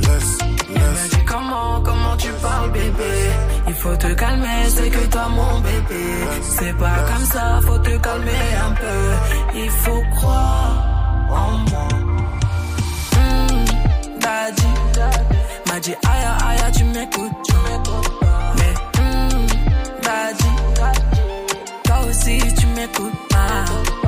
[0.00, 0.38] Laisse,
[0.70, 1.10] laisse.
[1.10, 3.14] dis comment, comment tu parles bébé?
[3.68, 6.04] Il faut te calmer, c'est que toi mon bébé.
[6.42, 9.58] C'est pas comme ça, faut te calmer un peu.
[9.58, 11.88] Il faut croire en moi.
[13.14, 13.64] Hmm,
[14.20, 14.66] Daddy.
[15.66, 17.48] M'a dit aïe aïe tu m'écoutes.
[18.56, 19.46] Mais hmm,
[20.02, 20.52] Daddy.
[21.84, 24.07] Toi aussi tu m'écoutes pas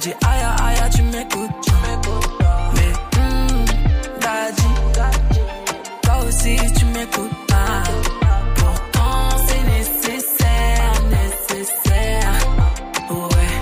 [0.00, 1.66] dit aïe aïe tu m'écoutes
[2.74, 3.64] Mais hmm,
[4.20, 4.72] Daddy
[6.02, 7.82] Toi aussi tu m'écoutes pas
[8.56, 12.32] Pourtant c'est nécessaire, nécessaire.
[13.10, 13.56] Ouais.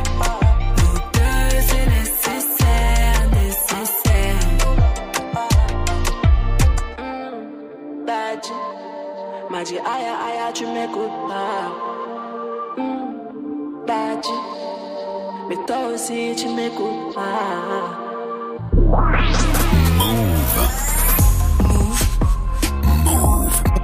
[0.79, 4.43] Nous deux, c'est nécessaire, nécessaire.
[6.99, 8.53] Hmm, Daddy
[9.51, 11.63] m'a dit aïe aïe, tu m'écoutes pas.
[12.77, 14.37] Hmm, Daddy,
[15.49, 18.09] mais toi aussi tu m'écoutes pas.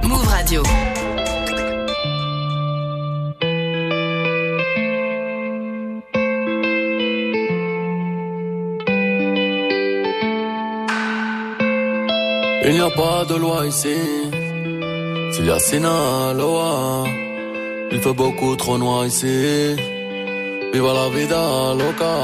[0.03, 0.63] Move Radio.
[12.67, 13.95] Il n'y a pas de loi ici.
[15.31, 17.03] S'il y a Sinaloa,
[17.91, 19.94] il fait beaucoup trop noir ici.
[20.75, 21.41] Viva la vida
[21.79, 22.15] loca.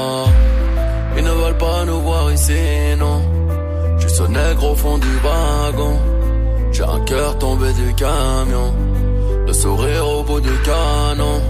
[1.16, 2.52] Ils ne veulent pas nous voir ici,
[2.98, 3.22] non.
[3.98, 5.94] Je suis ce nègre au fond du wagon.
[6.70, 8.68] J'ai un cœur tombé du camion.
[9.46, 11.40] Le sourire au bout du canon.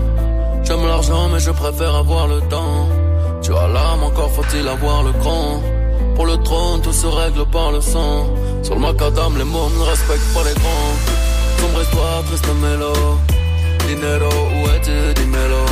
[0.62, 2.86] J'aime l'argent, mais je préfère avoir le temps.
[3.42, 5.60] Tu as l'âme, encore faut-il avoir le cran.
[6.14, 8.28] Pour le trône, tout se règle par le sang.
[8.62, 10.94] Sur le macadam, les mots ne respectent pas les grands.
[11.58, 12.92] Sombre histoire, triste mélo.
[13.88, 15.64] Dinero, où es-tu, dis-mélo.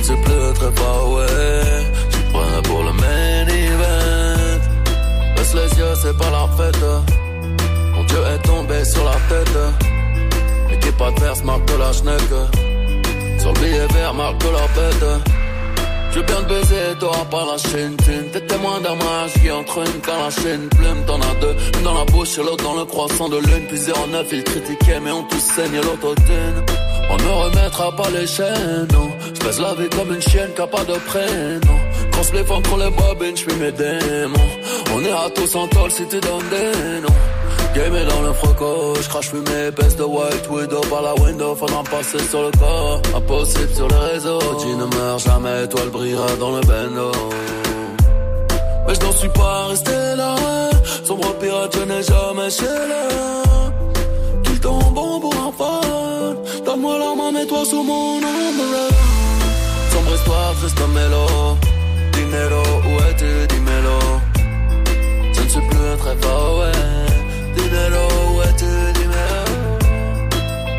[0.00, 1.60] Ne sais plus très far ouais.
[2.08, 4.60] Je suis prêt pour le main event.
[5.36, 6.84] Baisse les yeux, c'est pas la fête.
[7.94, 9.58] Mon Dieu est tombé sur la tête.
[10.72, 12.30] Équipe adverse marque la schneck.
[13.40, 15.22] Sur vert marque la bête.
[16.12, 20.00] Je viens de baiser, t'auras pas la chaîne T'es témoin d'un mariage qui entre une
[20.04, 22.84] quand la chaîne plume T'en as deux, une dans la bouche et l'autre dans le
[22.84, 23.78] croissant de lune Puis
[24.10, 26.64] 09, ils critiquaient mais on tous saigne l'autotune
[27.12, 29.08] On ne remettra pas les chaînes, non.
[29.34, 31.78] Je baise la vie comme une chienne qui a pas de prénom.
[32.12, 34.50] Quand je les contre les bobines, je mes démons.
[34.94, 37.20] On à tous en tôle si tu donnes des noms.
[37.74, 41.54] Game est dans le froco, je crache fumée épaisse de white widow par la window,
[41.54, 43.00] faudra passer sur le corps.
[43.16, 47.12] Impossible sur les réseaux, tu ne meurs jamais, toi elle brillera dans le bendo.
[48.86, 50.34] Mais je n'en suis pas resté là,
[51.04, 53.08] sombre pirate, je n'ai jamais chez là.
[54.42, 55.52] Tout le temps bon pour un
[56.20, 58.72] fan, donne-moi la main, mets-toi sous mon ombre.
[59.92, 61.26] Sombre histoire, triste mélo,
[62.14, 63.98] dinero, où es-tu, dis-mélo.
[65.34, 66.80] Je ne suis plus très fort, ouais.
[67.56, 68.06] Dinero,
[68.36, 69.54] ouais, tu dinero.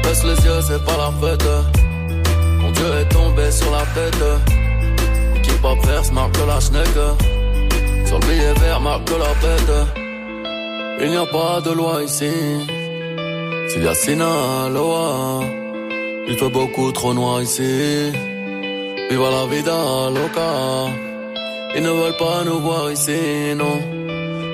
[0.03, 1.49] Baisse les yeux, c'est pas la fête.
[2.61, 4.25] Mon Dieu est tombé sur la tête.
[5.37, 6.97] Équipe adverse marque la schneck.
[8.07, 9.73] Sur le billet vert marque la bête.
[11.03, 12.31] Il n'y a pas de loi ici.
[13.71, 15.39] S'il y a Sinaloa,
[16.27, 18.11] il fait beaucoup trop noir ici.
[19.09, 19.79] Viva la vida
[20.17, 20.51] loca.
[21.77, 23.77] Ils ne veulent pas nous voir ici, non.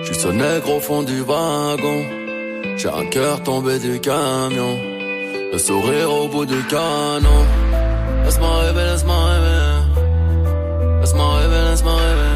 [0.03, 1.99] Je suis ce nègre au fond du wagon.
[2.77, 4.73] J'ai un cœur tombé du camion.
[5.51, 7.41] Le sourire au bout du canon.
[8.23, 9.65] Laisse-moi rêver, laisse-moi rêver.
[11.01, 12.26] Laisse-moi rêver, laisse-moi rêver.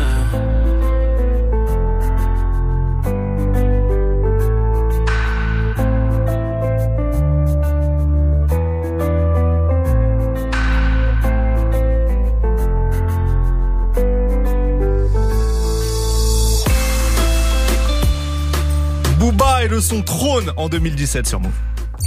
[19.67, 21.51] Le son Trône en 2017 sur Move.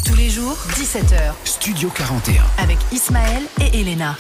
[0.05, 1.33] Tous les jours, 17h.
[1.45, 2.43] Studio 41.
[2.59, 4.15] Avec Ismaël et Elena.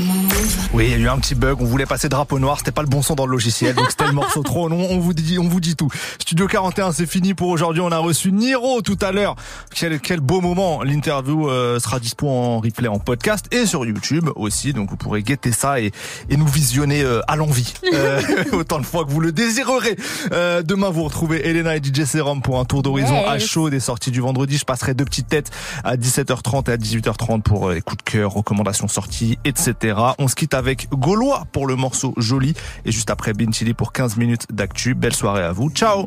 [0.73, 1.59] Oui, il y a eu un petit bug.
[1.61, 2.59] On voulait passer drapeau noir.
[2.59, 3.75] C'était pas le bon son dans le logiciel.
[3.75, 4.69] Donc c'était le morceau trop.
[4.69, 5.91] On, on vous dit, on vous dit tout.
[6.19, 7.83] Studio 41, c'est fini pour aujourd'hui.
[7.83, 9.37] On a reçu Niro tout à l'heure.
[9.75, 10.83] Quel, quel beau moment.
[10.83, 14.73] L'interview euh, sera dispo en replay, en podcast et sur YouTube aussi.
[14.73, 15.93] Donc vous pourrez guetter ça et,
[16.31, 17.75] et nous visionner euh, à l'envie.
[17.93, 19.97] Euh, autant de fois que vous le désirerez.
[20.33, 23.29] Euh, demain, vous retrouvez Elena et DJ Serum pour un tour d'horizon Yes.
[23.29, 24.57] à chaud des sorties du vendredi.
[24.57, 25.51] Je passerai deux petites têtes
[25.83, 29.97] à 17h30 et à 18h30 pour euh, les coups de cœur, recommandations sorties, etc.
[30.19, 34.17] On se quitte avec Gaulois pour le morceau Joli et juste après Chili pour 15
[34.17, 34.95] minutes d'actu.
[34.95, 35.71] Belle soirée à vous.
[35.71, 36.03] Ciao